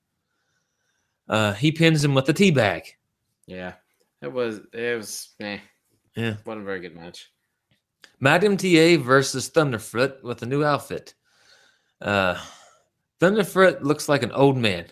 [1.30, 2.84] Uh, he pins him with a tea bag.
[3.48, 3.74] Yeah,
[4.22, 4.60] it was.
[4.74, 5.30] It was.
[5.40, 5.60] Eh,
[6.16, 6.36] Yeah.
[6.46, 7.31] wasn't a very good match.
[8.24, 11.16] Magnum TA versus Thunderfoot with a new outfit.
[12.00, 12.38] Uh,
[13.20, 14.86] Thunderfoot looks like an old man.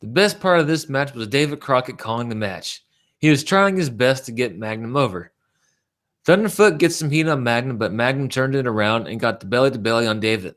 [0.00, 2.84] The best part of this match was David Crockett calling the match.
[3.18, 5.32] He was trying his best to get Magnum over.
[6.26, 9.70] Thunderfoot gets some heat on Magnum, but Magnum turned it around and got the belly
[9.70, 10.54] to belly on David.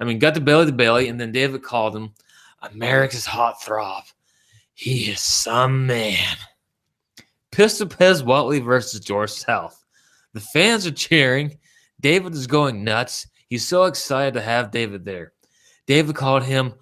[0.00, 2.14] I mean, got the belly to belly, and then David called him
[2.62, 4.02] America's hot throb.
[4.74, 6.36] He is some man.
[7.52, 9.83] Pistol Pez Whatley versus George South.
[10.34, 11.58] The fans are cheering.
[12.00, 13.26] David is going nuts.
[13.48, 15.32] He's so excited to have David there.
[15.86, 16.74] David called him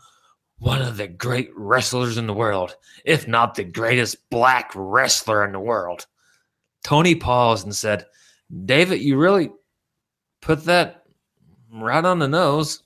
[0.59, 5.53] one of the great wrestlers in the world, if not the greatest black wrestler in
[5.53, 6.07] the world.
[6.83, 8.07] Tony paused and said,
[8.65, 9.51] David, you really
[10.41, 11.05] put that
[11.73, 12.83] right on the nose.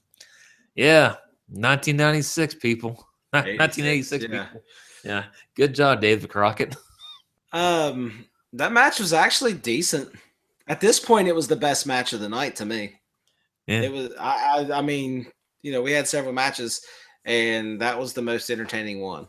[0.74, 1.16] Yeah,
[1.48, 3.06] 1996 people.
[3.30, 4.44] 1986 yeah.
[4.44, 4.62] people.
[5.04, 5.24] Yeah,
[5.54, 6.76] good job, David Crockett.
[7.52, 10.10] Um, that match was actually decent.
[10.68, 12.94] At this point, it was the best match of the night to me.
[13.66, 13.82] Yeah.
[13.82, 14.10] It was.
[14.18, 14.78] I, I.
[14.78, 15.26] I mean,
[15.62, 16.84] you know, we had several matches,
[17.24, 19.26] and that was the most entertaining one.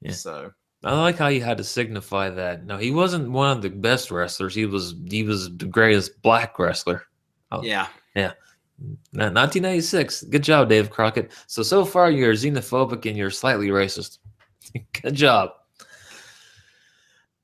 [0.00, 0.12] Yeah.
[0.12, 0.52] So
[0.84, 2.66] I like how you had to signify that.
[2.66, 4.54] No, he wasn't one of the best wrestlers.
[4.54, 7.04] He was he was the greatest black wrestler.
[7.52, 7.62] Oh.
[7.62, 7.86] yeah,
[8.16, 10.24] Na- 1996.
[10.24, 11.30] Good job, Dave Crockett.
[11.46, 14.18] So so far you're xenophobic and you're slightly racist.
[15.02, 15.50] Good job.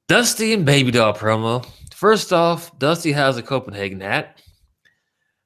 [0.09, 1.67] Dusty and Baby Doll promo.
[1.99, 4.41] First off, Dusty has a Copenhagen hat.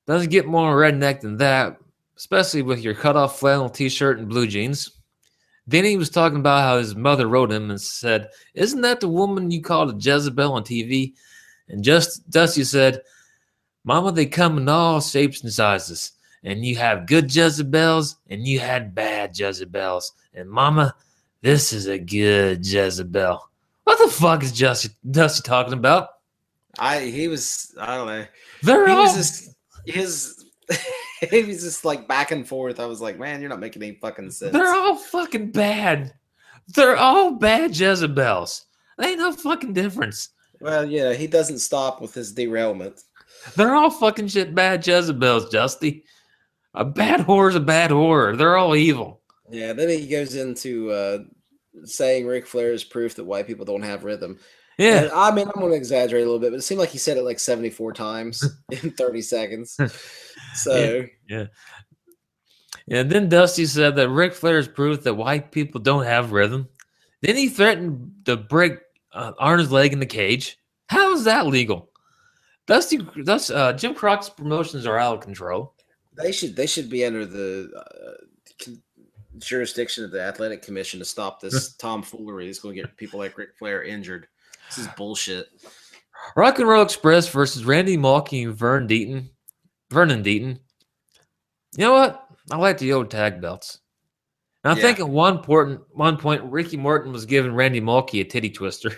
[0.06, 1.78] Doesn't get more redneck than that,
[2.18, 4.98] especially with your cutoff flannel t-shirt and blue jeans.
[5.66, 9.08] Then he was talking about how his mother wrote him and said, Isn't that the
[9.08, 11.14] woman you called a Jezebel on TV?
[11.68, 13.00] And just Dusty said,
[13.84, 16.12] Mama, they come in all shapes and sizes.
[16.44, 20.12] And you have good Jezebels and you had bad Jezebels.
[20.34, 20.96] And Mama,
[21.40, 23.48] this is a good Jezebel.
[23.84, 26.08] What the fuck is Dusty, Dusty talking about?
[26.78, 27.00] I.
[27.00, 27.74] He was.
[27.78, 28.24] I don't know.
[28.62, 29.54] They're He all was just
[29.86, 30.44] his.
[31.30, 32.80] he was just like back and forth.
[32.80, 34.52] I was like, man, you're not making any fucking sense.
[34.52, 36.14] they're all fucking bad.
[36.68, 38.64] They're all bad Jezebels.
[38.98, 40.30] There ain't no fucking difference.
[40.60, 43.00] well, yeah, he doesn't stop with his derailment.
[43.56, 46.04] They're all fucking shit bad Jezebels, Dusty.
[46.74, 48.36] A bad whore is a bad whore.
[48.38, 49.20] They're all evil.
[49.50, 51.18] Yeah, then he goes into uh,
[51.84, 54.38] saying Ric Flair is proof that white people don't have rhythm.
[54.78, 55.02] Yeah.
[55.02, 56.98] And, I mean, I'm going to exaggerate a little bit, but it seemed like he
[56.98, 59.78] said it like 74 times in 30 seconds.
[60.54, 61.46] So, Yeah.
[62.90, 66.68] And then Dusty said that Ric Flair is proof that white people don't have rhythm.
[67.22, 68.78] Then he threatened to break
[69.12, 70.58] uh, Arn's leg in the cage.
[70.88, 71.90] How is that legal?
[72.66, 75.74] Dusty, Dust, uh, Jim Croc's promotions are out of control.
[76.16, 78.70] they should they should be under the uh,
[79.38, 82.48] jurisdiction of the athletic commission to stop this tomfoolery.
[82.48, 84.28] It's going to get people like Ric Flair injured.
[84.76, 85.48] This is bullshit.
[86.36, 89.28] Rock and Roll Express versus Randy Mulkey and Vern Deaton.
[89.90, 90.58] Vernon Deaton.
[91.76, 92.26] You know what?
[92.50, 93.80] I like the old tag belts.
[94.64, 94.82] And I Yeah.
[94.82, 98.92] think at one point, one point, Ricky Morton was giving Randy Mulkey a titty twister.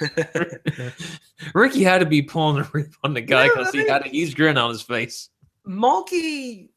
[1.54, 4.06] Ricky had to be pulling the rip on the guy because I he mean- had
[4.06, 5.28] a huge grin on his face.
[5.68, 6.70] Mulkey,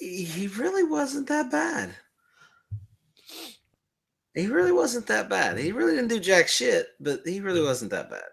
[0.00, 1.94] he really wasn't that bad.
[4.34, 5.58] He really wasn't that bad.
[5.58, 8.24] He really didn't do jack shit, but he really wasn't that bad.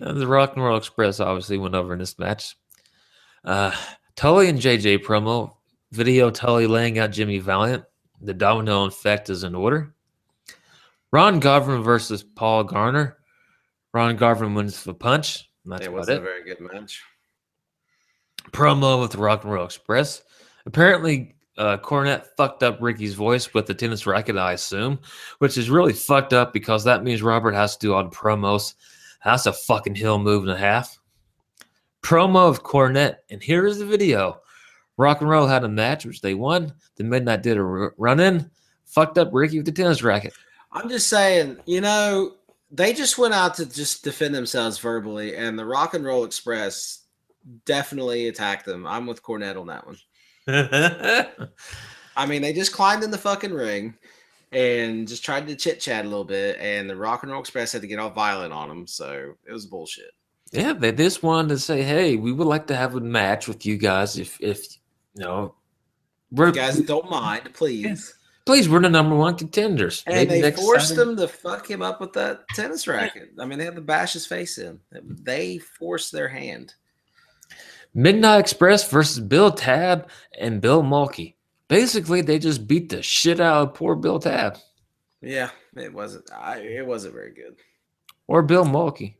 [0.00, 2.56] And the Rock and Roll Express obviously went over in this match.
[3.44, 3.72] Uh,
[4.16, 5.54] Tully and JJ promo
[5.90, 7.84] video Tully laying out Jimmy Valiant.
[8.20, 9.94] The domino effect is in order.
[11.12, 13.18] Ron Garvin versus Paul Garner.
[13.92, 15.50] Ron Garvin wins the punch.
[15.66, 16.08] That's it it.
[16.08, 17.02] a very good match.
[18.50, 20.22] Promo with the Rock and Roll Express.
[20.66, 24.98] Apparently, uh, Cornette fucked up Ricky's voice with the tennis racket, I assume,
[25.38, 28.74] which is really fucked up because that means Robert has to do all the promos.
[29.24, 30.98] That's a fucking hill move and a half.
[32.02, 34.40] Promo of Cornette, and here is the video.
[34.96, 36.72] Rock and Roll had a match, which they won.
[36.96, 38.50] The Midnight did a run in,
[38.84, 40.34] fucked up Ricky with the tennis racket.
[40.72, 42.34] I'm just saying, you know,
[42.70, 47.04] they just went out to just defend themselves verbally, and the Rock and Roll Express
[47.64, 48.86] definitely attacked them.
[48.86, 49.96] I'm with Cornette on that one.
[50.48, 53.94] I mean, they just climbed in the fucking ring
[54.50, 57.72] and just tried to chit chat a little bit, and the Rock and Roll Express
[57.72, 60.10] had to get all violent on them, so it was bullshit.
[60.52, 63.64] yeah, they just wanted to say, hey, we would like to have a match with
[63.64, 64.64] you guys if, if
[65.14, 65.54] you know,
[66.30, 68.14] we're You guys don't mind, please.
[68.44, 70.02] please, we're the number one contenders.
[70.06, 73.30] And Maybe they forced Saturday- him to fuck him up with that tennis racket.
[73.38, 74.80] I mean, they had to bash his face in.
[74.92, 76.74] They forced their hand.
[77.94, 80.08] Midnight Express versus Bill Tabb
[80.38, 81.34] and Bill Mulkey.
[81.68, 84.58] Basically, they just beat the shit out of poor Bill Tabb
[85.20, 86.30] Yeah, it wasn't.
[86.32, 87.56] I, it wasn't very good.
[88.26, 89.14] or Bill Mulkey.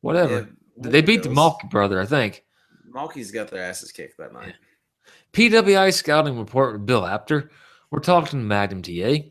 [0.00, 0.48] Whatever.
[0.76, 2.44] Yeah, they beat the Mulkey brother, I think.
[2.92, 4.54] Malky's got their asses kicked that night.
[5.32, 7.50] PWI scouting report with Bill Apter.
[7.90, 9.28] We're talking to Magnum TA.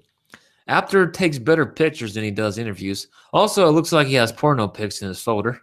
[0.68, 3.08] Apter takes better pictures than he does interviews.
[3.32, 5.62] Also, it looks like he has porno pics in his folder.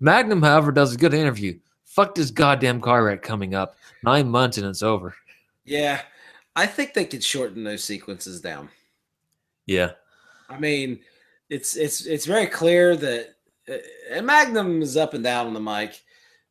[0.00, 1.58] Magnum, however, does a good interview.
[1.84, 3.76] Fuck this goddamn car wreck coming up.
[4.02, 5.14] Nine months and it's over.
[5.64, 6.02] Yeah,
[6.54, 8.68] I think they could shorten those sequences down.
[9.66, 9.92] Yeah.
[10.48, 11.00] I mean,
[11.50, 13.34] it's it's it's very clear that
[13.68, 13.76] uh,
[14.10, 16.00] and Magnum is up and down on the mic.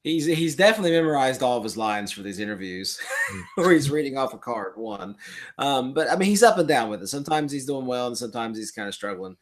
[0.03, 2.99] He's he's definitely memorized all of his lines for these interviews,
[3.57, 4.73] or he's reading off a card.
[4.75, 5.15] One,
[5.57, 7.07] um, but I mean, he's up and down with it.
[7.07, 9.37] Sometimes he's doing well, and sometimes he's kind of struggling.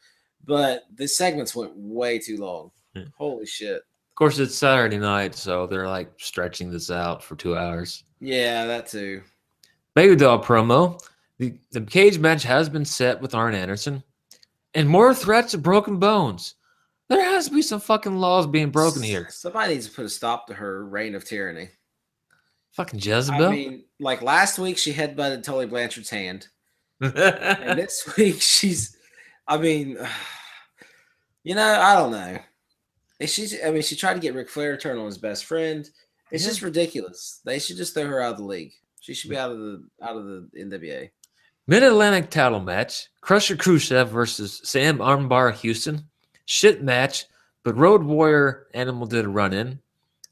[0.45, 2.71] But the segments went way too long.
[2.93, 3.05] Yeah.
[3.17, 3.81] Holy shit!
[4.13, 8.03] Of course, it's Saturday night, so they're like stretching this out for two hours.
[8.19, 9.23] Yeah, that too.
[9.95, 11.03] Baby doll promo.
[11.39, 14.03] The, the cage match has been set with Arn Anderson,
[14.75, 16.53] and more threats of broken bones.
[17.09, 19.27] There has to be some fucking laws being broken here.
[19.31, 21.69] Somebody needs to put a stop to her reign of tyranny.
[22.73, 23.47] Fucking Jezebel.
[23.47, 26.49] I mean, like last week, she headbutted Tully Blanchard's hand.
[27.01, 28.95] and this week she's
[29.47, 29.97] i mean
[31.43, 32.37] you know i don't know
[33.19, 35.45] And she's i mean she tried to get Ric flair to turn on his best
[35.45, 35.89] friend
[36.31, 36.49] it's Yeah.
[36.49, 39.51] just ridiculous they should just throw her out of the league she should be out
[39.51, 41.09] of the out of the nwa
[41.65, 46.03] Mid Atlantic title match: Crusher Khrushchev versus Sam Armbar Houston.
[46.43, 47.23] Shit match,
[47.63, 49.79] but Road Warrior Animal did a run in.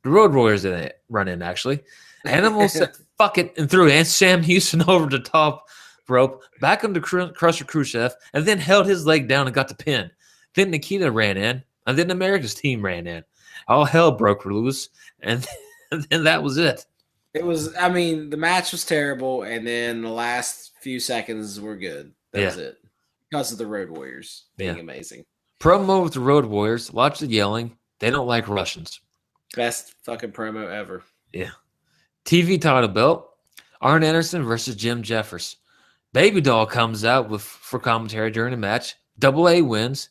[0.03, 1.83] The Road Warriors did a run in actually.
[2.25, 5.69] Animal said fuck it and threw Aunt Sam Houston over the top
[6.09, 9.75] rope, back onto Cru- Crusher Khrushchev, and then held his leg down and got the
[9.75, 10.11] pin.
[10.55, 13.23] Then Nikita ran in, and then America's team ran in.
[13.67, 14.89] All hell broke loose,
[15.21, 15.45] and,
[15.91, 16.85] and then that was it.
[17.33, 21.77] it was i mean the match was terrible and then the last few seconds were
[21.77, 22.77] good that was it
[23.29, 24.81] because of the road warriors being Yeah.
[24.81, 25.23] amazing
[25.59, 27.77] Promo with the Road Warriors, lots of yelling.
[27.99, 28.99] They don't like Russians.
[29.55, 31.51] best fucking promo ever Yeah.
[32.25, 33.29] TV title belt,
[33.79, 35.57] Arn Anderson versus Jim Jeffers.
[36.13, 38.95] Baby Doll comes out with for commentary during the match.
[39.19, 40.09] Double A wins.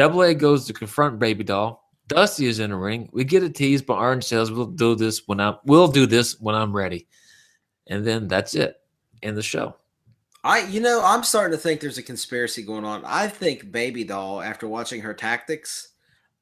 [0.00, 1.86] Double A goes to confront Baby Doll.
[2.08, 3.10] Dusty is in the ring.
[3.12, 6.40] We get a tease, but Arn says we'll do this when I'm we'll do this
[6.40, 7.06] when I'm ready.
[7.86, 8.80] And then that's it.
[9.20, 9.76] In the show.
[10.42, 13.02] I, you know, I'm starting to think there's a conspiracy going on.
[13.04, 15.88] I think Baby Doll, after watching her tactics,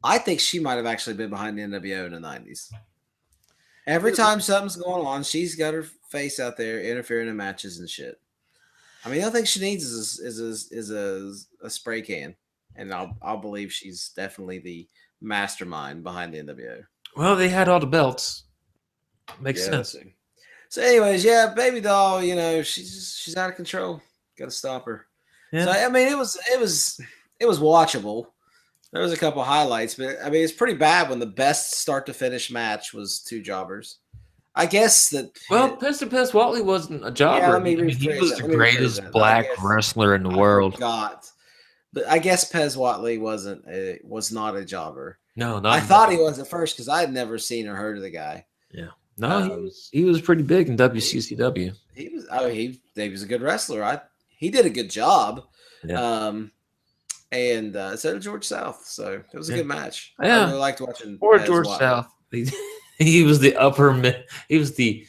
[0.05, 2.73] I think she might have actually been behind the NWO in the 90s.
[3.89, 7.91] Every time something's going on, she's got her face out there interfering in matches and
[7.91, 8.21] shit.
[9.05, 12.03] I mean, the only thing she needs is a, is a, is a, a spray
[12.03, 12.37] can,
[12.79, 14.89] and I'll I'll believe she's definitely the
[15.21, 16.83] mastermind behind the NWO.
[17.17, 18.45] Well, they had all the belts.
[19.41, 19.97] Makes Yeah, sense.
[20.71, 24.01] so- anyways, yeah, baby doll, you know, she's she's out of control.
[24.39, 25.07] Got to stop her.
[25.53, 25.65] Yeah.
[25.65, 27.01] So, I mean, it was it was
[27.41, 28.27] it was watchable.
[28.93, 32.07] There was a couple highlights, but I mean, it's pretty bad when the best start
[32.07, 33.99] to finish match was two jobbers.
[34.55, 37.41] I guess that Well, Pester Pest Whatley wasn't a jobber.
[37.47, 40.23] Yeah, let me I mean, he was the let me rephrase greatest black wrestler in
[40.23, 40.75] the I world.
[40.75, 41.31] forgot.
[41.93, 45.19] But I guess Pez Whatley wasn't a, was not a jobber.
[45.37, 47.97] No, not I thought he was at first because I had never seen or heard
[47.97, 48.45] of the guy.
[48.73, 48.89] Yeah.
[49.17, 51.75] No, he um, was he was pretty big in WCCW.
[51.95, 53.83] he was oh he he was a good wrestler.
[53.83, 55.45] I he did a good job.
[55.85, 56.01] Yeah.
[56.01, 56.53] Um
[57.33, 58.85] and uh so did George South.
[58.85, 59.59] So it was a Yeah.
[59.59, 60.15] good match.
[60.23, 60.41] Yeah.
[60.43, 61.79] I really liked watching Or Pez George Whatley.
[61.79, 62.09] South.
[62.31, 62.49] He,
[62.99, 64.25] he was the upper mid.
[64.49, 65.07] He was the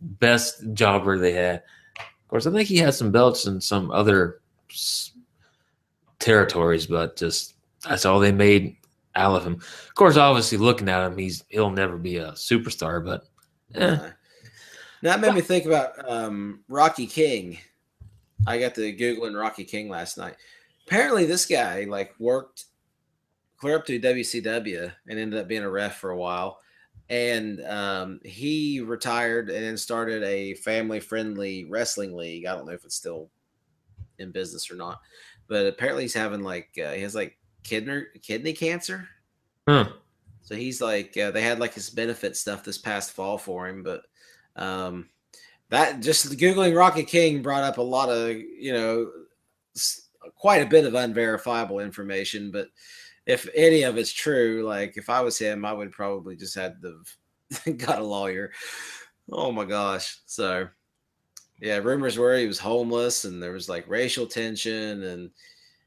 [0.00, 1.62] best jobber they had.
[1.98, 4.40] Of course, I think he had some belts and some other
[4.70, 5.12] s-
[6.28, 7.54] territories, but just
[7.88, 8.76] that's all they made
[9.14, 9.54] out of him.
[9.54, 13.24] Of course, obviously, looking at him, he's he'll never be a superstar, but
[13.74, 14.10] eh, Uh,
[15.02, 17.58] now that made me think about um Rocky King.
[18.46, 20.36] I got to googling Rocky King last night.
[20.86, 22.66] Apparently this guy like worked
[23.56, 26.60] clear up to WCW and ended up being a ref for a while.
[27.10, 32.46] And um, he retired and then started a family friendly wrestling league.
[32.46, 33.30] I don't know if it's still
[34.18, 35.00] in business or not,
[35.48, 39.08] but apparently he's having like uh, he has like kidney kidney cancer.
[39.68, 39.88] huh.
[40.42, 43.82] So he's like uh, they had like his benefit stuff this past fall for him,
[43.82, 44.02] but
[44.56, 45.08] um,
[45.70, 49.10] that just googling Rocky King brought up a lot of you know
[50.36, 52.50] quite a bit of unverifiable information.
[52.50, 52.68] But
[53.26, 56.80] if any of it's true, like if I was him, I would probably just had
[56.82, 57.02] to
[57.66, 58.52] have got a lawyer.
[59.30, 60.20] Oh my gosh!
[60.24, 60.68] So
[61.60, 65.30] yeah, rumors were he was homeless and there was like racial tension and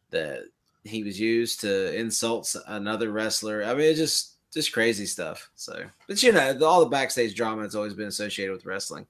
[0.10, 0.43] that
[0.84, 3.64] he was used to insult another wrestler.
[3.64, 5.49] I mean, it just just crazy stuff.
[5.56, 9.06] So, but you know, all the backstage drama has always been associated with wrestling.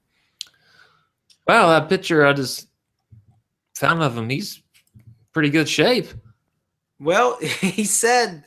[1.47, 2.67] Wow, that picture I just
[3.75, 4.61] found of him, he's
[5.33, 6.07] pretty good shape.
[6.99, 8.43] Well, he said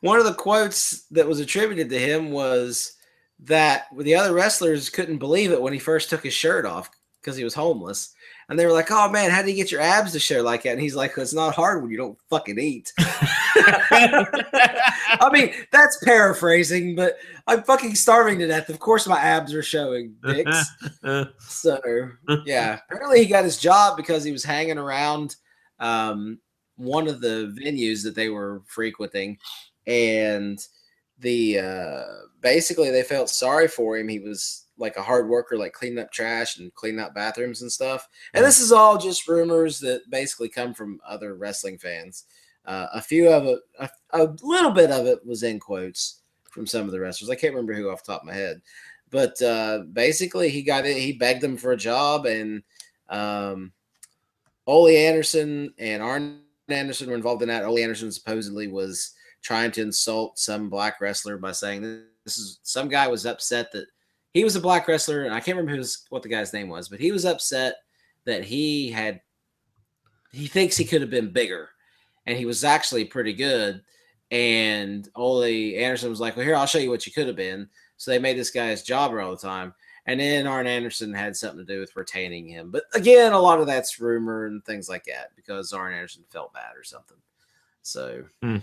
[0.00, 2.94] one of the quotes that was attributed to him was
[3.40, 7.36] that the other wrestlers couldn't believe it when he first took his shirt off because
[7.36, 8.14] he was homeless.
[8.48, 10.64] And they were like, "Oh man, how do you get your abs to show like
[10.64, 16.02] that?" And he's like, "It's not hard when you don't fucking eat." I mean, that's
[16.04, 17.16] paraphrasing, but
[17.46, 18.68] I'm fucking starving to death.
[18.68, 20.66] Of course, my abs are showing, dicks.
[21.40, 21.80] So
[22.44, 25.36] yeah, apparently he got his job because he was hanging around
[25.78, 26.38] um,
[26.76, 29.38] one of the venues that they were frequenting,
[29.86, 30.58] and
[31.20, 32.04] the uh,
[32.40, 34.08] basically they felt sorry for him.
[34.08, 37.70] He was like a hard worker, like cleaning up trash and cleaning up bathrooms and
[37.70, 38.08] stuff.
[38.34, 42.24] And this is all just rumors that basically come from other wrestling fans.
[42.64, 46.66] Uh, a few of it, a, a little bit of it was in quotes from
[46.66, 47.30] some of the wrestlers.
[47.30, 48.60] I can't remember who off the top of my head,
[49.10, 50.96] but uh, basically he got it.
[50.96, 52.62] He begged them for a job, and
[53.08, 53.72] um,
[54.66, 57.64] Ole Anderson and Arn Anderson were involved in that.
[57.64, 59.12] Ole Anderson supposedly was
[59.42, 61.82] trying to insult some black wrestler by saying
[62.24, 63.86] this is some guy was upset that
[64.32, 66.88] he was a black wrestler, and I can't remember who's, what the guy's name was,
[66.88, 67.76] but he was upset
[68.24, 69.20] that he had
[70.32, 71.70] he thinks he could have been bigger,
[72.26, 73.82] and he was actually pretty good.
[74.30, 75.42] And Ole
[75.76, 78.18] Anderson was like, "Well, here I'll show you what you could have been." So they
[78.18, 79.74] made this guy his jobber all the time.
[80.06, 82.70] And then Arn Anderson had something to do with retaining him.
[82.70, 86.54] But again, a lot of that's rumor and things like that because Arn Anderson felt
[86.54, 87.18] bad or something.
[87.82, 88.56] So Hmm.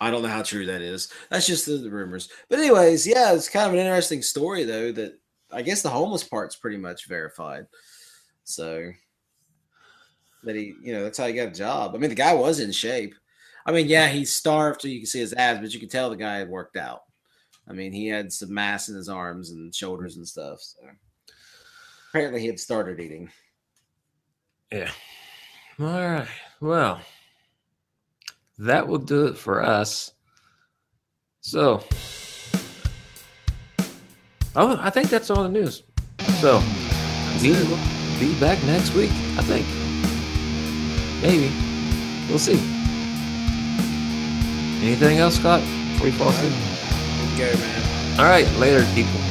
[0.00, 1.12] I don't know how true that is.
[1.30, 2.28] That's just the, the rumors.
[2.48, 5.18] But anyways, yeah, it's kind of an interesting story though that
[5.52, 7.66] I guess the homeless part's pretty much verified.
[8.44, 8.90] So
[10.42, 11.94] that he, you know, that's how he got a job.
[11.94, 13.14] I mean, the guy was in shape.
[13.66, 16.10] I mean, yeah, he's starved so you can see his abs, but you can tell
[16.10, 17.00] the guy had worked out.
[17.66, 20.60] I mean, he had some mass in his arms and shoulders and stuff.
[20.60, 20.80] So
[22.10, 23.30] apparently he had started eating.
[24.70, 24.90] Yeah.
[25.80, 26.28] All right.
[26.60, 27.00] Well,
[28.58, 30.12] that will do it for us.
[31.40, 31.84] So,
[34.56, 35.82] oh, I think that's all the news.
[36.40, 36.62] So,
[37.42, 37.78] will
[38.18, 39.10] be back next week.
[39.36, 39.66] I think.
[41.22, 41.52] Maybe.
[42.28, 42.58] We'll see.
[44.84, 45.60] Anything else, Scott?
[45.60, 46.52] Before we fall asleep?
[47.38, 48.20] Go, man.
[48.20, 48.46] All right.
[48.58, 49.23] Later, people.